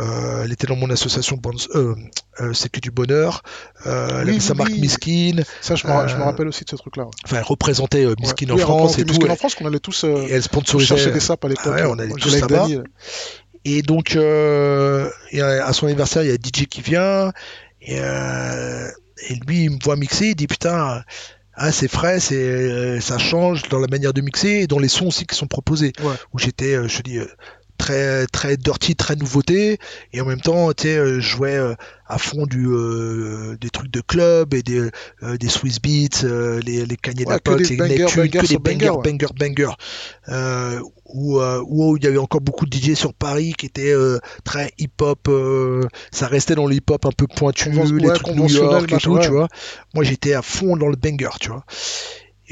[0.00, 1.36] euh, elle était dans mon association
[2.52, 3.42] C'est que du bonheur,
[3.84, 3.90] elle
[4.24, 4.80] Oui, avait sa marque oui.
[4.80, 7.04] Miskin, Ça, je me, ra- je me rappelle aussi de ce truc-là.
[7.04, 7.10] ouais.
[7.24, 8.62] enfin elle représentait Miskin Ouais.
[8.62, 10.86] en France et tout, Miskin en France, qu'on allait tous, et elle sponsorisait.
[10.96, 11.64] chercher des sapes à l'époque.
[11.76, 12.66] Ah ouais, on allait tous là-bas.
[13.64, 17.32] Et donc, euh, à son anniversaire, il y a DJ qui vient.
[17.80, 18.88] Et, euh,
[19.28, 20.30] et lui, il me voit mixer.
[20.30, 21.02] Il dit Putain,
[21.54, 24.88] ah, c'est frais, c'est, euh, ça change dans la manière de mixer et dans les
[24.88, 25.92] sons aussi qui sont proposés.
[26.02, 26.14] Ouais.
[26.32, 27.18] Où j'étais, je dis,
[27.82, 29.78] très, très dirty, très nouveauté.
[30.12, 31.74] Et en même temps, tu sais, euh, je jouais euh,
[32.06, 34.90] à fond du, euh, des trucs de club et des,
[35.22, 38.38] euh, des Swiss Beats, euh, les, les Kanye Ouais, que des les bangers, Neptune, bangers
[38.40, 39.48] que des bangers, bangers, ouais.
[39.48, 39.72] bangers,
[41.14, 43.94] où, où il y avait encore beaucoup de DJ sur Paris qui étaient
[44.44, 45.28] très hip-hop.
[45.28, 48.92] euh, ça restait dans le hip-hop un peu pointu, Conven- les ouais, trucs New York
[48.92, 49.48] et tout, tu vois.
[49.94, 51.64] Moi, j'étais à fond dans le banger, tu vois.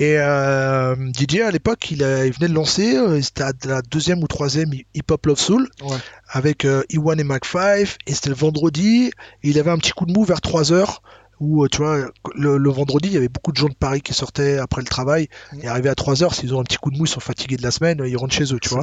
[0.00, 3.82] Et euh, DJ à l'époque, il, a- il venait de lancer, euh, c'était à la
[3.82, 5.96] deuxième ou troisième Hip Hop Love Soul Ouais.
[6.30, 9.10] avec euh, E1 et Mac 5 et c'était le vendredi.
[9.42, 11.02] Et il avait un petit coup de mou vers 3 heures
[11.40, 11.98] où euh, tu vois
[12.34, 14.86] le, le vendredi il y avait beaucoup de gens de Paris qui sortaient après le
[14.86, 15.60] travail Mhm.
[15.62, 17.56] et arrivaient à 3 heures s'ils ont un petit coup de mou ils sont fatigués
[17.56, 18.82] de la semaine ils rentrent chez eux tu vois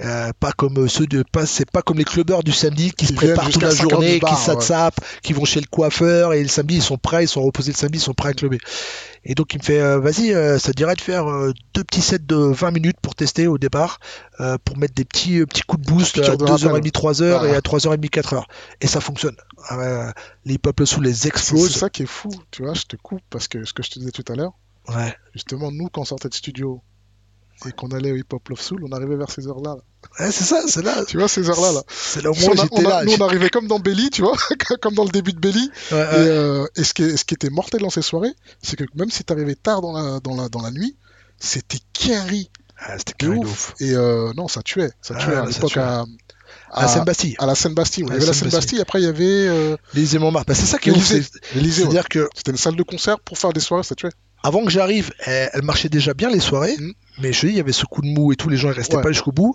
[0.00, 3.06] euh, pas comme euh, ceux de pas c'est pas comme les clubbeurs du samedi qui
[3.06, 4.42] se préparent toute la 5 heures journée bar, qui ouais.
[4.54, 7.72] s'atsapent qui vont chez le coiffeur et le samedi ils sont prêts ils sont reposés
[7.72, 8.58] le samedi ils sont prêts à clubber
[9.24, 11.84] et donc il me fait euh, vas-y euh, ça te dirait de faire euh, deux
[11.84, 14.00] petits sets de 20 minutes pour tester au départ
[14.40, 16.90] euh, pour mettre des petits petits coups de boost à de 2h30 rappel.
[16.90, 17.46] 3h Ah.
[17.48, 18.42] et à 3h30 4h
[18.80, 19.36] et ça fonctionne
[19.70, 20.12] Ouais,
[20.44, 23.22] les peuples sous les C'est c'est ça qui est fou, tu vois, je te coupe
[23.30, 24.52] parce que ce que je te disais tout à l'heure,
[24.88, 26.82] ouais justement, nous, quand on sortait de studio
[27.66, 29.76] et qu'on allait au Hip Hop Love Soul, on arrivait vers ces heures-là.
[29.76, 29.82] là.
[30.26, 31.82] Ouais, c'est ça c'est là Tu vois, ces heures-là, là.
[31.88, 34.36] c'est là où moi j'étais là nous, on arrivait comme dans Belly, tu vois,
[34.82, 35.70] comme dans le début de Belly.
[35.92, 38.76] Ouais, Et, euh, et ce, qui est- ce qui était mortel dans ces soirées, c'est
[38.76, 40.96] que même si t'arrivais tard dans la, dans la, dans la nuit,
[41.38, 43.70] c'était quinri Ah, c'était ouf.
[43.70, 44.90] ouf Et euh, non, ça tuait.
[45.00, 45.76] Ça Ah, tuait à l'époque.
[46.74, 48.04] À, la Seine-Bastille à la Seine-Bastille.
[48.06, 48.80] Il y avait la Seine-Bastille.
[48.80, 51.22] Après il y avait euh, l'Élysée Montmartre bah, c'est ça qui est ouf ouais.
[51.70, 54.10] c'est-à-dire que C'était une salle de concert pour faire des soirées, ça tuait.
[54.42, 56.92] avant que j'arrive, elle, elle marchait déjà bien les soirées, Mm.
[57.20, 58.68] mais je te dis, il y avait ce coup de mou et tout, les gens
[58.70, 59.02] ils restaient Ouais.
[59.02, 59.54] pas jusqu'au bout.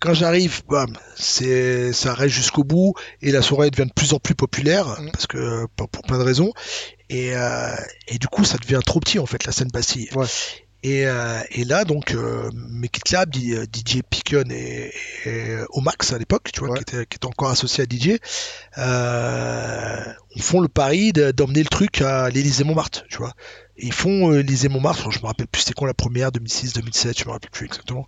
[0.00, 4.18] Quand j'arrive, bam, c'est ça reste jusqu'au bout et la soirée devient de plus en
[4.18, 5.10] plus populaire Mm.
[5.12, 6.52] parce que pour, pour plein de raisons
[7.08, 7.74] et, euh,
[8.08, 10.08] et du coup ça devient trop petit en fait la scène Bastille.
[10.16, 10.26] Ouais.
[10.84, 14.92] Et, euh, et là donc euh, mes Kid Club, D- euh, DJ Pickon et,
[15.26, 16.78] et Omax à l'époque, tu vois, Ouais.
[16.78, 18.18] qui, était, qui était encore associé à DJ,
[18.78, 20.02] euh,
[20.40, 23.32] font le pari de- d'emmener le truc à l'Élysée Montmartre, tu vois.
[23.76, 27.18] Et ils font l'Élysée Montmartre, je me rappelle plus c'était quand la première, 2006, 2007,
[27.18, 28.06] je me rappelle plus exactement.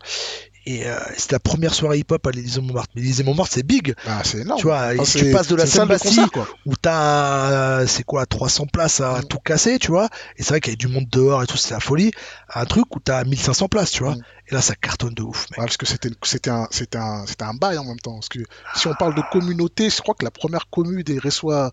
[0.66, 2.90] Et euh, c'était la première soirée hip-hop à l'Élysée Montmartre.
[2.94, 4.58] Mais l'Élysée Montmartre c'est big, Ah, c'est énorme.
[4.58, 4.78] tu vois.
[4.78, 6.48] Ah, et si c'est- tu passes de la c'est salle concert, quoi.
[6.64, 7.50] où t'as,
[7.80, 9.24] euh, c'est quoi, 300 places à Mm.
[9.24, 10.08] tout casser, tu vois.
[10.38, 12.12] Et c'est vrai qu'il y avait du monde dehors et tout, c'était la folie.
[12.48, 14.14] À un truc où t'as 1500 places, tu vois.
[14.14, 14.22] Mm.
[14.48, 15.58] Et là, ça cartonne de ouf, mec.
[15.58, 18.38] Parce que c'était c'était un c'était un c'était un bail en même temps parce que
[18.74, 21.72] si on parle de communauté je crois que la première commune des Ressois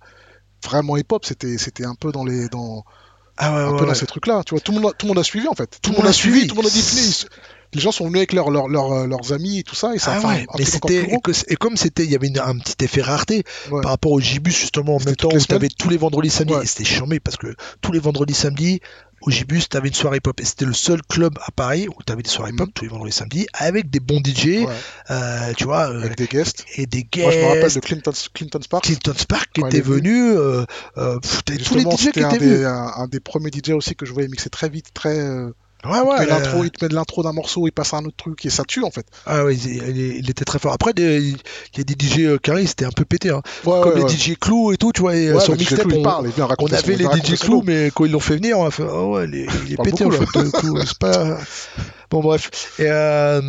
[0.64, 2.84] vraiment hip hop c'était c'était un peu dans les dans
[3.38, 4.94] Ah ouais, un ouais, peu dans ces trucs là tu vois tout le monde a,
[4.96, 6.48] tout le monde a suivi en fait tout, le monde a suivi.
[6.48, 6.82] tout le monde a dit
[7.74, 10.45] les gens sont venus avec leurs leurs amis et tout ça et ça Ah ouais,
[10.57, 11.07] mais c'était
[11.47, 13.82] et, comme c'était, il y avait une- un petit effet rareté Ouais.
[13.82, 16.63] par rapport au Gibus justement en même temps où t'avais tous les vendredis samedis Ouais.
[16.63, 17.47] et c'était charmé parce que
[17.82, 18.80] tous les vendredis samedis
[19.22, 22.24] au Gibus t'avais une soirée hip-hop et c'était le seul club à Paris où t'avais
[22.24, 22.74] des soirées hip-hop Mhm.
[22.74, 24.67] tous les vendredis samedis avec des bons DJ, Ouais,
[25.11, 27.76] euh, tu vois, euh, avec des guests et des moi je me rappelle guests.
[27.76, 30.32] de Clinton Clinton Sparks Clinton Spark qui était venu.
[30.36, 30.65] euh,
[30.97, 32.57] euh, pff, tous les DJ qui un étaient venus.
[32.59, 35.51] des un, un des premiers DJ aussi que je voyais mixer très vite très euh,
[35.84, 36.16] Ouais, ouais.
[36.20, 38.06] Il, te met l'intro, il te met de l'intro d'un morceau, il passe à un
[38.06, 39.06] autre truc et ça tue en fait.
[39.26, 40.74] Ah ouais, il, il- il était très fort.
[40.74, 43.30] Après, des- il y a des DJ euh, Carré, c'était un peu pété.
[43.32, 43.42] Hein.
[43.66, 44.10] Ouais, Comme ouais, les.
[44.18, 45.14] DJ Clou et tout, tu vois.
[45.14, 48.06] euh, sur mixtape, il on, parle, il on avait les il DJ Clou, mais quand
[48.06, 50.16] ils l'ont fait venir, on a fait Oh ouais, les- il est parle pété beaucoup,
[50.18, 50.52] en fait.
[50.60, 51.38] Clou, c'est pas.
[52.12, 52.74] Bon, bref.
[52.78, 53.42] Et, euh,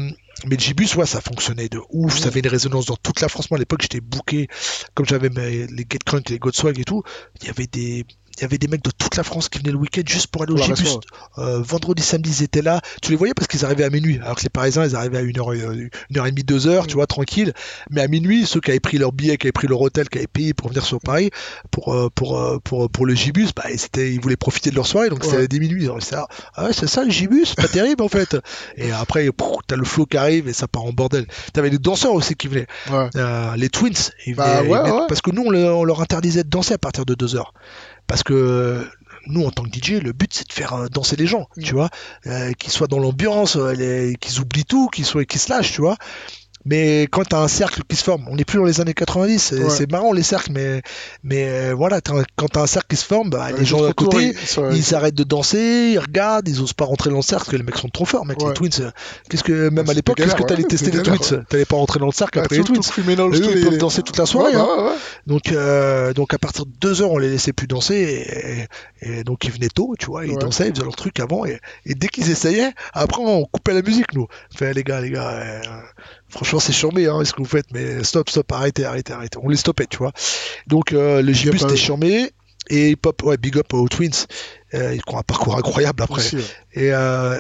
[0.47, 2.19] mais Gibus, ouais, ça fonctionnait de ouf.
[2.19, 3.51] Ça avait une résonance dans toute la France.
[3.51, 4.47] Moi, à l'époque, j'étais booké,
[4.95, 7.03] comme j'avais les Get Crunk, les Godswag et tout.
[7.41, 8.07] Il y avait des.
[8.39, 10.43] Il y avait des mecs de toute la France qui venaient le week-end juste pour
[10.43, 10.99] aller au Gibus.
[11.39, 12.81] Euh, vendredi, samedi, ils étaient là.
[13.03, 14.19] Tu les voyais parce qu'ils arrivaient à minuit.
[14.23, 15.53] Alors que les Parisiens, ils arrivaient à 1h,
[16.11, 17.53] une heure et demie, 2 heures, tu vois, tranquille.
[17.91, 20.19] Mais à minuit, ceux qui avaient pris leur billet, qui avaient pris leur hôtel, qui
[20.19, 21.31] avaient payé pour venir sur Paris,
[21.71, 24.87] pour, euh, pour, euh, pour, pour le Gibus, bah, c'était, ils voulaient profiter de leur
[24.87, 25.11] soirée.
[25.11, 25.49] Donc c'était Ouais.
[25.49, 25.85] dès minuit.
[25.85, 27.55] Alors, c'est, ah ouais, c'est ça le Gibus?
[27.55, 28.37] Pas terrible, en fait.
[28.77, 29.29] Et après,
[29.67, 31.27] t'as le flow qui arrive et ça part en bordel.
[31.53, 32.67] T'avais des danseurs aussi qui venaient.
[32.91, 33.09] Ouais.
[33.17, 33.93] Euh, les Twins,
[34.27, 35.01] ils Bah, venaient- ils ouais.
[35.09, 37.53] parce que nous, on, le- on leur interdisait de danser à partir de 2 heures.
[38.13, 38.87] Parce que
[39.27, 41.63] nous, en tant que DJ, le but, c'est de faire euh, danser les gens, Mm.
[41.63, 41.89] tu vois,
[42.27, 45.81] euh, qu'ils soient dans l'ambiance, euh, qu'ils oublient tout, qu'ils soient, qu'ils se lâchent, tu
[45.81, 45.97] vois.
[46.65, 49.39] Mais quand t'as un cercle qui se forme, on n'est plus dans les années 90,
[49.39, 49.87] c'est Ouais.
[49.91, 50.83] marrant les cercles, mais,
[51.25, 52.01] mais euh, voilà,
[52.37, 54.35] quand t'as un cercle qui se forme, bah, les Les gens à côté,
[54.73, 57.51] ils ils arrêtent de danser, ils regardent, ils osent pas rentrer dans le cercle, parce
[57.53, 58.39] que les mecs sont trop forts, mec.
[58.43, 58.53] Les.
[58.55, 58.91] Twins, euh,
[59.29, 61.45] qu'est-ce que, même à C'était l'époque, qu'est-ce que t'allais tester les galère, Twins?
[61.49, 62.81] T'allais pas rentrer dans le cercle Ah, après les Twins.
[62.81, 64.67] Eux, ils les- peuvent danser toute la soirée, hein.
[64.77, 64.93] bah.
[65.27, 68.69] Donc, euh, donc à partir de deux heures, on les laissait plus danser
[69.03, 71.45] et, et donc ils venaient tôt, tu vois, ils dansaient, ils faisaient leur truc avant
[71.45, 74.27] et, et dès qu'ils essayaient, après on coupait la musique nous.
[74.57, 75.61] Fait les gars, les gars,
[76.33, 79.39] franchement c'est charmé hein, ce que vous faites, mais stop, stop, arrêtez, arrêtez, arrêtez.
[79.43, 80.13] On les stoppait, tu vois.
[80.67, 81.33] Donc euh, le
[81.75, 81.77] eux.
[81.77, 82.31] charmé
[82.69, 84.11] et hip hop, ouais, big up aux Twins,
[84.75, 86.21] euh, ils ont un parcours incroyable après.
[86.21, 86.43] Aussi, ouais.
[86.75, 87.39] Et, euh,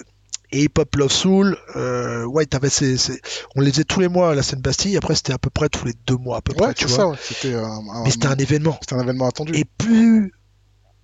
[0.55, 3.18] et Hip Hop Love Soul, euh, ouais, t'avais ces, ces-
[3.57, 4.97] on les faisait tous les mois à la scène Bastille.
[4.99, 6.97] Après, c'était à peu près tous les deux mois, à peu près, tu vois.
[6.97, 7.16] ça, ouais.
[7.22, 8.76] C'était un, un- Mais c'était un événement.
[8.82, 9.57] c'était un événement attendu.
[9.57, 10.32] Et plus,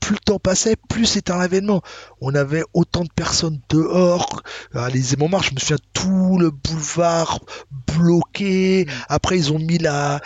[0.01, 1.83] plus le temps passait, plus c'était un événement.
[2.21, 4.43] On avait autant de personnes dehors.
[4.75, 7.41] À les Montmartre, je me souviens tout le boulevard
[7.87, 8.87] bloqué.
[8.87, 8.91] Mm.
[9.09, 10.21] Après, ils ont mis la.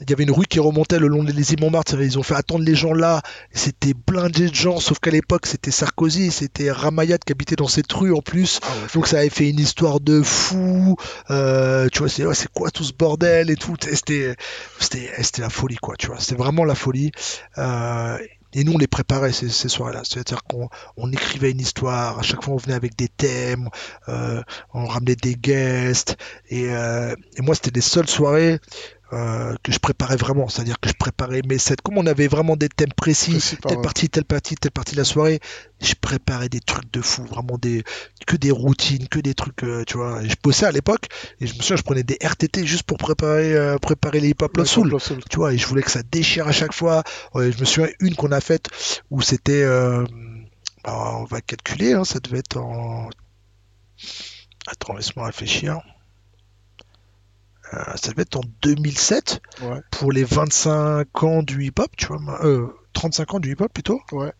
[0.00, 2.00] Il y avait une rue qui remontait le long de l'Élysée Montmartre.
[2.00, 3.20] Ils ont fait attendre les gens là.
[3.52, 4.80] C'était blindé de gens.
[4.80, 8.60] Sauf qu'à l'époque, c'était Sarkozy, c'était Ramayad qui habitait dans cette rue en plus.
[8.62, 10.96] Ah ouais, Donc ça avait fait une histoire de fou.
[11.28, 13.76] Euh, tu vois, c'est ouais, c'est quoi tout ce bordel et tout.
[13.80, 14.36] C'était
[15.38, 15.96] la folie quoi.
[15.98, 17.12] Tu vois, c'était vraiment la folie.
[17.58, 18.16] Euh,
[18.52, 20.02] et nous, on les préparait ces, soirées-là.
[20.04, 22.18] C'est-à-dire qu'on on écrivait une histoire.
[22.18, 23.68] À chaque fois, on venait avec des thèmes.
[24.08, 24.42] euh,
[24.74, 26.16] on ramenait des guests.
[26.52, 28.58] Euh, et moi, c'était les seules soirées
[29.12, 30.48] euh, que je préparais vraiment.
[30.48, 31.76] C'est-à-dire que je préparais mes sets.
[31.82, 35.04] Comme on avait vraiment des thèmes précis, telle partie, telle partie, telle partie de la
[35.04, 35.40] soirée,
[35.80, 37.24] je préparais des trucs de fou.
[37.24, 37.82] Vraiment des
[38.26, 40.22] que des routines, que des trucs, euh, tu vois.
[40.22, 41.08] Et je bossais à l'époque
[41.40, 44.50] et je me souviens, je prenais des RTT juste pour préparer, euh, préparer les Love
[44.56, 45.20] Ouais, Soul Love Soul.
[45.28, 47.02] tu vois, et je voulais que ça déchire à chaque fois.
[47.34, 48.68] Je me souviens une qu'on a faite
[49.10, 50.04] où c'était, euh,
[50.84, 53.10] bah, on va calculer, hein, ça devait être en,
[54.66, 55.80] attends, laisse-moi réfléchir.
[57.74, 59.80] Euh, ça devait être en 2007 Ouais.
[59.90, 64.00] pour les 25 ans du hip-hop, tu vois, euh, 35 ans du hip-hop plutôt.
[64.12, 64.32] Ouais.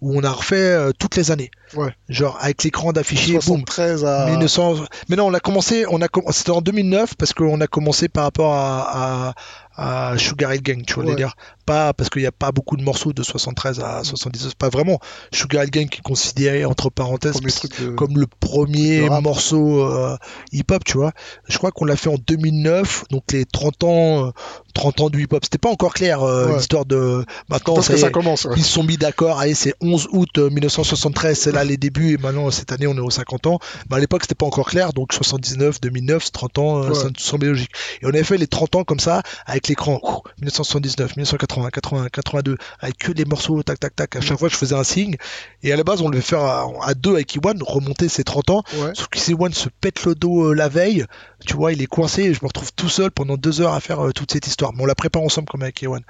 [0.00, 1.50] Où on a refait euh, toutes les années.
[1.74, 1.92] Ouais.
[2.08, 4.26] Genre avec l'écran d'affiché, boum, 73 à.
[4.30, 4.76] 1900.
[5.08, 8.22] Mais non, on a commencé, on a c'était en 2009 parce qu'on a commencé par
[8.24, 9.34] rapport à, à,
[9.78, 11.10] à Sugar Hill Gang, tu vois, Ouais.
[11.10, 11.34] les dire.
[11.64, 14.98] Pas parce qu'il n'y a pas beaucoup de morceaux de 73 à 79, pas vraiment.
[15.32, 20.16] Sugar Hill Gang qui est considéré entre parenthèses de- comme le premier morceau euh,
[20.52, 21.12] hip-hop, tu vois.
[21.46, 24.30] Je crois qu'on l'a fait en 2009, donc les 30 ans, euh,
[24.74, 25.44] 30 ans du hip-hop.
[25.44, 26.56] C'était pas encore clair euh, Ouais.
[26.56, 27.24] l'histoire de.
[27.48, 28.46] Maintenant, ça que commence.
[28.46, 28.54] ouais.
[28.56, 32.14] ils se sont mis d'accord, allez, c'est 11 août euh, 1973, c'est là les débuts,
[32.14, 33.58] et maintenant, cette année, on est aux 50 ans.
[33.90, 37.04] Mais à l'époque, c'était pas encore clair, donc 79, 2009, c'est 30 ans, euh, ça
[37.08, 37.70] nous semblait logique.
[38.02, 42.08] Et on avait fait les 30 ans comme ça, avec l'écran, ouh, 1979, 1980, 80,
[42.12, 44.16] 82, avec que les morceaux, tac, tac, tac.
[44.16, 45.16] À chaque fois, je faisais un signe,
[45.62, 48.50] et à la base, on devait faire à, à deux avec Iwan, remonter ces 30
[48.50, 48.62] ans.
[48.74, 48.92] Ouais.
[48.94, 51.04] Sauf que Iwan se pète le dos euh, la veille,
[51.46, 53.80] tu vois, il est coincé, et je me retrouve tout seul pendant deux heures à
[53.80, 54.72] faire euh, toute cette histoire.
[54.74, 56.02] Mais on la prépare ensemble comme avec Iwan.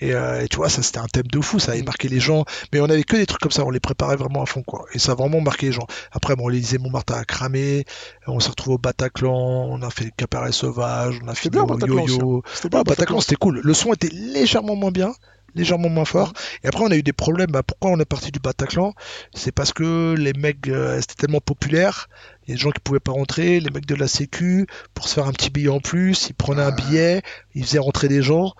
[0.00, 2.20] Et, euh, et tu vois, ça c'était un thème de fou, ça avait marqué les
[2.20, 2.44] gens.
[2.72, 4.84] Mais on avait que des trucs comme ça, on les préparait vraiment à fond, quoi.
[4.92, 5.86] Et ça a vraiment marqué les gens.
[6.12, 7.84] Après, bon, l'Élysée Montmartre a cramé,
[8.26, 12.42] on s'est retrouvé au Bataclan, on a fait Caparet Sauvage, on a fait au Yo-Yo.
[12.52, 13.60] C'était bien, Ouais, Bataclan, c'était cool.
[13.62, 15.12] Le son était légèrement moins bien,
[15.54, 16.32] légèrement moins fort.
[16.62, 17.50] Et après, on a eu des problèmes.
[17.50, 18.94] Bah, pourquoi on est parti du Bataclan?
[19.34, 22.08] C'est parce que les mecs, euh, c'était tellement populaire.
[22.46, 23.60] Il y a des gens qui pouvaient pas rentrer.
[23.60, 26.62] Les mecs de la Sécu, pour se faire un petit billet en plus, ils prenaient
[26.62, 27.22] un billet,
[27.54, 28.52] ils faisaient rentrer des gens.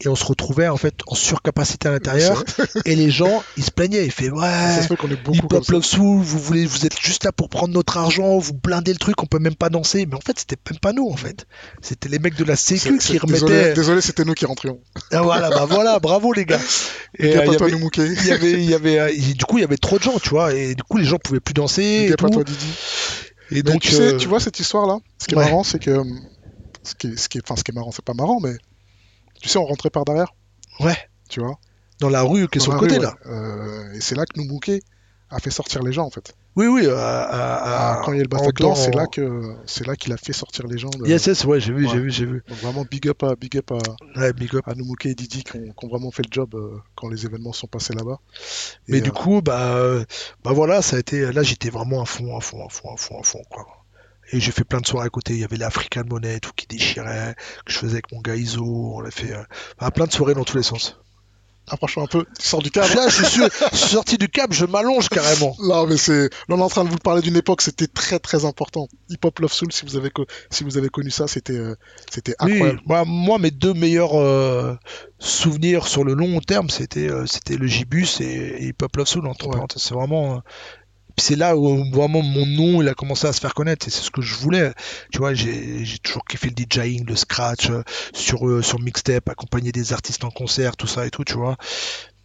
[0.00, 2.44] Et on se retrouvait en fait en surcapacité à l'intérieur.
[2.84, 4.04] Et les gens ils se plaignaient.
[4.04, 4.80] Ils fait ouais
[5.32, 8.52] hip hop love soul vous voulez vous êtes juste là pour prendre notre argent vous
[8.52, 10.06] blindez le truc on peut même pas danser.
[10.06, 11.46] Mais en fait c'était même pas nous en fait.
[11.80, 14.80] C'était les mecs de la sécu qui remettaient désolé, c'était nous qui rentrions.
[15.12, 16.60] Ah, voilà bah voilà bravo les gars.
[17.18, 19.64] Et il y, avait, nous il y avait il y avait du coup il y
[19.64, 20.52] avait trop de gens tu vois.
[20.52, 22.66] Et du coup les gens pouvaient plus danser et, pas toi Didi.
[23.50, 25.78] Et donc tu sais euh, tu vois cette histoire là ce qui est marrant c'est
[25.78, 26.02] que
[26.82, 28.56] ce qui est, ce qui est, enfin ce qui est marrant c'est pas marrant mais
[29.46, 30.34] tu sais, on rentrait par derrière.
[30.80, 30.96] Ouais.
[31.28, 31.58] Tu vois
[32.00, 33.14] Dans la rue qui est sur le côté, là.
[33.26, 34.82] Euh, et c'est là que Noumouké
[35.30, 36.34] a fait sortir les gens, en fait.
[36.56, 36.88] Oui, oui.
[36.90, 40.32] Ah, quand il y a le Bataclan, c'est là que c'est là qu'il a fait
[40.32, 40.88] sortir les gens.
[40.88, 41.06] De...
[41.06, 42.42] Yes, yes, ouais, j'ai vu, j'ai vu, j'ai vu.
[42.48, 44.66] Donc vraiment big up à big up à, ouais, big up.
[44.66, 47.66] à Noumouké et Didi qui ont, vraiment fait le job euh, quand les événements sont
[47.66, 48.18] passés là-bas.
[48.88, 49.78] Mais du euh, coup, bah,
[50.42, 51.30] bah voilà, ça a été.
[51.30, 53.75] Là, j'étais vraiment à fond, à fond, à fond, à fond, à fond, quoi.
[54.32, 55.34] Et j'ai fait plein de soirées à côté.
[55.34, 58.64] Il y avait l'African Money, tout qui déchirait, que je faisais avec mon gars Iso.
[58.64, 60.98] On a fait euh, plein de soirées dans tous les sens.
[61.68, 62.94] Approche-toi un peu, tu sors du câble.
[62.94, 65.56] Là, je suis, sorti du câble, je m'allonge carrément.
[65.66, 66.30] Non, mais c'est.
[66.48, 68.86] on est en train de vous parler d'une époque, c'était très très important.
[69.08, 70.12] Hip Hop Love Soul, si vous avez,
[70.50, 71.74] si vous avez connu ça, c'était euh,
[72.08, 72.80] c'était incroyable.
[72.86, 74.76] Oui, moi, mes deux meilleurs euh,
[75.18, 79.50] souvenirs sur le long terme, c'était c'était le Gibus et, Hip Hop Love Soul, entre
[79.50, 79.82] parenthèses.
[79.82, 80.42] C'est vraiment
[81.18, 84.10] c'est là où vraiment mon nom il a commencé à se faire connaître c'est ce
[84.10, 84.72] que je voulais.
[85.12, 89.72] Tu vois, j'ai toujours kiffé le DJing, le scratch euh, sur euh, sur mixtape, accompagner
[89.72, 91.56] des artistes en concert, tout ça et tout, tu vois.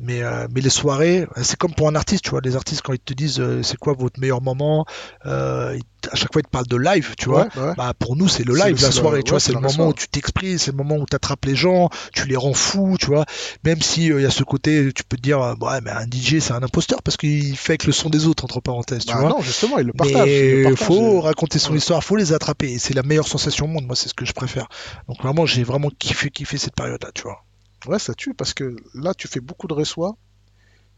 [0.02, 2.42] Mais, euh, mais les soirées, c'est comme pour un artiste, tu vois.
[2.44, 4.86] Les artistes, quand ils te disent euh, c'est quoi votre meilleur moment,
[5.28, 5.78] euh,
[6.12, 7.48] à chaque fois ils te parlent de live, tu vois.
[7.78, 9.40] Bah, pour nous, c'est le live, la soirée, tu vois.
[9.40, 12.28] C'est le moment où tu t'exprimes, c'est le moment où tu attrapes les gens, tu
[12.28, 13.26] les rends fous, tu vois.
[13.64, 16.40] Même si il y a ce côté, tu peux te dire, ouais, mais un DJ,
[16.40, 19.20] c'est un imposteur parce qu'il fait avec le son des autres, entre parenthèses, tu bah
[19.20, 19.30] vois.
[19.30, 20.28] Non, justement, il le partage.
[20.28, 22.72] il faut raconter son histoire, faut les attraper.
[22.72, 24.68] Et c'est la meilleure sensation au monde, moi, c'est ce que je préfère.
[25.08, 27.44] Donc vraiment, j'ai vraiment kiffé, kiffé cette période-là, tu vois.
[27.88, 30.16] Ouais, ça tue parce que là, tu fais beaucoup de reçois.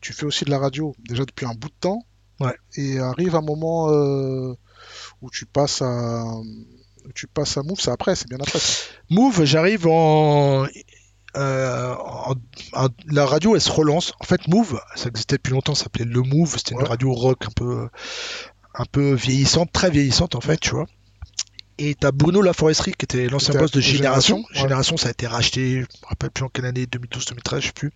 [0.01, 1.99] Tu fais aussi de la radio déjà depuis un bout de temps.
[2.39, 2.55] Ouais.
[2.75, 4.53] Et arrive un moment euh,
[5.21, 6.25] où tu passes à
[7.13, 8.59] tu passes à Move, c'est après, c'est bien après.
[9.09, 10.65] Move, j'arrive en...
[11.36, 11.95] Euh,
[13.07, 14.13] la radio elle se relance.
[14.19, 17.45] En fait, Move, ça existait depuis longtemps, ça s'appelait Le Move, c'était une radio rock
[17.45, 17.89] un peu,
[18.75, 20.86] un peu vieillissante, très vieillissante en fait, tu vois.
[21.80, 24.43] Et t'as Bruno Laforesterie qui était l'ancien boss de Génération.
[24.51, 27.71] Génération, ça a été racheté, je me rappelle plus en quelle année, 2012-2013, je sais
[27.71, 27.91] plus.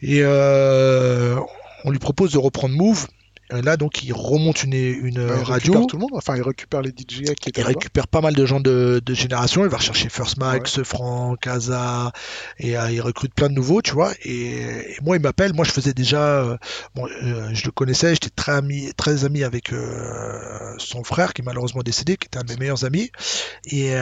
[0.00, 1.38] Et euh,
[1.84, 3.06] on lui propose de reprendre Move.
[3.56, 5.86] Et là, donc, il remonte une, une bah, radio.
[5.86, 6.10] tout le monde.
[6.14, 9.14] Enfin, il récupère les DJ qui étaient Il récupère pas mal de gens de, de
[9.14, 9.64] génération.
[9.64, 10.84] Il va rechercher First Mike, ouais.
[10.84, 12.12] Frank, Kaza,
[12.58, 14.12] et euh, il recrute plein de nouveaux, tu vois.
[14.24, 15.54] Et, moi, il m'appelle.
[15.54, 16.22] Moi, je faisais déjà.
[16.22, 16.56] Euh,
[16.94, 18.14] bon, euh, je le connaissais.
[18.14, 22.38] J'étais très ami, très ami avec euh, son frère, qui est malheureusement décédé, qui était
[22.38, 23.10] un de mes meilleurs amis.
[23.66, 23.94] Et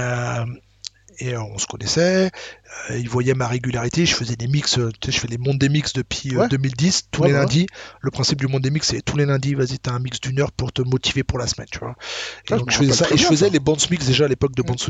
[1.21, 2.31] et on se connaissait.
[2.91, 4.07] Euh, il voyait ma régularité.
[4.07, 6.99] Je faisais des mix, euh, tu sais, je fais les mondes des mix depuis 2010,
[6.99, 7.66] euh, tous les bah lundis.
[8.01, 10.41] Le principe du monde des mix, c'est tous les lundis, vas-y, t'as un mix d'une
[10.41, 11.97] heure pour te motiver pour la semaine, tu vois.
[12.49, 14.55] Et ah, donc je faisais ça, et je faisais les bandes mix déjà à l'époque
[14.55, 14.81] de Bandes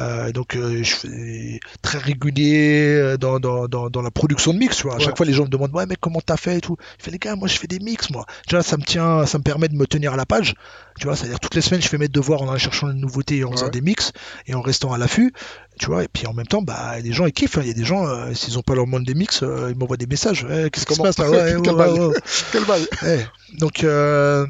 [0.00, 4.84] Euh, donc je faisais très régulier dans, dans, dans, dans, la production de mix, tu
[4.84, 4.96] vois.
[4.96, 6.76] À chaque fois, les gens me demandent, ouais, mais comment t'as fait et tout.
[6.98, 8.24] Je fais, les gars, moi, je fais des mix, moi.
[8.48, 10.54] Déjà, ça me tient, ça me permet de me tenir à la page.
[10.98, 13.36] Tu vois, c'est-à-dire toutes les semaines, je fais mes devoirs en allant cherchant une nouveauté
[13.38, 14.12] et en faisant des mix
[14.46, 15.32] et en restant à l'affût
[15.78, 17.62] tu vois et puis en même temps bah les gens ils kiffent hein.
[17.62, 19.78] il y a des gens euh, s'ils ont pas leur monde des mix euh, ils
[19.78, 20.46] m'envoient des messages.
[20.46, 21.28] Qu'est-ce qui se passe là
[22.66, 22.86] bail
[23.58, 24.46] donc euh,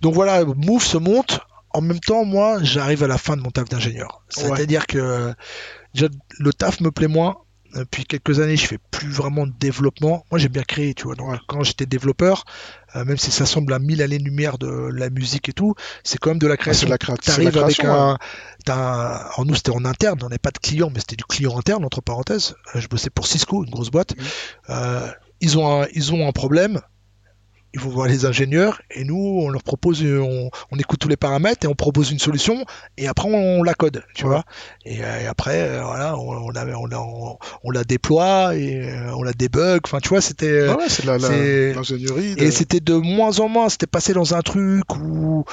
[0.00, 1.40] donc voilà Move se monte.
[1.72, 4.22] En même temps moi j'arrive à la fin de mon taf d'ingénieur.
[4.28, 5.32] C'est à dire que
[5.94, 7.36] le taf me plaît moins
[7.74, 10.24] depuis quelques années, je fais plus vraiment de développement.
[10.30, 11.14] Moi, j'ai bien créé, tu vois.
[11.14, 12.44] Donc, quand j'étais développeur,
[12.96, 16.30] euh, même si ça semble à mille années-lumière de la musique et tout, c'est quand
[16.30, 16.88] même de la création.
[16.90, 18.18] Ah, tu arrives avec un,
[19.36, 21.84] En nous, c'était en interne, on n'avait pas de client, mais c'était du client interne,
[21.84, 22.54] entre parenthèses.
[22.74, 24.16] Euh, je bossais pour Cisco, une grosse boîte.
[24.16, 24.22] Mmh.
[24.70, 25.10] Euh,
[25.40, 26.80] ils, ont ils ont un problème,
[27.72, 31.64] ils vont voir les ingénieurs et nous on leur propose on, écoute tous les paramètres
[31.64, 32.64] et on propose une solution
[32.96, 34.44] et après on, la code tu vois.
[34.84, 39.32] Et, euh, après euh, voilà on, la on, on, la déploie et euh, on la
[39.32, 39.80] débug.
[39.84, 43.68] Enfin tu vois c'était ouais, c'est l'ingénierie et c'était de moins en moins.
[43.68, 45.44] C'était passé dans un truc où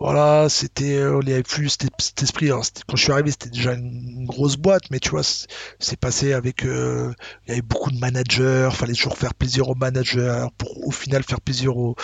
[0.00, 2.48] voilà, c'était, euh, il y avait plus cet, esprit.
[2.50, 6.64] quand je suis arrivé, c'était déjà une, grosse boîte, mais tu vois, c'est passé avec,
[6.64, 7.12] euh,
[7.46, 11.22] il y avait beaucoup de managers, fallait toujours faire plaisir aux managers pour au final
[11.24, 11.96] faire plaisir aux,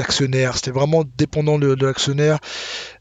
[0.00, 0.56] actionnaires.
[0.56, 2.38] C'était vraiment dépendant de, l'actionnaire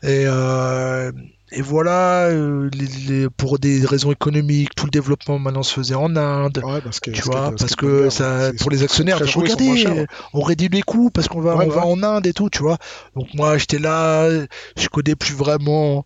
[0.03, 1.11] euh,
[1.51, 6.15] et voilà, euh, les, pour des raisons économiques, tout le développement maintenant se faisait en
[6.15, 6.61] Inde.
[6.83, 11.09] parce que, tu vois, parce que, ça, pour les actionnaires, regardez, on réduit les coûts
[11.09, 12.77] parce qu'on va, on va en Inde et tout, tu vois.
[13.15, 14.29] Donc moi, j'étais là,
[14.77, 16.05] je connais plus vraiment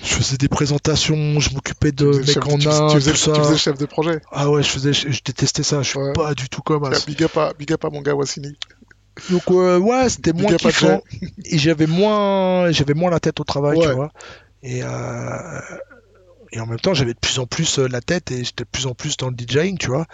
[0.00, 3.32] Je faisais des présentations, je m'occupais de mecs chef- en tu- Inde, tu faisais- tout
[3.32, 3.56] tu faisais ça.
[3.58, 4.20] chef de projet.
[4.30, 5.82] Ah ouais, je faisais, je, je détestais ça.
[5.82, 6.14] Je suis Ouais.
[6.14, 8.56] pas du tout comme Ah, Big up à, big up à mon gars Wassini.
[9.30, 11.02] Donc euh, ouais, c'était moins kiffant
[11.44, 13.94] et j'avais moins, j'avais moins la tête au travail, tu Ouais.
[13.94, 14.10] vois.
[14.62, 15.60] Et euh,
[16.54, 18.68] et en même temps, j'avais de plus en plus euh, la tête et j'étais de
[18.70, 20.04] plus en plus dans le DJing, tu vois.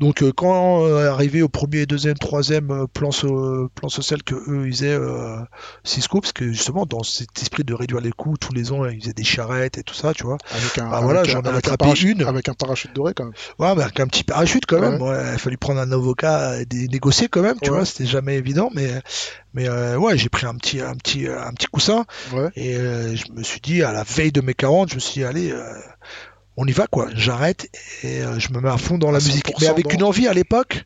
[0.00, 4.72] Donc euh, quand arrivé au premier, deuxième, troisième plan, so- plan social que eux ils
[4.72, 5.36] faisaient euh,
[5.84, 8.98] Cisco, parce que justement dans cet esprit de réduire les coûts, tous les ans ils
[8.98, 10.38] faisaient des charrettes et tout ça, tu vois.
[10.52, 12.22] Avec un, Bah voilà, avec j'en un attrapé parachute- une.
[12.26, 13.34] Avec un parachute doré quand même.
[13.58, 15.02] Ouais, mais avec un petit parachute quand même.
[15.02, 17.76] Ouais, il a fallu prendre un avocat et négocier quand même, tu Ouais.
[17.76, 17.84] vois.
[17.84, 19.02] C'était jamais évident, mais
[19.54, 22.50] mais euh, ouais, j'ai pris un petit un petit un petit coussin Ouais.
[22.56, 25.20] et euh, je me suis dit à la veille de mes 40, je me suis
[25.20, 25.62] dit allez, euh,
[26.56, 27.08] on y va quoi.
[27.14, 27.68] J'arrête
[28.02, 30.02] et euh, je me mets à fond dans la musique, 100% mais avec dans- une
[30.02, 30.84] envie à l'époque,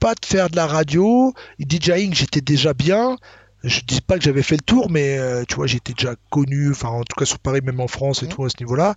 [0.00, 3.16] pas de faire de la radio, DJing, j'étais déjà bien.
[3.64, 6.70] Je dis pas que j'avais fait le tour, mais euh, tu vois, j'étais déjà connu,
[6.72, 8.32] enfin en tout cas sur Paris, même en France et Mhm.
[8.32, 8.94] tout à ce niveau-là.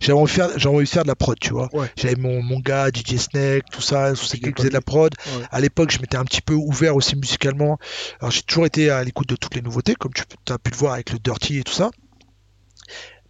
[0.00, 1.68] J'avais envie de faire, j'avais envie de faire de la prod, tu vois.
[1.72, 1.88] Ouais.
[1.96, 5.12] J'avais mon, mon gars, DJ Snake, tout ça, up qui à faisaient de la prod.
[5.26, 5.42] Ouais.
[5.50, 7.78] À l'époque, je m'étais un petit peu ouvert aussi musicalement.
[8.20, 10.22] Alors j'ai toujours été à l'écoute de toutes les nouveautés, comme tu
[10.52, 11.90] as pu le voir avec le Dirty et tout ça.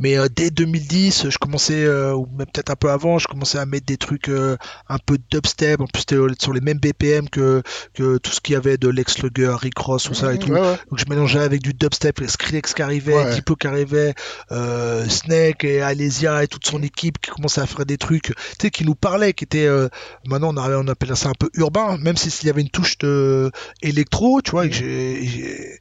[0.01, 3.59] Mais euh, dès 2010, je commençais, euh, ou même peut-être un peu avant, je commençais
[3.59, 4.57] à mettre des trucs euh,
[4.89, 5.81] un peu dubstep.
[5.81, 7.63] En plus, c'était sur les mêmes BPM que,
[7.95, 10.51] que tout ce qu'il y avait de Lex Luger, Rick Ross, tout ça et tout.
[10.51, 10.77] Ouais, ouais.
[10.91, 13.35] Donc je mélangeais avec du dubstep, les Skrillex qui arrivait, Ouais.
[13.35, 14.15] Diplo qui arrivait,
[14.53, 18.35] euh, Snake et Alesia et toute son équipe qui commençait à faire des trucs, tu
[18.61, 19.89] sais, qui nous parlaient, qui étaient, euh,
[20.27, 22.71] maintenant on, arrive, on appelle ça un peu urbain, même si s'il y avait une
[22.71, 23.51] touche de
[23.83, 25.79] électro, tu vois, et j'ai-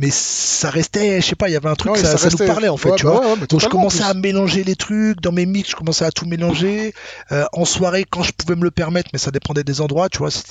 [0.00, 2.68] mais ça restait, je sais pas, il y avait un truc, ça, ça nous parlait
[2.68, 3.20] en fait, ouais, tu vois.
[3.20, 6.04] ouais, ouais, mais Donc je commençais à mélanger les trucs dans mes mix, je commençais
[6.04, 6.92] à tout mélanger
[7.32, 10.18] euh, en soirée quand je pouvais me le permettre, mais ça dépendait des endroits, tu
[10.18, 10.30] vois.
[10.30, 10.42] Si,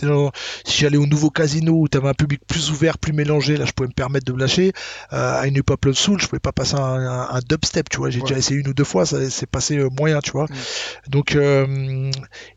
[0.66, 3.72] j'allais au nouveau casino où tu avais un public plus ouvert, plus mélangé, là je
[3.72, 4.74] pouvais me permettre de me lâcher.
[5.14, 7.90] Euh, à une Hip Hop Love Soul, je pouvais pas passer un, un- un dubstep,
[7.90, 8.10] tu vois.
[8.10, 10.46] J'ai déjà essayé une ou deux fois, ça s'est passé euh, moyen, tu vois.
[10.46, 11.10] Mm.
[11.10, 12.12] Donc euh,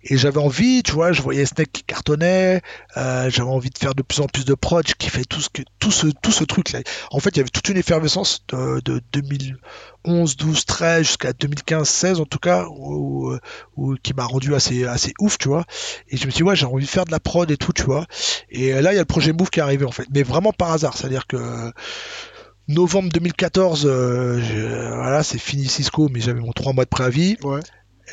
[0.04, 2.62] et j'avais envie, tu vois, je voyais Snake qui cartonnait,
[2.96, 5.48] euh, j'avais envie de faire de plus en plus de prod, qui fait tout ce
[5.48, 6.79] que tout ce tout ce truc là.
[7.10, 11.88] En fait, il y avait toute une effervescence de, de 2011, 12, 13 jusqu'à 2015,
[11.88, 13.34] 16 en tout cas, où,
[13.76, 15.64] où- qui m'a rendu assez assez ouf, tu vois.
[16.08, 17.72] Et je me suis dit ouais, j'ai envie de faire de la prod et tout,
[17.72, 18.06] tu vois.
[18.50, 20.52] Et là, il y a le projet Move qui est arrivé en fait, mais vraiment
[20.52, 21.70] par hasard, c'est-à-dire que
[22.68, 27.36] novembre 2014, euh, je- voilà, c'est fini Cisco, mais j'avais mon trois mois de préavis.
[27.42, 27.60] Ouais.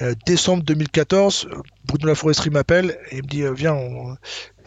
[0.01, 4.15] Euh, décembre 2014, euh, Bruno Laforesterie m'appelle et il me dit euh, Viens, on-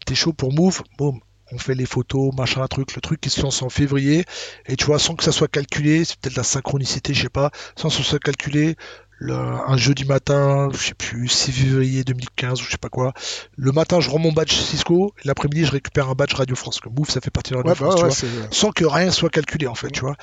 [0.06, 1.20] t'es chaud pour Move Boum,
[1.52, 4.24] on fait les photos, machin, truc, le truc qui se lance en février.
[4.66, 7.51] Et tu vois, sans que ça soit calculé, c'est peut-être la synchronicité, je sais pas,
[7.77, 8.77] sans que ça soit calculé,
[9.22, 13.12] le- un jeudi matin, je sais plus, 6 février 2015 ou je sais pas quoi.
[13.59, 16.81] Le matin, je rends mon badge Cisco, l'après-midi, je récupère un badge Radio France.
[16.81, 19.10] Que ça fait partie de Radio Ouais, France, bah tu ouais, vois sans que rien
[19.10, 20.16] soit calculé en fait, tu vois.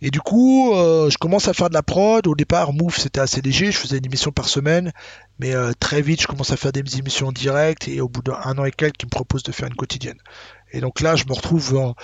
[0.00, 2.24] Et du coup, euh, je commence à faire de la prod.
[2.28, 4.92] Au départ, Move c'était assez léger, je faisais une émission par semaine,
[5.40, 8.22] mais euh, très vite, je commence à faire des émissions en direct et au bout
[8.22, 10.18] d'un an et quelques, ils me proposent de faire une quotidienne.
[10.72, 11.94] Et donc là, je me retrouve en-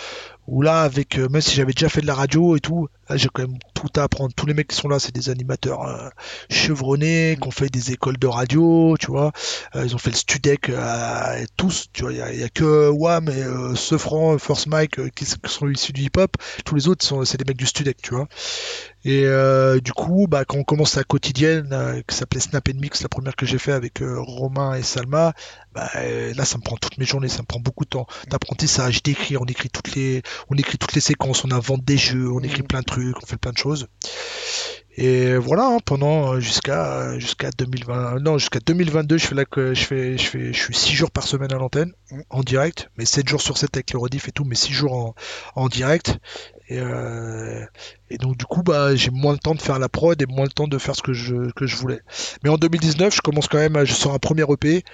[0.47, 3.29] où là, avec euh, même si j'avais déjà fait de la radio et tout, j'ai
[3.29, 4.33] quand même tout à apprendre.
[4.35, 6.09] Tous les mecs qui sont là, c'est des animateurs euh,
[6.51, 9.33] chevronnés, qui ont fait des écoles de radio, tu vois.
[9.75, 12.13] Euh, ils ont fait le Studec euh, tous, tu vois.
[12.13, 16.37] Il y a, que Wham et Sefran, Force Mike qui, sont issus du hip-hop.
[16.65, 18.29] Tous les autres, c'est des mecs du Studec, tu vois.
[19.05, 19.27] Et
[19.83, 23.35] du coup, bah, quand on commence la quotidienne, qui s'appelait Snap and Mix, la première
[23.35, 25.33] que j'ai fait avec Romain et Salma,
[25.75, 29.03] bah, là, ça me prend toutes mes journées, ça me prend beaucoup de temps d'apprentissage,
[29.03, 32.41] d'écrire, on écrit toutes les, on écrit toutes les séquences, on invente des jeux, on
[32.41, 32.69] écrit Mhm.
[32.69, 33.89] plein de trucs, on fait plein de choses.
[34.99, 39.47] Et voilà, hein, pendant euh, jusqu'à euh, jusqu'à 2020, non jusqu'à 2022, je fais là
[39.47, 41.93] que je fais, je fais, je suis 6 jours par semaine à l'antenne
[42.29, 44.93] en direct, mais 7 jours sur 7 avec le rediff et tout, mais 6 jours
[44.93, 45.15] en,
[45.55, 46.19] en direct.
[46.69, 47.65] Et, euh,
[48.11, 50.45] et donc du coup, bah j'ai moins le temps de faire la prod et moins
[50.45, 52.01] le temps de faire ce que je que je voulais.
[52.45, 54.85] Mais en 2019, je commence quand même, à- je sors un premier EP.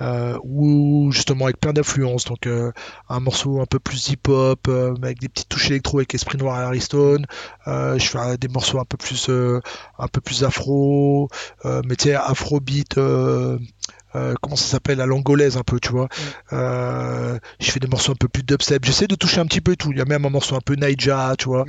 [0.00, 2.72] Euh, où justement avec plein d'influences donc euh,
[3.10, 6.58] un morceau un peu plus hip hop avec des petites touches électro avec Esprit Noir
[6.60, 7.26] et Harry Stone.
[7.66, 9.60] Euh, je fais euh, des morceaux un peu plus euh,
[9.98, 11.28] un peu plus afro
[11.64, 13.58] euh, mais tu sais afrobeat euh,
[14.14, 16.08] euh, comment ça s'appelle à l'angolaise un peu tu vois.
[16.52, 18.84] Euh, je fais des morceaux un peu plus dubstep.
[18.84, 19.90] J'essaie de toucher un petit peu tout.
[19.92, 21.64] Il y a même un morceau un peu Naija tu vois.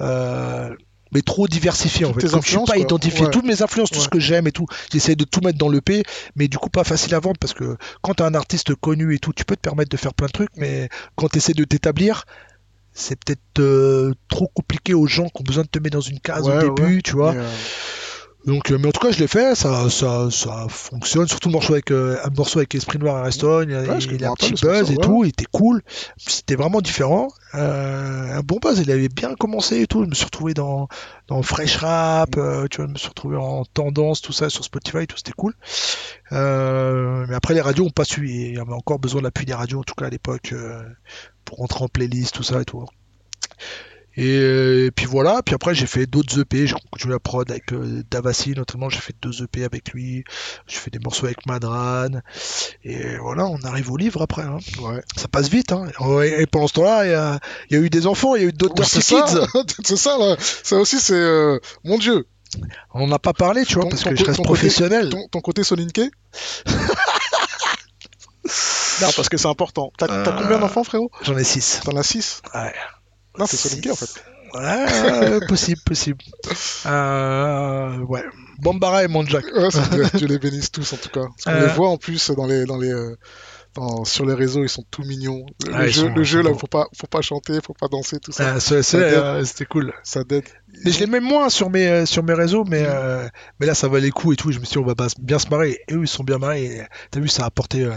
[0.00, 0.74] Euh,
[1.12, 2.28] mais trop diversifié en fait.
[2.28, 2.76] Comme je suis pas quoi.
[2.78, 3.30] identifié, Ouais.
[3.30, 4.04] toutes mes influences, tout Ouais.
[4.04, 6.02] ce que j'aime et tout, j'essaie de tout mettre dans le P,
[6.36, 9.18] mais du coup pas facile à vendre parce que quand t'as un artiste connu et
[9.18, 11.64] tout, tu peux te permettre de faire plein de trucs, mais quand tu essaies de
[11.64, 12.24] t'établir,
[12.94, 16.20] c'est peut-être euh, trop compliqué aux gens qui ont besoin de te mettre dans une
[16.20, 17.34] case Ouais, au début, tu vois.
[17.34, 17.48] Euh,
[18.44, 21.28] Donc, euh, mais en tout cas, je l'ai fait, ça, ça, ça fonctionne.
[21.28, 24.12] Surtout le morceau avec euh, un morceau avec Esprit Noir et Reston, il, Ouais, il
[24.12, 25.82] me a un petit buzz et tout, il était cool.
[26.16, 27.28] C'était vraiment différent.
[27.54, 30.02] Euh, un bon buzz, il avait bien commencé et tout.
[30.02, 30.88] Je me suis retrouvé dans,
[31.28, 34.64] dans Fresh Rap, euh, tu vois, je me suis retrouvé en tendance, tout ça sur
[34.64, 35.54] Spotify, tout c'était cool.
[36.32, 38.28] Mais après, les radios ont pas su.
[38.28, 40.52] Il y avait encore besoin de l'appui des radios, en tout cas à l'époque,
[41.44, 42.84] pour rentrer en playlist, tout ça et tout.
[44.16, 47.72] Et, euh, puis voilà, puis après j'ai fait d'autres EP, j'ai continué la prod avec
[47.72, 50.22] euh, Davassi notamment, j'ai fait deux EP avec lui,
[50.66, 52.08] j'ai fait des morceaux avec Madran,
[52.84, 54.58] et voilà, on arrive au livre après, hein.
[54.82, 55.02] Ouais.
[55.16, 55.86] ça passe vite, hein.
[56.24, 57.40] Et pendant ce temps-là, il y a,
[57.70, 59.46] il y a eu des enfants, il y a eu d'autres c'est Kids, ça,
[59.84, 60.36] c'est ça, là.
[60.38, 61.14] Ça aussi, c'est.
[61.14, 62.26] euh, Mon Dieu,
[62.92, 65.08] on n'a pas parlé, tu vois, Ton- parce ton que je reste côté- professionnel.
[65.08, 66.00] ton, ton côté Soninke
[69.00, 69.92] Non, parce que c'est important.
[69.96, 71.10] T'as Euh, combien d'enfants, frérot?
[71.22, 71.80] J'en ai six.
[71.84, 72.72] T'en as 6 Ouais.
[73.38, 74.24] Non, t'es Soninke, en fait.
[74.54, 76.18] Ouais, possible, possible.
[76.86, 78.22] Euh, ouais.
[78.58, 79.44] Bambara et Manjak.
[79.54, 80.16] Ouais, c'est.
[80.16, 81.22] Dieu les bénisse tous, en tout cas.
[81.26, 81.66] Parce qu'on Euh.
[81.68, 82.64] les voit, en plus, dans les...
[82.64, 83.16] Dans les euh,
[83.74, 85.46] dans- sur les réseaux, ils sont tout mignons.
[85.66, 88.20] Le ils jeu, sont- le jeu là, faut pas, faut pas chanter, faut pas danser,
[88.20, 88.52] tout ça.
[88.56, 89.94] Ah, c'est- c'est- euh, C'était cool.
[90.04, 90.44] Ça dead.
[90.84, 92.88] Mais je les mets moins sur mes, euh, sur mes réseaux, mais, Mhm.
[92.90, 93.28] euh,
[93.60, 94.52] mais là ça valait le coup et tout.
[94.52, 95.78] Je me suis dit, on va bien se marrer.
[95.88, 96.82] Et eux, ils sont bien marrés.
[97.10, 97.94] T'as vu, ça a, apporté, euh,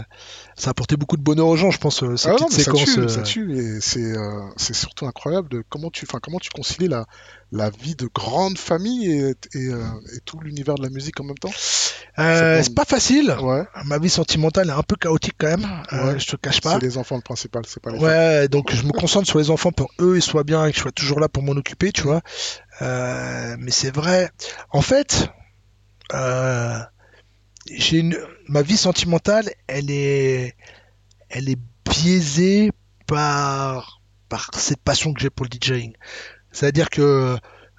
[0.56, 2.84] ça a apporté beaucoup de bonheur aux gens, je pense, Ah non, mais ça séquences.
[2.94, 7.06] tue, ça tue, et c'est surtout incroyable de comment tu, comment tu concilies la,
[7.52, 11.38] la vie de grande famille et, et, et tout l'univers de la musique en même
[11.38, 11.50] temps.
[12.18, 13.34] euh, Ça c'est pas facile.
[13.40, 15.66] Ouais, Ma vie sentimentale est un peu chaotique quand même.
[15.92, 16.18] euh, Ouais.
[16.18, 16.74] je te cache pas.
[16.74, 18.48] c'est les enfants le principal, c'est pas les femmes.
[18.48, 20.82] Donc je me concentre sur les enfants pour eux ils soient bien et que je
[20.82, 22.20] sois toujours là pour m'en occuper, tu vois.
[22.82, 24.30] Euh, mais c'est vrai.
[24.70, 25.28] En fait,
[26.12, 26.78] euh,
[27.70, 28.04] j'ai
[28.48, 30.54] ma vie sentimentale, elle est
[31.28, 32.70] elle est biaisée
[33.06, 35.94] par par cette passion que j'ai pour le DJing.
[36.52, 37.36] C'est-à-dire que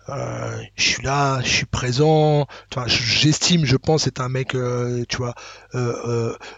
[0.09, 2.47] euh, je suis là, je suis présent.
[2.73, 4.55] Vois, j'estime, je pense, être un mec,
[5.09, 5.35] tu vois,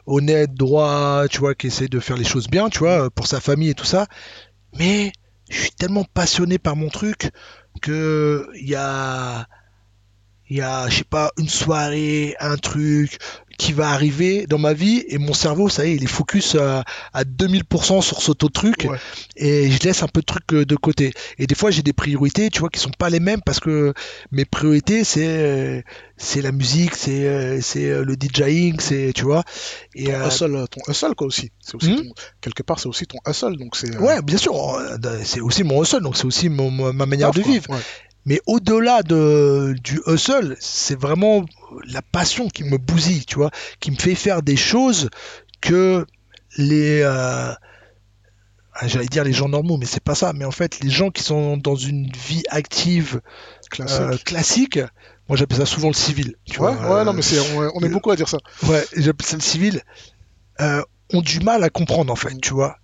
[0.05, 3.39] honnête, droit, tu vois, qui essaie de faire les choses bien, tu vois, pour sa
[3.41, 4.07] famille et tout ça.
[4.77, 5.11] Mais
[5.49, 7.31] je suis tellement passionné par mon truc
[7.79, 9.47] que il y a,
[10.49, 13.17] il y a, je sais pas, une soirée, un truc
[13.59, 16.55] qui va arriver dans ma vie et mon cerveau, ça y est, il est focus
[16.55, 16.83] à,
[17.13, 18.97] à 2000% sur ce autre truc Ouais.
[19.35, 21.11] et je laisse un peu de trucs euh, de côté.
[21.37, 23.93] Et des fois, j'ai des priorités, tu vois, qui sont pas les mêmes parce que
[24.31, 25.81] mes priorités, c'est euh,
[26.17, 29.43] c'est la musique, c'est euh, c'est le DJing, c'est tu vois.
[29.93, 31.51] Et Ton euh, hustle, ton hustle quoi aussi.
[31.59, 31.95] C'est aussi Hmm?
[31.97, 33.93] ton- quelque part, c'est aussi ton hustle, donc c'est.
[33.93, 37.31] euh, ouais, bien sûr, euh, c'est aussi mon hustle, donc c'est aussi mon, ma manière
[37.31, 37.51] de quoi.
[37.51, 37.69] vivre.
[37.69, 37.79] Ouais.
[38.29, 41.43] Mais au-delà de, du hustle, c'est vraiment
[41.87, 43.49] la passion qui me bousille, tu vois,
[43.79, 45.09] qui me fait faire des choses
[45.61, 46.05] que
[46.55, 47.51] les, euh,
[48.75, 50.31] ah, j'allais dire les gens normaux, mais c'est pas ça.
[50.33, 53.19] Mais en fait, les gens qui sont dans une vie active
[53.71, 53.99] Classique.
[53.99, 54.79] euh, classique,
[55.27, 56.35] moi j'appelle ça souvent le civil.
[56.45, 58.29] Tu ouais, vois, ouais, euh, non, mais c'est, on, on est euh, beaucoup à dire
[58.29, 58.37] ça.
[58.67, 59.81] Ouais, j'appelle ça le civil,
[60.59, 62.77] ont du mal à comprendre en fait, tu vois.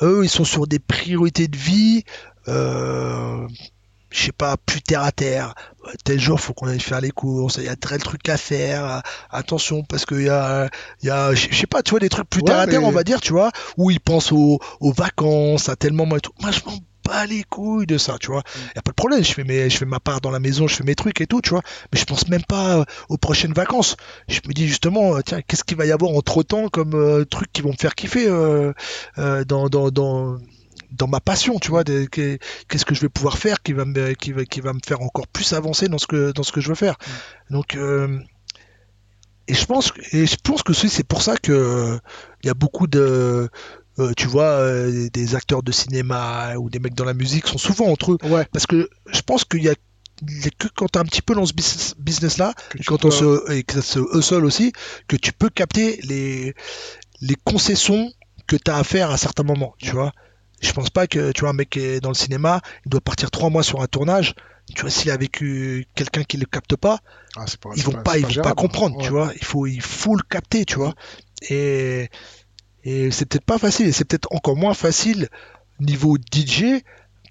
[0.00, 2.04] Eux, ils sont sur des priorités de vie,
[2.48, 3.46] euh,
[4.10, 5.54] je sais pas, plus terre à terre.
[6.04, 9.02] Tel jour, faut qu'on aille faire les courses, il y a tel truc à faire,
[9.30, 10.68] attention, parce qu'il y a,
[11.02, 12.80] il y a, je sais pas, tu vois, des trucs plus Ouais, terre à terre,
[12.80, 16.16] mais- on va dire, tu vois, où ils pensent aux, aux vacances, à tel moment
[16.16, 16.32] et tout.
[16.40, 18.42] Moi, je m'en bats les couilles de ça, tu vois.
[18.74, 20.66] Y a pas de problème, je fais mes, je fais ma part dans la maison,
[20.66, 21.62] je fais mes trucs et tout, tu vois.
[21.92, 23.96] Mais je pense même pas euh, aux prochaines vacances.
[24.28, 27.24] Je me dis justement, euh, tiens, qu'est-ce qu'il va y avoir entre temps comme euh,
[27.24, 28.72] trucs qui vont me faire kiffer euh,
[29.18, 30.38] euh, dans, dans, dans,
[30.90, 31.84] dans ma passion, tu vois.
[31.84, 35.00] Qu'est-ce que je vais pouvoir faire qui va me, qui va, qui va me faire
[35.02, 36.96] encore plus avancer dans ce que, dans ce que je veux faire.
[37.50, 38.18] Donc, euh,
[39.48, 41.98] et je pense, et je pense que c'est pour ça que euh,
[42.42, 43.48] il y a beaucoup de,
[43.98, 47.58] euh, tu vois, euh, des acteurs de cinéma ou des mecs dans la musique sont
[47.58, 48.18] souvent entre eux.
[48.24, 48.46] Ouais.
[48.52, 49.74] Parce que je pense qu'il y a,
[50.58, 53.04] que quand t'es un petit peu dans ce business, business là, Que et tu quand
[53.04, 54.72] on se, et que aussi,
[55.06, 56.54] que tu peux capter les,
[57.20, 58.12] les concessions
[58.46, 60.12] que tu as à faire à certains moments, tu vois.
[60.66, 63.00] Je pense pas que, tu vois, un mec qui est dans le cinéma, il doit
[63.00, 64.34] partir trois mois sur un tournage.
[64.74, 66.98] Tu vois, s'il a vécu quelqu'un qui le capte pas,
[67.36, 69.04] Ah, pas, ils vont pas, ils vont pas comprendre, Ouais.
[69.04, 69.32] tu vois.
[69.36, 70.94] Il faut, il faut le capter, tu vois.
[71.50, 72.10] Et,
[72.82, 75.28] et c'est peut-être pas facile, et c'est peut-être encore moins facile
[75.78, 76.82] niveau DJ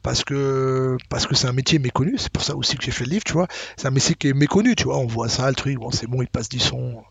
[0.05, 2.15] parce que parce que c'est un métier méconnu.
[2.17, 3.47] C'est pour ça aussi que j'ai fait le livre, tu vois.
[3.75, 4.99] C'est un métier qui est méconnu, tu vois.
[4.99, 7.03] On voit ça, le truc, bon, c'est bon, il passe du son,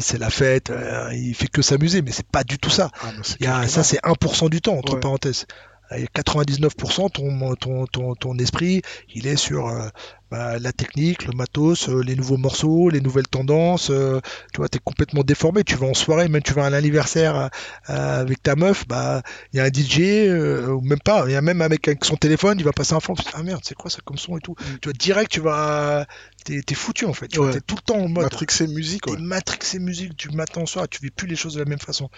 [0.00, 2.90] c'est la fête, euh, il fait que s'amuser, mais c'est pas du tout ça.
[3.02, 5.00] Ah, Il y a, ça, c'est 1% du temps, entre Ouais.
[5.00, 5.46] parenthèses.
[5.92, 8.82] Euh, 99% ton, ton, ton, ton esprit,
[9.14, 9.88] il est sur euh,
[10.30, 13.90] bah, la technique, le matos, euh, les nouveaux morceaux, les nouvelles tendances.
[13.90, 14.20] euh,
[14.52, 15.62] tu vois, t'es complètement déformé.
[15.64, 17.50] Tu vas en soirée, même tu vas à un anniversaire
[17.90, 20.28] euh, avec ta meuf, bah, il y a un DJ,
[20.70, 22.94] ou même pas, il y a même un mec avec son téléphone, il va passer
[22.94, 23.14] un fond.
[23.34, 24.54] Ah merde, c'est quoi ça comme son et tout.
[24.80, 26.06] Tu vois, direct, tu vas,
[26.44, 27.28] t'es, t'es foutu en fait.
[27.28, 27.52] Tu vois, Ouais.
[27.54, 28.24] t'es tout le temps en mode.
[28.24, 29.16] Matrixé musique, ouais.
[29.16, 31.78] T'es matrixé musique du matin au soir, tu vis plus les choses de la même
[31.78, 32.08] façon.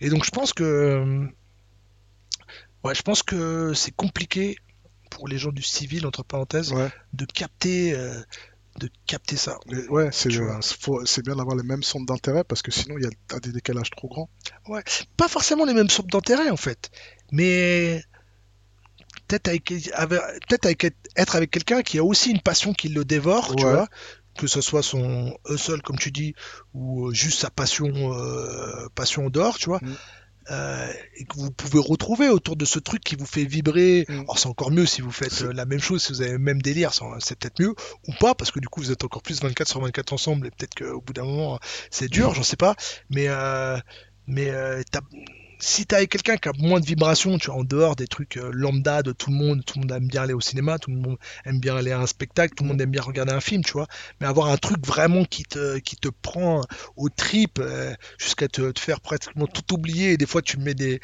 [0.00, 1.26] Et donc je pense que
[2.84, 4.56] ouais, je pense que c'est compliqué
[5.10, 8.20] pour les gens du civil entre parenthèses Ouais, de capter euh,
[8.78, 9.58] de capter ça.
[9.66, 10.28] mais ouais, c'est
[11.22, 14.08] bien d'avoir les mêmes centres d'intérêt parce que sinon il y a des décalages trop
[14.08, 14.30] grands.
[15.16, 16.90] Pas forcément les mêmes sortes d'intérêts en fait,
[17.32, 18.02] mais
[19.26, 20.84] peut-être avec, avec- peut-être avec
[21.16, 23.72] être- avec quelqu'un qui a aussi une passion qui le dévore, tu Ouais.
[23.72, 23.88] vois,
[24.38, 26.34] que ce soit son hustle comme tu dis
[26.72, 29.80] ou juste sa passion euh, passion dehors, tu vois.
[29.82, 29.94] Mm.
[30.50, 34.06] Euh, et que vous pouvez retrouver autour de ce truc qui vous fait vibrer.
[34.08, 34.20] Mm.
[34.20, 36.38] Alors c'est encore mieux si vous faites euh, la même chose, si vous avez le
[36.38, 37.74] même délire, c'est c'est peut-être mieux
[38.08, 40.50] ou pas parce que du coup vous êtes encore plus 24 sur 24 ensemble et
[40.50, 41.58] peut-être qu'au bout d'un moment
[41.90, 42.74] c'est dur, j'en sais pas.
[43.10, 43.78] Mais euh,
[44.26, 45.00] mais euh, t'as-
[45.60, 48.36] si t'es avec quelqu'un qui a moins de vibrations, tu vois, en dehors des trucs
[48.36, 50.90] euh, lambda de tout le monde, tout le monde aime bien aller au cinéma, tout
[50.90, 53.40] le monde aime bien aller à un spectacle, tout le monde aime bien regarder un
[53.40, 53.86] film, tu vois.
[54.20, 56.62] Mais avoir un truc vraiment qui te, qui te prend
[56.96, 60.12] aux tripes euh, jusqu'à te, faire pratiquement tout oublier.
[60.12, 61.00] Et des fois, tu mets des,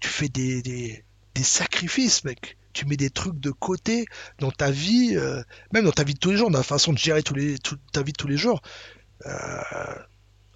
[0.00, 1.04] tu fais des, des,
[1.42, 2.58] sacrifices, mec.
[2.74, 4.04] Tu mets des trucs de côté
[4.38, 5.42] dans ta vie, euh,
[5.72, 8.02] même dans ta vie de tous les jours, dans la façon de gérer toute ta
[8.02, 8.60] vie de tous les jours.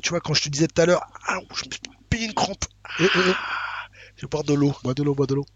[0.03, 1.39] Tu vois, quand je te disais tout à l'heure, ah,
[2.09, 2.65] payé une crampe.
[3.01, 3.11] Et, et, et,
[4.17, 4.75] Je vais boire de l'eau.
[4.83, 5.47] bois de l'eau, bois de l'eau.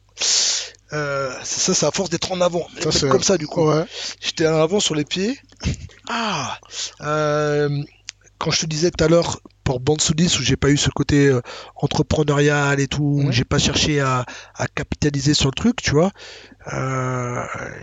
[0.93, 2.67] Euh, c'est ça, c'est à force d'être en avant.
[2.91, 3.69] Ça, comme ça, du coup.
[3.69, 3.85] Ouais,
[4.21, 5.39] J'étais en avant sur les pieds.
[6.09, 6.59] Ah
[7.03, 7.83] euh,
[8.39, 10.89] Quand je te disais tout à l'heure, pour Bande Soudis, où j'ai pas eu ce
[10.89, 11.43] côté euh,
[11.77, 16.11] entrepreneurial et tout, où j'ai pas cherché à, à capitaliser sur le truc, tu vois.
[16.73, 17.43] Euh,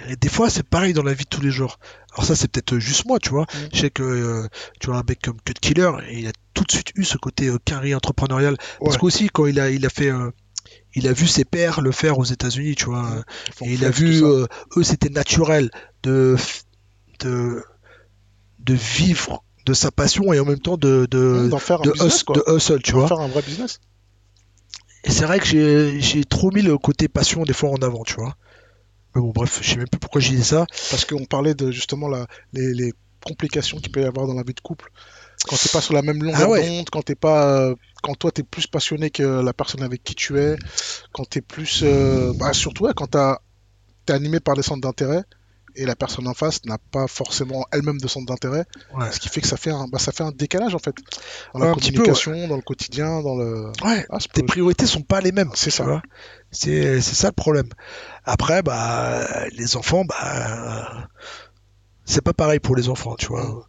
[0.09, 1.79] et des fois, c'est pareil dans la vie de tous les jours.
[2.13, 3.45] Alors ça, c'est peut-être juste moi, tu vois.
[3.53, 3.69] Mhm.
[3.73, 4.47] Je sais que, euh,
[4.79, 7.47] tu vois, un mec comme Cut Killer, il a tout de suite eu ce côté
[7.47, 8.57] euh, carré entrepreneurial.
[8.79, 10.11] Parce qu'aussi, quand il a, il a fait...
[10.11, 10.31] euh,
[10.97, 13.23] il a vu ses pères le faire aux États-Unis, tu vois.
[13.53, 14.47] Font Et il a vu, euh,
[14.77, 15.69] eux, c'était naturel
[16.03, 16.37] de,
[17.19, 17.63] de,
[18.59, 21.91] de vivre de sa passion et en même temps de, de, d'en faire un de,
[21.91, 22.35] business, hus- quoi.
[22.37, 23.07] de hustle, tu vois.
[23.07, 23.79] faire un vrai business.
[25.03, 25.45] Et c'est vrai que
[25.99, 28.35] j'ai trop mis le côté passion des fois en avant, tu vois.
[29.15, 30.65] Mais bon, bref, je sais même plus pourquoi j'ai dit ça.
[30.91, 32.93] Parce qu'on parlait de justement la, les, les
[33.25, 34.91] complications qu'il peut y avoir dans la vie de couple.
[35.47, 36.67] Quand t'es pas sur la même longueur Ah ouais.
[36.67, 40.15] d'onde, quand t'es pas, euh, quand toi t'es plus passionné que la personne avec qui
[40.15, 40.55] tu es,
[41.11, 43.37] quand t'es plus, euh, bah, surtout ouais, quand t'as,
[44.05, 45.23] t'es animé par des centres d'intérêt
[45.75, 49.11] et la personne en face n'a pas forcément elle-même de centre d'intérêt, Ouais.
[49.11, 50.95] ce qui fait que ça fait un, bah, ça fait un décalage en fait
[51.53, 53.71] dans la Ouais, peu, communication, dans le quotidien, dans le.
[53.83, 55.51] Ouais, Ah, tes priorités sont pas les mêmes.
[55.53, 56.01] C'est ça.
[56.51, 57.69] C'est, c'est ça le problème.
[58.23, 61.07] Après, bah, les enfants, bah,
[62.05, 63.67] c'est pas pareil pour les enfants, tu vois.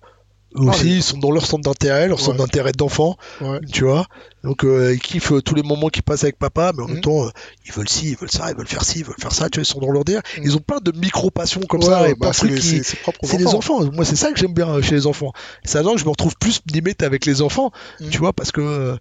[0.58, 2.46] Eux aussi, ils sont dans leur centre d'intérêt, leur centre Ouais.
[2.46, 3.16] d'intérêt d'enfant.
[3.40, 3.60] Ouais.
[3.72, 4.06] tu vois.
[4.44, 6.92] Donc euh, ils kiffent euh, tous les moments qu'ils passent avec papa, mais en Mhm.
[6.94, 7.30] même temps, euh,
[7.66, 9.58] ils veulent ci, ils veulent ça, ils veulent faire ci, ils veulent faire ça, tu
[9.58, 10.22] vois, ils sont dans leur délire.
[10.38, 10.44] Mhm.
[10.44, 12.82] Ils ont plein de micro-passions comme Ouais, ça, et bah, c'est qui...
[12.84, 13.84] c'est- les enfants.
[13.92, 15.32] Moi, c'est ça que j'aime bien chez les enfants.
[15.64, 17.70] C'est là que je me retrouve plus limite avec les enfants,
[18.00, 18.10] Mhm.
[18.10, 18.96] tu vois, parce que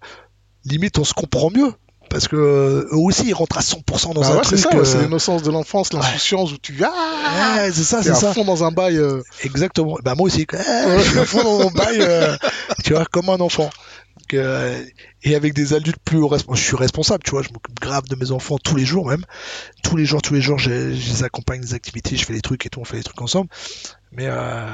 [0.64, 1.72] limite on se comprend mieux.
[2.08, 4.58] Parce que euh, eux aussi ils rentrent à 100% dans Bah un ouais, truc.
[4.58, 8.02] c'est ça, ouais, c'est euh, l'innocence de l'enfance, l'insouciance où tu ah, ouais, c'est ça,
[8.02, 8.32] c'est à ça.
[8.32, 8.96] fond dans un bail.
[8.98, 9.96] euh, Exactement.
[10.04, 10.56] Bah moi aussi, eh,
[10.98, 12.36] je suis à fond dans mon bail, euh,
[12.84, 13.70] tu vois, comme un enfant.
[14.18, 14.82] Donc, euh,
[15.22, 16.58] et avec des adultes plus responsables.
[16.58, 19.24] Je suis responsable, tu vois, je m'occupe grave de mes enfants tous les jours même.
[19.82, 22.40] Tous les jours, tous les jours, je, je les accompagne des activités, je fais les
[22.40, 23.48] trucs et tout, on fait les trucs ensemble.
[24.12, 24.66] Mais euh,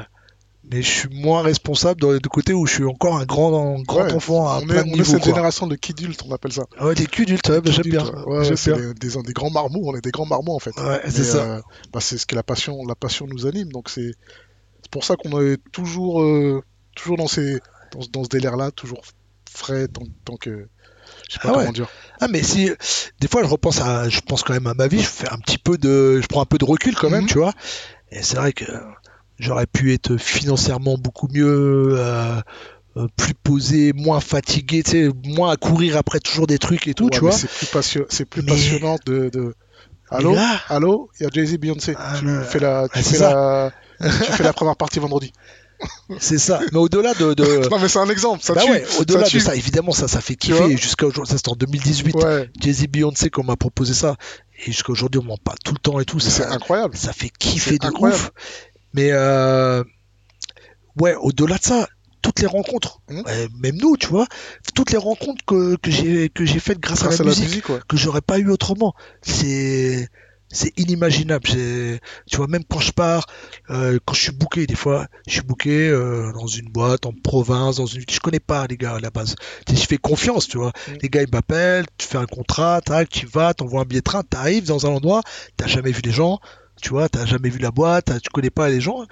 [0.71, 4.05] mais je suis moins responsable dans- du côté où je suis encore un grand, grand
[4.05, 5.25] Ouais, enfant à on plein est, de on est cette quoi.
[5.31, 6.63] génération de kidultes, on appelle ça.
[6.77, 7.99] Ah ouais, des ouais, bah, j'aime bien.
[8.03, 8.93] Kidultes, ouais, ouais, J'aime c'est bien.
[8.93, 10.75] des, des- des grands marmots, on est des grands marmots en fait.
[10.79, 11.37] Ouais, c'est ça.
[11.43, 11.61] euh,
[11.91, 13.71] bah, c'est ce que la passion, la passion nous anime.
[13.71, 14.11] Donc c'est
[14.81, 16.61] c'est pour ça qu'on est toujours, euh,
[16.95, 17.59] toujours dans, ces,
[17.91, 19.01] dans, ce- dans ce délire-là, toujours
[19.51, 20.67] frais tant, tant que.
[21.29, 21.89] Je sais pas Ah comment dire.
[22.21, 22.69] Ah mais si
[23.19, 25.37] des fois je repense à je pense quand même à ma vie, je fais un
[25.37, 27.27] petit peu de je prends un peu de recul quand même, Mhm.
[27.29, 27.53] tu vois.
[28.11, 28.65] Et c'est vrai que
[29.43, 32.39] j'aurais pu être financièrement beaucoup mieux euh,
[32.97, 36.93] euh, plus posé, moins fatigué, tu sais, moins à courir après toujours des trucs et
[36.93, 37.31] tout, Ouais, tu vois.
[37.31, 39.29] C'est plus, passio- c'est plus Mais- passionnant de.
[39.29, 39.53] de...
[40.09, 41.95] Allô là, Allô Il y a Jay-Z, Beyoncé.
[41.97, 45.33] Ah, tu, fais la, tu, Ah, fais la, tu fais la première partie vendredi.
[46.19, 46.59] c'est ça.
[46.71, 48.43] Mais au-delà de, de Non, mais c'est un exemple.
[48.43, 49.39] Ça bah ouais, au-delà de tue.
[49.39, 50.77] ça, évidemment, ça, ça fait kiffer.
[50.77, 52.15] jusqu'à aujourd'hui, c'était en 2018.
[52.15, 54.15] Ouais, Jay-Z Beyoncé, qu'on m'a proposé ça.
[54.59, 56.19] Et jusqu'à aujourd'hui, on m'en parle tout le temps et tout.
[56.19, 56.95] c'est incroyable.
[56.95, 58.21] ça fait kiffer de incroyable.
[58.21, 58.31] ouf.
[58.93, 59.83] Mais euh,
[60.99, 61.87] ouais, au-delà de ça,
[62.21, 64.27] toutes les rencontres, euh, même nous, tu vois,
[64.75, 67.79] toutes les rencontres que, que j'ai que j'ai faites grâce, Grâce à la musique, ouais.
[67.87, 68.93] que j'aurais pas eu autrement.
[69.21, 70.09] C'est
[70.53, 71.43] c'est inimaginable.
[71.43, 73.25] Tu vois, même quand je pars,
[73.69, 77.11] euh, quand je suis booké, des fois, je suis booké euh, dans une boîte en
[77.11, 79.35] province, dans une, je connais pas les gars à la base.
[79.65, 80.71] Tu sais, je fais confiance, tu vois.
[80.87, 80.91] Mm.
[81.01, 84.05] Les gars ils m'appellent, tu fais un contrat, tac, tu vas, t'envoies un billet de
[84.05, 85.21] train, t'arrives dans un endroit,
[85.57, 86.39] t'as jamais vu les gens,
[86.83, 89.05] tu vois, t'as jamais vu la boîte, tu connais pas les gens,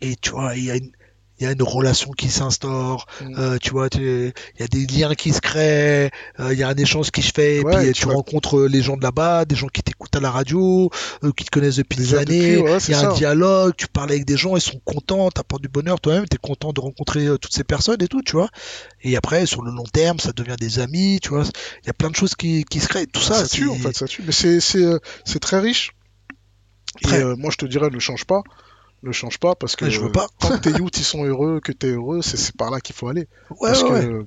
[0.00, 0.90] et tu vois, il y a une
[1.38, 3.34] il y a une relation qui s'instaure, Mm.
[3.38, 6.68] euh, tu vois, il y a des liens qui se créent, euh, il y a
[6.68, 8.16] un échange qui se fait, Ouais, puis tu tu vois.
[8.16, 10.90] rencontres les gens de là-bas, des gens qui t'écoutent à la radio,
[11.24, 14.26] euh, qui te connaissent depuis des années, il y a un dialogue, tu parles avec
[14.26, 17.54] des gens, ils sont contents, t'apportes du bonheur toi-même, t'es content de rencontrer euh, toutes
[17.54, 18.50] ces personnes et tout, tu vois.
[19.02, 21.44] Et après, sur le long terme, ça devient des amis, tu vois.
[21.82, 23.36] Il y a plein de choses qui, qui se créent, tout ça.
[23.36, 24.22] ça tue en fait, ça tue.
[24.26, 24.34] Mais
[24.76, 25.92] euh, c'est très riche.
[27.08, 28.42] Et euh, moi je te dirais ne change pas,
[29.02, 30.26] ne change pas parce que je veux pas.
[30.38, 33.08] tant que tes youths ils sont heureux, que t'es heureux, c'est par là qu'il faut
[33.08, 33.28] aller.
[33.50, 34.06] Ouais, parce ouais, ouais.
[34.06, 34.26] que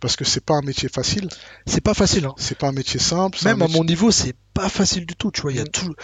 [0.00, 1.28] parce que c'est pas un métier facile,
[1.66, 2.34] C'est pas facile, hein.
[2.36, 3.38] c'est pas un métier simple.
[3.44, 5.50] Même à mon niveau, c'est pas facile du tout, tu vois.
[5.52, 5.68] Il y a Mm.
[5.68, 5.94] tout.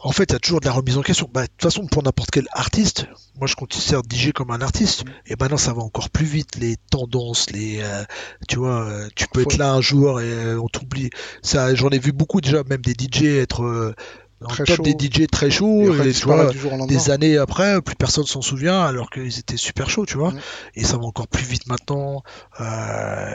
[0.00, 1.28] En fait, il y a toujours de la remise en question.
[1.34, 3.06] Bah, de toute façon, pour n'importe quel artiste,
[3.36, 5.04] moi je considère DJ comme un artiste.
[5.04, 5.10] Mm.
[5.26, 6.56] Et maintenant, ça va encore plus vite.
[6.56, 8.04] Les tendances, les, euh,
[8.48, 11.10] tu vois, euh, tu peux être là un jour et euh, on t'oublie.
[11.42, 13.94] Ça, j'en ai vu beaucoup déjà, même des DJ être euh,
[14.40, 14.82] dans Très le top chaud.
[14.82, 15.82] des DJ très chauds.
[16.04, 16.50] et tu vois,
[16.86, 20.30] des années après, plus personne s'en souvient alors qu'ils étaient super chauds, tu vois.
[20.30, 20.40] Mm.
[20.76, 22.22] Et ça va encore plus vite maintenant.
[22.60, 23.32] Euh,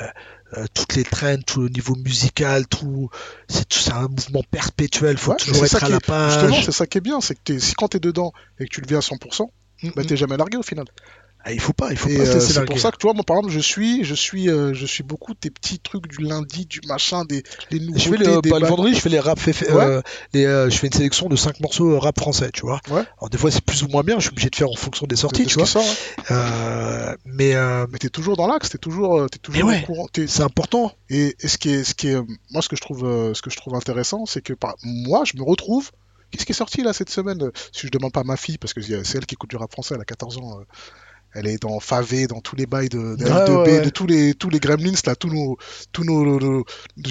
[0.58, 3.10] euh, toutes les trends, tout le niveau musical, tout,
[3.48, 5.18] c'est un mouvement perpétuel.
[5.18, 6.66] Faut Ouais, toujours c'est être ça à qui la est- Justement, page.
[6.66, 8.88] c'est ça qui est bien, c'est que si quand t'es dedans et que tu le
[8.88, 9.50] vis à 100%,
[9.82, 10.06] Mm, bah mm.
[10.06, 10.86] t'es jamais largué au final.
[11.46, 13.14] Ah, il faut pas, il faut Et pas euh, c'est pour ça que tu vois,
[13.14, 16.24] moi par exemple, je suis, je suis, euh, je suis beaucoup tes petits trucs du
[16.24, 19.10] lundi, du machin, des les nouveautés, Je fais le, des bah, le vendredi, je fais
[19.10, 19.84] les rap, fait- fait- Ouais.
[19.84, 20.02] euh,
[20.34, 22.80] les, euh, je fais une sélection de 5 morceaux rap français, tu vois.
[22.90, 23.04] Ouais.
[23.18, 25.06] Alors des fois c'est plus ou moins bien, je suis obligé de faire en fonction
[25.06, 25.66] des de- sorties, de tu vois.
[25.66, 26.24] qui sort, hein.
[26.32, 29.82] Euh, mais euh, Mais t'es toujours dans l'axe, t'es toujours, t'es toujours ouais.
[29.84, 30.08] au courant.
[30.16, 30.94] c'est important.
[31.10, 32.18] Et, et ce qui est, ce qui est,
[32.52, 33.02] moi ce que je trouve,
[33.34, 35.92] ce que je trouve intéressant, c'est que par, moi je me retrouve.
[36.32, 37.52] Qu'est-ce qui est sorti là cette semaine?
[37.72, 39.72] Si je demande pas à ma fille, parce que c'est elle qui écoute du rap
[39.72, 40.62] français, elle a 14 ans.
[41.34, 43.82] Elle est dans Favé, dans tous les bails de, de Ouais, L2B, ouais, ouais.
[43.86, 45.58] de tous les tous les Gremlins là, tous nos
[45.92, 46.66] tous nos, nos-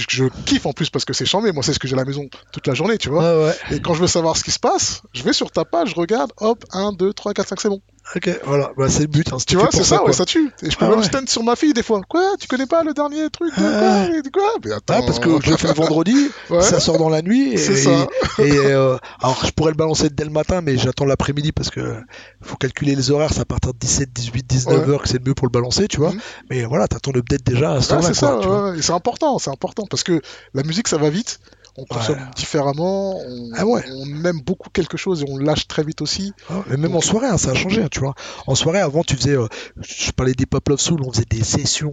[0.08, 1.52] je kiffe en plus parce que c'est chambé.
[1.52, 3.46] Moi c'est ce que j'ai à la maison toute la journée, tu vois.
[3.46, 3.54] Ouais.
[3.70, 5.94] Et quand je veux savoir ce qui se passe, je vais sur ta page, je
[5.94, 7.80] regarde, hop, 1, 2, 3, 4, 5, c'est bon.
[8.14, 9.32] Ok, voilà, bah, c'est le but.
[9.32, 10.08] hein, Tu vois, c'est ça, quoi.
[10.08, 10.52] ouais, ça tue.
[10.62, 11.04] Et je peux Ah même ouais.
[11.04, 12.00] stand sur ma fille des fois.
[12.06, 12.34] Quoi?
[12.38, 14.42] Tu connais pas le dernier truc de Ah quoi, de quoi?
[14.64, 15.00] Mais attends.
[15.00, 17.52] Ouais, parce que je le fais le vendredi, Ouais, ça sort dans la nuit.
[17.54, 18.06] Et, c'est ça.
[18.38, 21.96] et, euh, alors, je pourrais le balancer dès le matin, mais j'attends l'après-midi parce que
[22.42, 23.30] faut calculer les horaires.
[23.32, 24.92] C'est à partir de 17, 18, 19 Ouais.
[24.92, 26.12] heures que c'est le mieux pour le balancer, tu vois.
[26.12, 26.20] Mhm.
[26.50, 28.38] Mais voilà, t'as ton update déjà à ce temps-là, c'est ça.
[28.76, 29.84] Et c'est important, c'est important.
[29.88, 30.20] Parce que
[30.54, 31.38] la musique, ça va vite.
[31.78, 32.24] On consomme Ouais.
[32.36, 33.18] différemment.
[33.18, 33.82] On, Ah ouais.
[33.90, 36.32] on aime beaucoup quelque chose et on lâche très vite aussi.
[36.50, 38.14] Ah, mais même en soirée, hein, ça a changé, hein, tu vois.
[38.46, 39.46] En soirée, avant, tu faisais, euh,
[39.80, 41.92] je parlais des pop love soul, on faisait des sessions,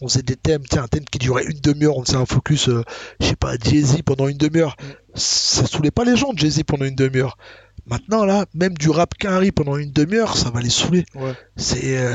[0.00, 2.68] on faisait des thèmes, tiens, un thème qui durait une demi-heure, on faisait un focus,
[2.68, 2.84] euh,
[3.20, 4.76] je sais pas, Jay-Z pendant une demi-heure.
[4.80, 4.86] Mm.
[5.16, 7.36] Ça saoulait pas les gens, Jay-Z pendant une demi-heure.
[7.86, 11.04] Maintenant, là, même du rap Quinry pendant une demi-heure, ça va les saouler.
[11.16, 11.32] Ouais.
[11.56, 12.14] C'est, euh,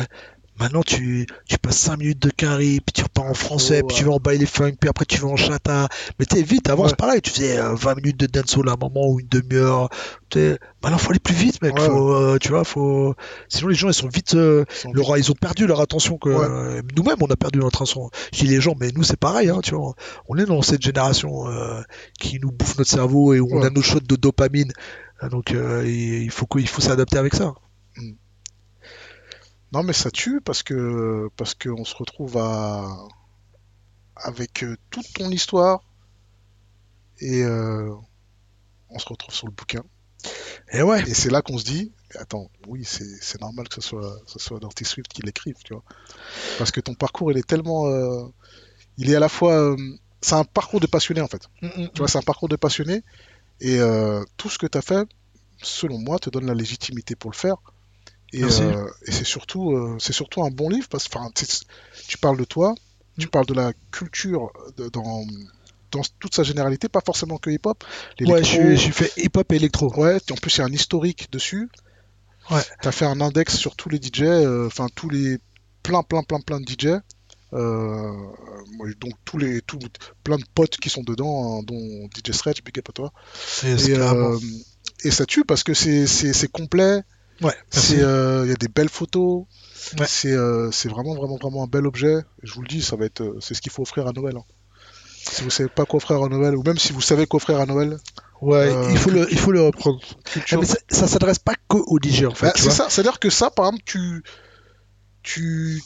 [0.60, 3.96] maintenant, tu, tu passes 5 minutes de Quinry, puis tu repars en français, Oh, puis
[3.96, 4.00] ouais.
[4.02, 5.88] tu vas en baile funk, puis après tu vas en chata.
[6.20, 6.90] Mais tu vite, avant, Ouais.
[6.90, 9.90] c'est pareil, tu faisais euh, 20 minutes de dancehall à un moment ou une demi-heure.
[10.84, 11.74] Maintenant, faut aller plus vite, mec.
[11.76, 11.86] Ouais.
[11.86, 13.16] Faut, euh, tu vois, faut.
[13.48, 14.36] Sinon, les gens, ils sont vite.
[14.36, 16.18] euh, Ils sont leur- ils ont perdu leur attention.
[16.18, 18.10] Que euh, nous-mêmes, on a perdu notre attention.
[18.34, 19.50] Je dis les gens, mais nous, c'est pareil.
[19.50, 19.96] Hein, tu vois.
[20.28, 21.82] On est dans cette génération euh,
[22.20, 24.72] qui nous bouffe notre cerveau et où on a nos shots de dopamine.
[25.24, 27.54] Euh, Donc, euh, il faut faut s'adapter avec ça.
[29.76, 32.98] Non, mais ça tue parce que parce qu'on se retrouve à
[34.16, 35.82] avec euh, toute ton histoire
[37.20, 37.94] et euh,
[38.90, 39.84] on se retrouve sur le bouquin.
[40.72, 41.02] Et ouais.
[41.02, 44.40] Et c'est là qu'on se dit, mais attends, oui, c'est normal que ce soit ce
[44.40, 45.84] soit Dirty Swift qui l'écrive, tu vois.
[46.58, 48.28] Parce que ton parcours, il est tellement, euh,
[48.98, 49.76] il est à la fois, euh,
[50.22, 51.50] c'est un parcours de passionné en fait.
[51.62, 53.04] Tu vois, c'est un parcours de passionné
[53.60, 55.06] et euh, tout ce que tu as fait,
[55.62, 57.58] selon moi, te donne la légitimité pour le faire.
[58.40, 58.44] Et,
[58.76, 61.10] euh, et c'est surtout, euh, c'est surtout un bon livre parce que
[62.08, 62.76] tu parles de toi,
[63.18, 65.26] tu parles de la culture de- dans,
[65.92, 67.84] dans toute sa généralité, pas forcément que hip-hop.
[68.26, 68.44] Ouais,
[68.76, 69.94] j'ai fait hip-hop et électro.
[69.96, 71.70] Ouais, en plus il y a un historique dessus.
[72.52, 72.62] Ouais.
[72.82, 75.38] Tu as fait un index sur tous les DJ, euh, enfin tous les
[75.82, 77.00] plein plein plein plein de DJ.
[77.54, 78.12] Euh,
[79.00, 79.80] donc tous les tout,
[80.24, 83.14] plein de potes qui sont dedans, hein, dont DJ Stretch, big up à toi.
[83.90, 84.38] Et, euh,
[85.06, 87.02] et ça tue parce que c'est complet.
[87.42, 87.54] Ouais,
[87.92, 89.44] euh, il y a des belles photos.
[90.00, 90.06] Ouais.
[90.08, 92.22] C'est euh, c'est vraiment vraiment vraiment un bel objet.
[92.44, 94.36] Je vous le dis, ça va être euh, c'est ce qu'il faut offrir à Noël.
[94.38, 94.44] hein.
[95.32, 97.60] Si vous savez pas quoi offrir à Noël ou même si vous savez quoi offrir
[97.60, 97.98] à Noël,
[98.42, 100.00] Ouais, euh, il faut le, il faut le reprendre.
[100.04, 102.48] Ah, culture mais ça, ça s'adresse pas que aux DJ en fait.
[102.48, 104.24] Bah, c'est ça, c'est-à-dire que ça, par exemple, tu,
[105.24, 105.82] tu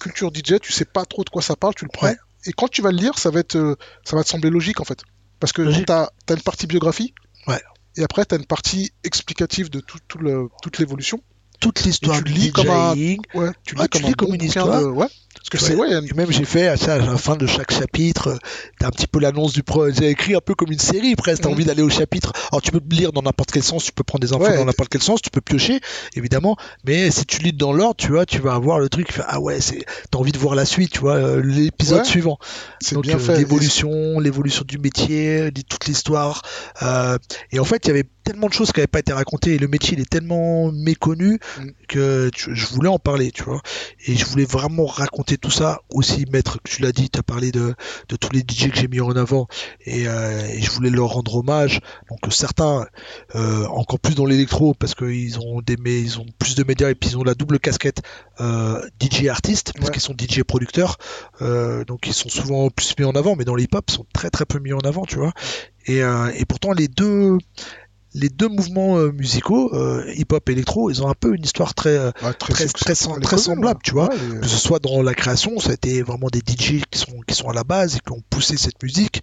[0.00, 2.08] culture DJ, tu sais pas trop de quoi ça parle, tu le prends.
[2.08, 2.16] Ouais.
[2.46, 4.84] Et quand tu vas le lire, ça va être, ça va te sembler logique en
[4.84, 5.00] fait,
[5.38, 7.14] parce que tu as, une partie biographie.
[7.96, 11.22] Et après, tu as une partie explicative de toute l'évolution.
[11.62, 12.92] Toute l'histoire tu du le lis comme un-.
[12.94, 14.80] Ouais, tu Ah, lis comme lis un comme bon une histoire.
[14.80, 15.06] de- Ouais.
[15.34, 15.88] Parce que c'est, Ouais.
[16.14, 18.38] même j'ai fait à ça, à la fin de chaque chapitre,
[18.78, 19.92] t'as un petit peu l'annonce du projet.
[19.98, 21.42] J'ai écrit un peu comme une série presque.
[21.42, 21.54] T'as Mhm.
[21.54, 22.32] envie d'aller au chapitre.
[22.52, 24.56] Alors tu peux lire dans n'importe quel sens, tu peux prendre des infos Ouais.
[24.56, 25.80] dans n'importe quel sens, tu peux piocher
[26.14, 26.56] évidemment.
[26.84, 29.08] Mais si tu lis dans l'ordre, tu vois, tu vas avoir le truc.
[29.26, 29.84] ah ouais, c'est.
[30.10, 32.04] T'as envie de voir la suite, tu vois, euh, l'épisode Ouais.
[32.04, 32.38] suivant.
[32.80, 33.36] c'est Donc bien euh, fait.
[33.38, 36.42] l'évolution, l'évolution du métier, dit toute l'histoire.
[36.82, 37.18] Euh,
[37.52, 39.54] et en fait, il y avait tellement de choses qui n'avaient pas été racontées.
[39.54, 41.68] Et le métier, il est tellement méconnu Mm.
[41.88, 43.60] que tu- je voulais en parler, tu vois.
[44.06, 45.80] Et je voulais vraiment raconter tout ça.
[45.90, 47.74] Aussi mettre, tu l'as dit, tu as parlé de,
[48.08, 49.46] de tous les DJ que j'ai mis en avant.
[49.84, 51.80] Et, euh, et je voulais leur rendre hommage.
[52.10, 52.86] Donc euh, certains,
[53.34, 56.94] euh, encore plus dans l'électro, parce qu'ils ont des, ils ont plus de médias et
[56.94, 58.02] puis ils ont la double casquette
[58.40, 59.92] euh, DJ artiste, parce Ouais.
[59.92, 60.96] qu'ils sont DJ producteurs.
[61.40, 64.30] Donc ils sont souvent plus mis en avant, mais dans les hip-hop, ils sont très
[64.30, 65.32] très peu mis en avant, tu vois.
[65.86, 67.38] Et, euh, et pourtant les deux
[68.14, 71.74] les deux mouvements euh, musicaux, euh, hip-hop et électro, ils ont un peu une histoire
[71.74, 73.80] très euh, Ouais, très- très sem- semblable, ouais.
[73.84, 74.08] tu vois.
[74.10, 77.12] Ouais, que ce soit dans la création, ça a été vraiment des DJ qui sont
[77.26, 79.22] qui sont à la base et qui ont poussé cette musique,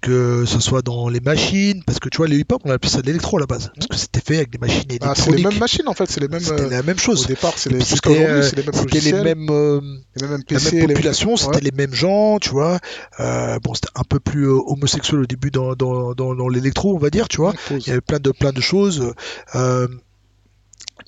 [0.00, 3.00] que ce soit dans les machines, parce que tu vois les hip-hop on appelait ça
[3.02, 5.38] de l'électro à la base, parce que c'était fait avec des machines Ah, c'est les
[5.38, 5.46] électroniques.
[5.46, 6.40] mêmes machines en fait, c'est les mêmes.
[6.40, 7.26] C'était la même Au chose.
[7.26, 7.80] départ, c'est les.
[7.84, 11.60] c'était, les mêmes C'était les mêmes la PC, les c'était ouais.
[11.60, 12.78] les mêmes gens, tu vois.
[13.18, 17.10] Bon, c'était un peu plus homosexuel au début dans, dans, dans, dans l'électro, on va
[17.10, 17.54] dire, tu vois.
[17.70, 19.12] Il y avait plein de, plein de choses.
[19.54, 19.88] euh,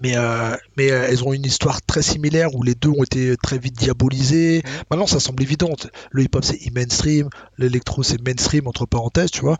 [0.03, 3.37] mais euh, mais euh, elles ont une histoire très similaire où les deux ont été
[3.41, 4.63] très vite diabolisés.
[4.65, 4.71] Mhm.
[4.91, 5.71] Maintenant, ça semble évident.
[6.11, 7.29] Le hip-hop, c'est mainstream.
[7.59, 9.57] L'électro, c'est mainstream, entre parenthèses, tu vois.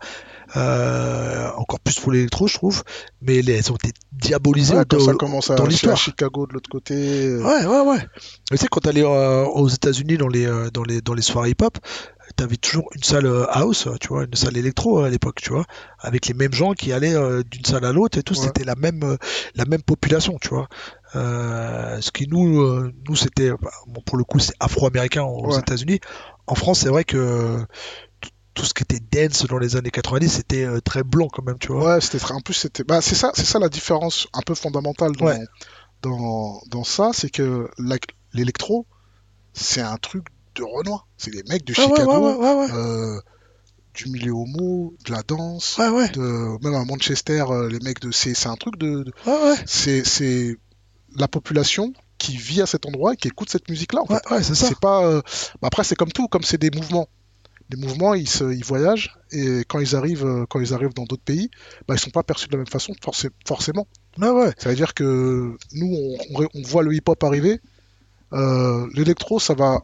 [0.57, 2.83] Euh, encore plus pour l'électro, je trouve.
[3.21, 5.95] Mais les- elles ont été diabolisées Ouais, quand ça commence à, dans à l'histoire.
[5.97, 7.37] Chicago de l'autre côté.
[7.37, 7.99] Ouais, ouais, ouais.
[8.51, 11.77] Tu sais, quand t'allais aux États-Unis dans les, dans les, dans les soirées hip-hop,
[12.35, 15.51] t'avais toujours une salle euh, house, tu vois, une salle électro euh, à l'époque, tu
[15.51, 15.65] vois,
[15.99, 18.45] avec les mêmes gens qui allaient euh, d'une salle à l'autre et tout, Ouais.
[18.45, 19.17] c'était la même, euh,
[19.55, 20.67] la même population, tu vois.
[21.15, 25.51] Euh, ce qui nous, euh, nous c'était, bah, bon, pour le coup, c'est afro-américain aux
[25.53, 25.59] Ouais.
[25.59, 25.99] États-Unis.
[26.47, 27.57] En France, c'est vrai que
[28.53, 31.71] tout- ce qui était dance dans les années 90, c'était très blanc quand même, tu
[31.71, 31.95] vois.
[31.95, 35.11] Ouais, c'était en plus c'était bah c'est ça c'est ça la différence un peu fondamentale
[35.17, 35.39] dans Ouais.
[36.01, 37.69] dans, dans ça, c'est que
[38.33, 38.85] l'électro
[39.53, 40.25] c'est un truc
[40.55, 43.19] de Renoir, c'est les mecs de Chicago, ouais, ouais, ouais, euh,
[43.93, 45.77] du milieu homo, de la danse,
[46.13, 49.11] de même à Manchester euh, les mecs de c'est c'est un truc de, de-
[49.65, 50.55] c'est c'est
[51.15, 54.21] la population qui vit à cet endroit et qui écoute cette musique là en fait.
[54.55, 55.05] c'est pas.
[55.05, 55.21] euh,
[55.61, 57.07] bah après, c'est comme tout, comme c'est des mouvements.
[57.71, 61.23] Les mouvements, ils, se, ils voyagent et quand ils arrivent, quand ils arrivent dans d'autres
[61.23, 61.49] pays,
[61.87, 63.87] bah, ils sont pas perçus de la même façon, forcé- forcément.
[64.19, 64.53] Ouais, ouais.
[64.57, 67.59] Ça veut dire que nous, on, on- on voit le hip-hop arriver.
[68.33, 69.79] euh, L'électro, ça va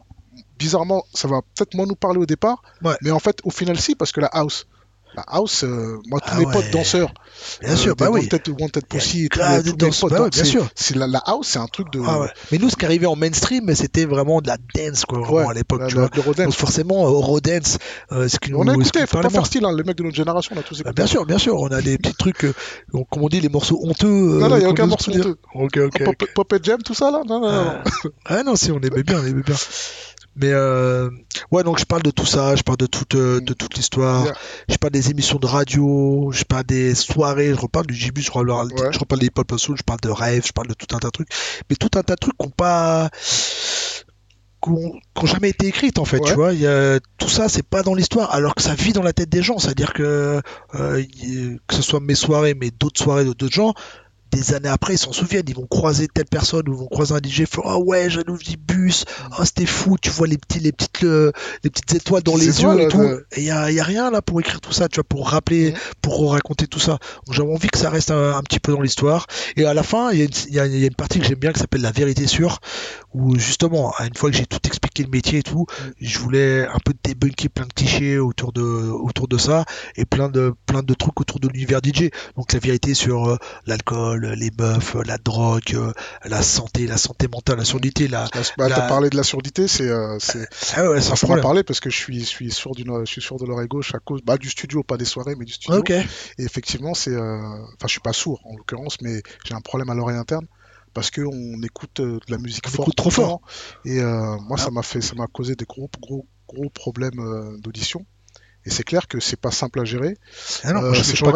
[0.62, 2.94] bizarrement, ça va peut-être moins nous parler au départ, Ouais.
[3.02, 4.66] mais en fait, au final, si, parce que la house.
[5.14, 6.52] La house, euh, moi, tous Ah mes ouais.
[6.54, 7.12] potes danseurs,
[7.60, 8.22] Bien sûr, des bah oui.
[8.22, 10.66] Wanted, Wanted Pussy, tous les- tous mes potes, bah ouais, donc bien sûr.
[10.74, 12.00] c'est la, la house, c'est un truc de.
[12.06, 12.28] Ah ouais.
[12.50, 15.52] Mais nous, ce qui arrivait en mainstream, c'était vraiment de la dance, quoi, vraiment, à
[15.52, 16.34] l'époque, la- tu la- vois.
[16.46, 17.76] Donc forcément, euh, Eurodance,
[18.12, 20.02] euh, ce qui nous, On a écouté, faut pas faire style, hein, les mecs de
[20.04, 20.94] notre génération, on a tous Bah, écouté.
[20.94, 22.54] bien sûr, bien sûr, on a des petits trucs, euh,
[22.94, 24.06] donc, comme on dit, les morceaux honteux.
[24.06, 25.36] euh, Non, non, il n'y a aucun morceau honteux.
[25.54, 26.02] Ok, ok.
[26.06, 27.20] Ah, Pop, Jam, tout ça là?
[27.28, 27.72] Non, non, non.
[27.84, 28.08] Ah.
[28.24, 29.56] Ah non, si, on aimait bien, on aimait bien.
[30.34, 31.10] Mais euh,
[31.50, 34.24] ouais, donc je parle de tout ça, je parle de toute, euh, de toute l'histoire,
[34.24, 34.34] Yeah.
[34.70, 38.30] je parle des émissions de radio, je parle des soirées, je reparle du Jibu, je
[38.30, 38.92] reparle, Ouais.
[38.92, 41.12] je reparle des soul, je parle de rêve, je parle de tout un tas de
[41.12, 41.28] trucs,
[41.68, 43.10] mais tout un tas de trucs qui n'ont pas
[44.64, 46.28] qui ont, qui ont jamais été écrites en fait, Ouais.
[46.30, 46.52] tu vois.
[46.52, 49.12] Il y a, tout ça, c'est pas dans l'histoire, alors que ça vit dans la
[49.12, 49.58] tête des gens.
[49.58, 50.40] C'est-à-dire que
[50.76, 51.04] euh,
[51.66, 53.74] que ce soit mes soirées, mais d'autres soirées de d'autres gens,
[54.32, 55.44] des années après, ils s'en souviennent.
[55.46, 58.56] Ils vont croiser telle personne ou ils vont croiser un DJ, font oh ouais, Jalousie
[58.56, 59.04] bus,
[59.38, 59.96] oh c'était fou.
[60.00, 61.32] Tu vois les petits, les petites, euh,
[61.64, 62.98] les petites étoiles dans les yeux et tout.
[62.98, 65.04] de- Et il y a, y a rien là pour écrire tout ça, tu vois,
[65.04, 65.78] pour rappeler, Mhm.
[66.00, 66.98] pour raconter tout ça.
[67.26, 69.26] Donc j'avais envie que ça reste un, un petit peu dans l'histoire.
[69.56, 71.26] Et à la fin, il y, a une- il y y a une partie que
[71.26, 72.58] j'aime bien qui s'appelle la vérité sûre,
[73.14, 75.66] où justement, une fois que j'ai tout expliqué le métier et tout,
[76.00, 79.64] je voulais un peu débunker plein de clichés autour de, autour de ça
[79.96, 82.10] et plein de, plein de trucs autour de l'univers DJ.
[82.36, 83.36] Donc la vérité sur euh,
[83.66, 85.92] l'alcool, les meufs, euh, la drogue, euh,
[86.24, 88.28] la santé, la santé mentale, la surdité, la.
[88.56, 89.88] Bah, La- T'as parlé de la surdité, c'est.
[89.88, 90.18] euh,
[90.76, 91.42] Ah ouais, Ça problème.
[91.42, 93.94] parler parce que je suis, je suis sûr d'une, je suis sûr de l'oreille gauche
[93.94, 95.78] à cause bah, du studio, pas des soirées, mais du studio.
[96.38, 99.94] Et effectivement, c'est, enfin, je suis pas sourd en l'occurrence, mais j'ai un problème à
[99.94, 100.46] l'oreille interne
[100.94, 103.40] parce que on écoute de la musique On forte écoute trop fort.
[103.84, 104.62] Et euh, moi, Ah.
[104.64, 108.04] ça m'a fait, ça m'a causé des gros, gros, gros problèmes d'audition.
[108.64, 110.16] Et c'est clair que c'est pas simple à gérer.
[110.64, 111.32] Ah non, Euh, je c'est pas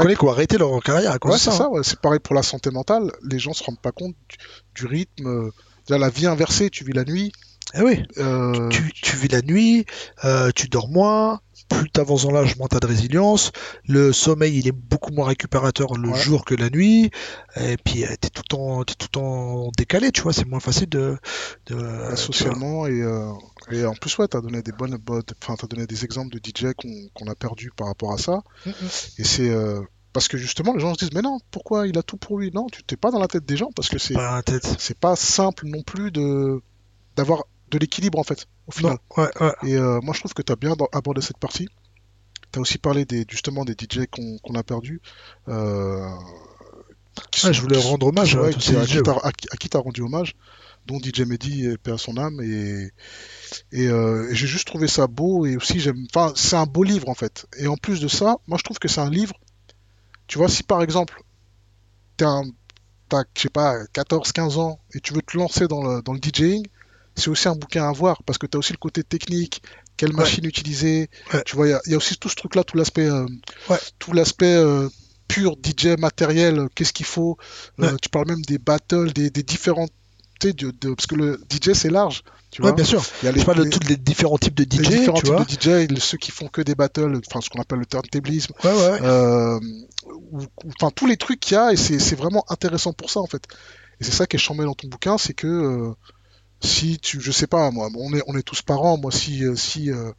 [0.58, 1.56] leur carrière à cause Ouais, de c'est ça.
[1.56, 1.64] ça.
[1.64, 1.68] hein.
[1.70, 1.80] ouais.
[1.82, 3.10] C'est pareil pour la santé mentale.
[3.28, 4.36] Les gens se rendent pas compte du,
[4.74, 5.26] du rythme.
[5.26, 5.50] euh,
[5.88, 7.32] Déjà, la vie inversée, tu vis la nuit.
[7.74, 8.02] Eh oui.
[8.18, 9.86] euh, tu, tu vis la nuit,
[10.24, 13.52] euh, tu dors moins, plus tu avances en l'âge, moins tu de résilience.
[13.86, 16.18] Le sommeil, il est beaucoup moins récupérateur le Ouais.
[16.20, 17.10] jour que la nuit.
[17.56, 20.32] Et puis, tu es tout temps, t'es tout temps décalé, tu vois.
[20.32, 21.16] C'est moins facile de.
[21.66, 23.32] de euh, socialement et, euh,
[23.70, 24.96] et en plus ouais t'as donné des bonnes
[25.42, 28.42] enfin t'as donné des exemples de DJ qu'on a perdu par rapport à ça.
[28.64, 28.74] Mm, mm.
[29.18, 29.80] et c'est euh,
[30.12, 32.50] parce que justement les gens se disent mais non pourquoi il a tout pour lui?
[32.54, 34.42] Non tu t'es pas dans la tête des gens parce que c'est Pas
[35.00, 36.60] pas simple non plus de
[37.16, 38.98] d'avoir de l'équilibre en fait au final.
[39.16, 39.52] Non, ouais, ouais.
[39.70, 41.68] et euh, moi je trouve que tu as bien abordé cette partie.
[42.52, 45.00] Tu as aussi parlé des justement des DJ qu'on a perdus
[45.48, 46.08] euh,
[47.44, 49.68] Ouais, je voulais qui rendre hommage ouais, qui- ces à DJ, qui t'as- à qui-
[49.68, 50.34] t'as rendu hommage,
[50.86, 52.90] dont DJ Mehdi, paix à son âme, et,
[53.72, 56.82] et, euh, et j'ai juste trouvé ça beau, et aussi j'aime, enfin c'est un beau
[56.84, 59.34] livre en fait, et en plus de ça, moi je trouve que c'est un livre,
[60.26, 61.22] tu vois, si par exemple,
[62.16, 62.42] t'as,
[63.34, 66.20] je sais pas, 14, 15 ans, et tu veux te lancer dans le, dans le
[66.20, 66.66] DJing,
[67.16, 69.62] c'est aussi un bouquin à voir, parce que t'as aussi le côté technique,
[69.96, 70.16] quelle Ouais.
[70.16, 71.42] machine utiliser, Ouais.
[71.44, 73.26] tu vois, il y a- il y, a aussi tout ce truc-là, tout l'aspect, euh,
[73.70, 73.78] Ouais.
[73.98, 74.88] tout l'aspect euh,
[75.28, 77.36] pur DJ matériel, euh, qu'est-ce qu'il faut,
[77.80, 79.90] euh, tu parles même des battles, des, des différentes,
[80.40, 83.02] tu de, de- parce que le DJ c'est large, tu Ouais, vois, bien sûr.
[83.22, 84.98] il y a les, Je parle de les- tous les différents types de les DJ,
[84.98, 85.44] différents tu types vois.
[85.44, 88.70] de DJ, ceux qui font que des battles, enfin ce qu'on appelle le turntablisme, Ouais,
[88.72, 89.58] ouais, euh,
[90.04, 93.10] ou- ou- enfin tous les trucs qu'il y a et c'est c'est vraiment intéressant pour
[93.10, 93.42] ça en fait
[94.00, 95.94] et c'est ça qui est chambé dans ton bouquin c'est que euh,
[96.60, 99.54] si tu je sais pas moi on est on est tous parents moi si euh,
[99.56, 100.10] si euh,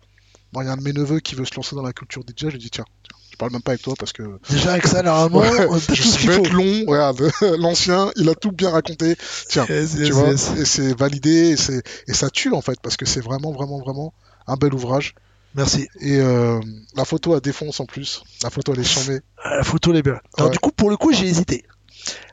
[0.54, 2.22] moi, il y a un de mes neveux qui veut se lancer dans la culture
[2.24, 4.72] DJ je lui dis tiens, tiens, je parle même pas avec toi parce que Déjà,
[4.72, 6.32] avec ça, normalement, Ouais, on- je faut.
[6.32, 9.16] être long regarde l'ancien il a tout bien raconté
[9.50, 10.52] tiens Yes, tu yes, vois yes.
[10.58, 13.80] et c'est validé et c'est et ça tue en fait parce que c'est vraiment vraiment
[13.80, 14.14] vraiment
[14.48, 15.16] un bel ouvrage
[15.56, 15.88] Merci.
[16.00, 16.60] et euh,
[16.96, 20.02] la photo à défonce en plus la photo elle est chambée La photo, elle est
[20.04, 20.20] bien.
[20.38, 20.54] Alors, Ouais.
[20.54, 21.64] du coup, pour le coup, j'ai hésité.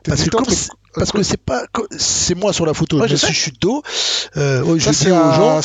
[0.03, 3.07] Parce que comme c'est- parce que c'est pas co- c'est moi sur la photo, Ouais,
[3.07, 3.33] je si sais.
[3.33, 3.81] je suis dos.
[4.37, 5.61] Euh, je dis c'est aux gens,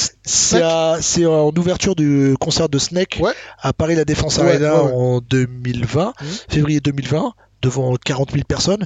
[1.00, 3.32] c'est en ouverture du concert de Snake Ouais.
[3.60, 6.28] à Paris la Défense Ouais, Arena en 2020, Mhm.
[6.48, 7.32] février 2020,
[7.62, 8.84] devant 40 000 personnes.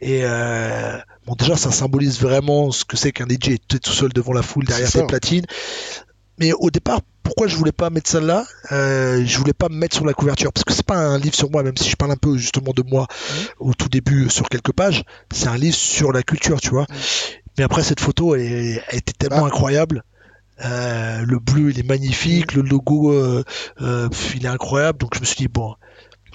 [0.00, 4.32] Et euh, bon, déjà, ça symbolise vraiment ce que c'est qu'un DJ, tout seul devant
[4.32, 5.46] la foule derrière tes platines.
[6.38, 9.94] Mais au départ, pourquoi je voulais pas mettre celle-là euh, Je voulais pas me mettre
[9.96, 12.10] sur la couverture parce que c'est pas un livre sur moi, même si je parle
[12.12, 13.06] un peu justement de moi
[13.58, 15.04] au tout début sur quelques pages.
[15.32, 16.82] C'est un livre sur la culture, tu vois.
[16.84, 16.94] Mm.
[17.58, 19.46] Mais après cette photo, elle, était tellement Bah.
[19.46, 20.04] incroyable.
[20.64, 22.54] Euh, le bleu, il est magnifique.
[22.54, 23.42] Le logo, euh,
[24.34, 24.98] il est incroyable.
[24.98, 25.74] Donc je me suis dit bon,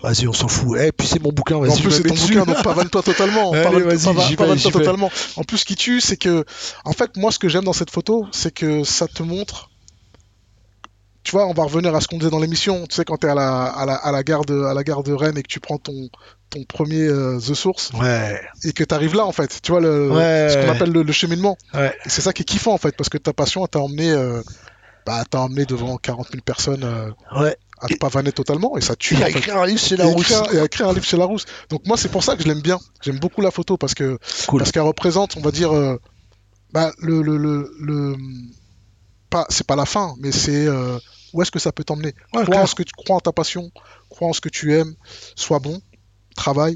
[0.01, 0.79] vas-y, on s'en fout.
[0.79, 1.77] Et puis c'est mon bouquin, En vas-y.
[1.77, 2.33] je plus, c'est ton dessus.
[2.33, 3.51] bouquin, donc pavane-toi totalement.
[4.37, 5.11] Pavane-toi totalement.
[5.35, 6.45] En plus, ce qui tue, c'est que,
[6.85, 9.69] en fait, moi, ce que j'aime dans cette photo, c'est que ça te montre.
[11.27, 12.87] Tu vois, on va revenir à ce qu'on disait dans l'émission.
[12.87, 15.03] Tu sais, quand t'es à la, à la, à la gare de, à la gare
[15.03, 16.07] de Rennes et que tu prends ton,
[16.49, 19.59] ton premier euh, The Source Ouais, et que t'arrives là, en fait.
[19.61, 20.47] Tu vois, le, Ouais.
[20.49, 21.57] ce qu'on appelle le, le cheminement.
[21.73, 21.93] ouais.
[22.05, 24.41] Et c'est ça qui est kiffant, en fait, parce que ta passion, t'a emmené, euh,
[25.05, 27.11] bah, t'a emmené devant 40 000 personnes euh,
[27.81, 30.05] à te pavaner totalement et ça tue, a fait écrit un livre chez et la
[30.05, 30.31] rousse.
[30.31, 31.43] écrire, et écrire un livre chez Larousse.
[31.69, 32.79] Donc moi c'est pour ça que je l'aime bien.
[33.01, 34.17] J'aime beaucoup la photo parce que
[34.47, 34.59] Cool.
[34.61, 35.71] parce qu'elle représente, on va dire,
[36.71, 38.15] bah, le le le, le-
[39.29, 40.67] pas c'est pas la fin, mais c'est
[41.33, 42.13] où est-ce que ça peut t'emmener.
[42.33, 43.71] Ouais, crois en ce que tu crois en ta passion,
[44.09, 44.93] crois en ce que tu aimes,
[45.35, 45.81] sois bon,
[46.35, 46.75] travaille.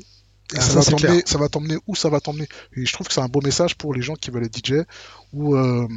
[0.53, 2.47] Et Ah, ça, ça, va c'est ça va t'emmener où ça va t'emmener.
[2.75, 4.73] Et je trouve que c'est un beau message pour les gens qui veulent être DJ
[5.31, 5.87] ou euh,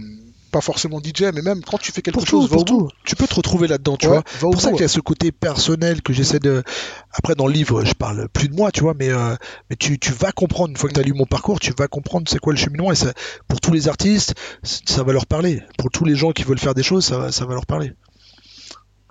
[0.52, 2.78] pas forcément DJ, mais même quand tu fais quelque Pour chose, tout, va pour au
[2.82, 2.88] bout.
[2.88, 2.96] tout.
[3.04, 4.48] Tu peux te retrouver là-dedans, tu Ouais, vois.
[4.48, 6.62] au pour ça qu'il y a ce côté personnel que j'essaie de.
[7.10, 9.34] Après, dans le livre, je parle plus de moi, tu vois, mais, euh,
[9.70, 11.88] mais tu, tu vas comprendre, une fois que tu as lu mon parcours, tu vas
[11.88, 12.92] comprendre c'est quoi le cheminement.
[12.92, 13.12] Et ça,
[13.48, 15.60] pour tous les artistes, ça va leur parler.
[15.78, 17.92] Pour tous les gens qui veulent faire des choses, ça va, ça va leur parler.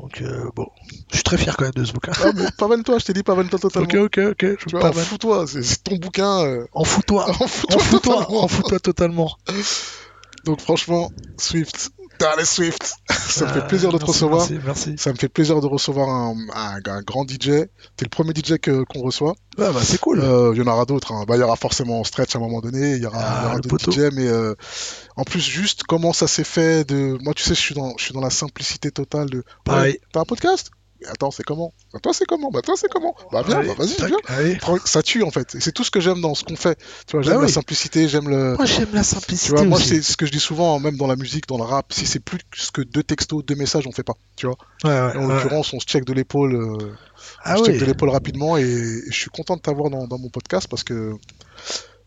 [0.04, 0.68] Donc, euh, bon,
[1.12, 2.12] je suis très fier quand même de ce bouquin.
[2.22, 3.88] Ah, mais pavane-toi, je t'ai dit pavane-toi totalement.
[3.88, 4.42] ok, ok, ok.
[4.42, 5.06] Je Tu me vois, pardonne.
[5.06, 6.44] fous-toi, c'est ton bouquin.
[6.46, 7.30] euh, En fous-toi.
[7.30, 7.48] en En
[7.80, 8.28] fous-toi.
[8.30, 9.34] En fous-toi totalement.
[10.44, 11.10] Donc franchement,
[11.40, 11.92] Swift,
[12.32, 14.50] allez Swift, ça me fait Euh, plaisir de te merci, recevoir.
[14.50, 14.96] Merci, merci.
[14.98, 17.68] Ça me fait plaisir de recevoir un, un- un grand DJ.
[17.96, 19.34] T'es le premier DJ que- qu'on reçoit.
[19.58, 20.20] Ouais, bah, c'est cool.
[20.22, 21.12] Euh, Il y en aura d'autres.
[21.12, 21.26] hein.
[21.28, 22.96] Bah, il y aura forcément Stretch à un moment donné.
[22.96, 23.92] Il y aura, Ah, il y aura le d'autres.
[23.92, 24.00] DJ.
[24.14, 24.56] Mais euh,
[25.16, 26.88] en plus, juste comment ça s'est fait.
[26.88, 27.18] De...
[27.22, 29.30] Moi, tu sais, je suis dans, je suis dans la simplicité totale.
[29.30, 29.44] De...
[29.66, 29.94] Pareil.
[29.94, 30.72] Ouais, T'as un podcast?
[31.08, 31.74] Attends, c'est comment?
[31.94, 32.50] Bah, toi, c'est comment?
[32.52, 33.16] Bah, toi, c'est comment?
[33.32, 34.18] Bah, viens, Allez, bah, vas-y, viens.
[34.28, 34.58] allez.
[34.86, 35.56] Ça tue, en fait.
[35.56, 36.78] Et c'est tout ce que j'aime dans ce qu'on fait.
[37.08, 37.52] Tu vois, Bah j'aime la oui.
[37.52, 38.56] simplicité, j'aime le.
[38.56, 39.54] Moi, j'aime la Tu simplicité.
[39.54, 41.92] vois, moi, c'est ce que je dis souvent, même dans la musique, dans le rap,
[41.94, 42.40] si c'est plus
[42.74, 44.16] que deux textos, deux messages, on fait pas.
[44.36, 44.56] Tu vois.
[44.84, 45.36] Ouais, ouais, Et en ouais.
[45.36, 46.92] l'occurrence, on se check de l'épaule, euh,
[47.44, 47.80] Ah on se check oui.
[47.82, 50.84] de l'épaule rapidement, et, et je suis content de t'avoir dans, dans mon podcast parce
[50.84, 51.14] que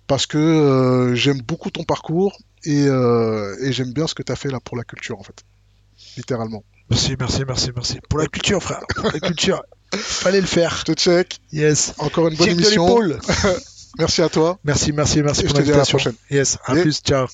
[0.07, 4.31] parce que euh, j'aime beaucoup ton parcours et, euh, et j'aime bien ce que tu
[4.31, 5.43] as fait là pour la culture en fait,
[6.17, 6.63] littéralement.
[6.91, 7.99] Merci, merci, merci, merci.
[8.09, 8.81] Pour la culture, frère.
[8.95, 9.63] Pour la culture.
[9.95, 10.77] Fallait le faire.
[10.79, 11.39] Je te check.
[11.53, 11.95] Yes.
[11.99, 12.87] Encore une bonne Check de émission.
[12.87, 13.19] l'épaule.
[13.99, 14.59] Merci à toi.
[14.63, 16.15] Merci, merci, merci Et pour je te dis à la prochaine.
[16.31, 16.59] Yes.
[16.67, 17.01] À Et- plus.
[17.01, 17.27] Ciao.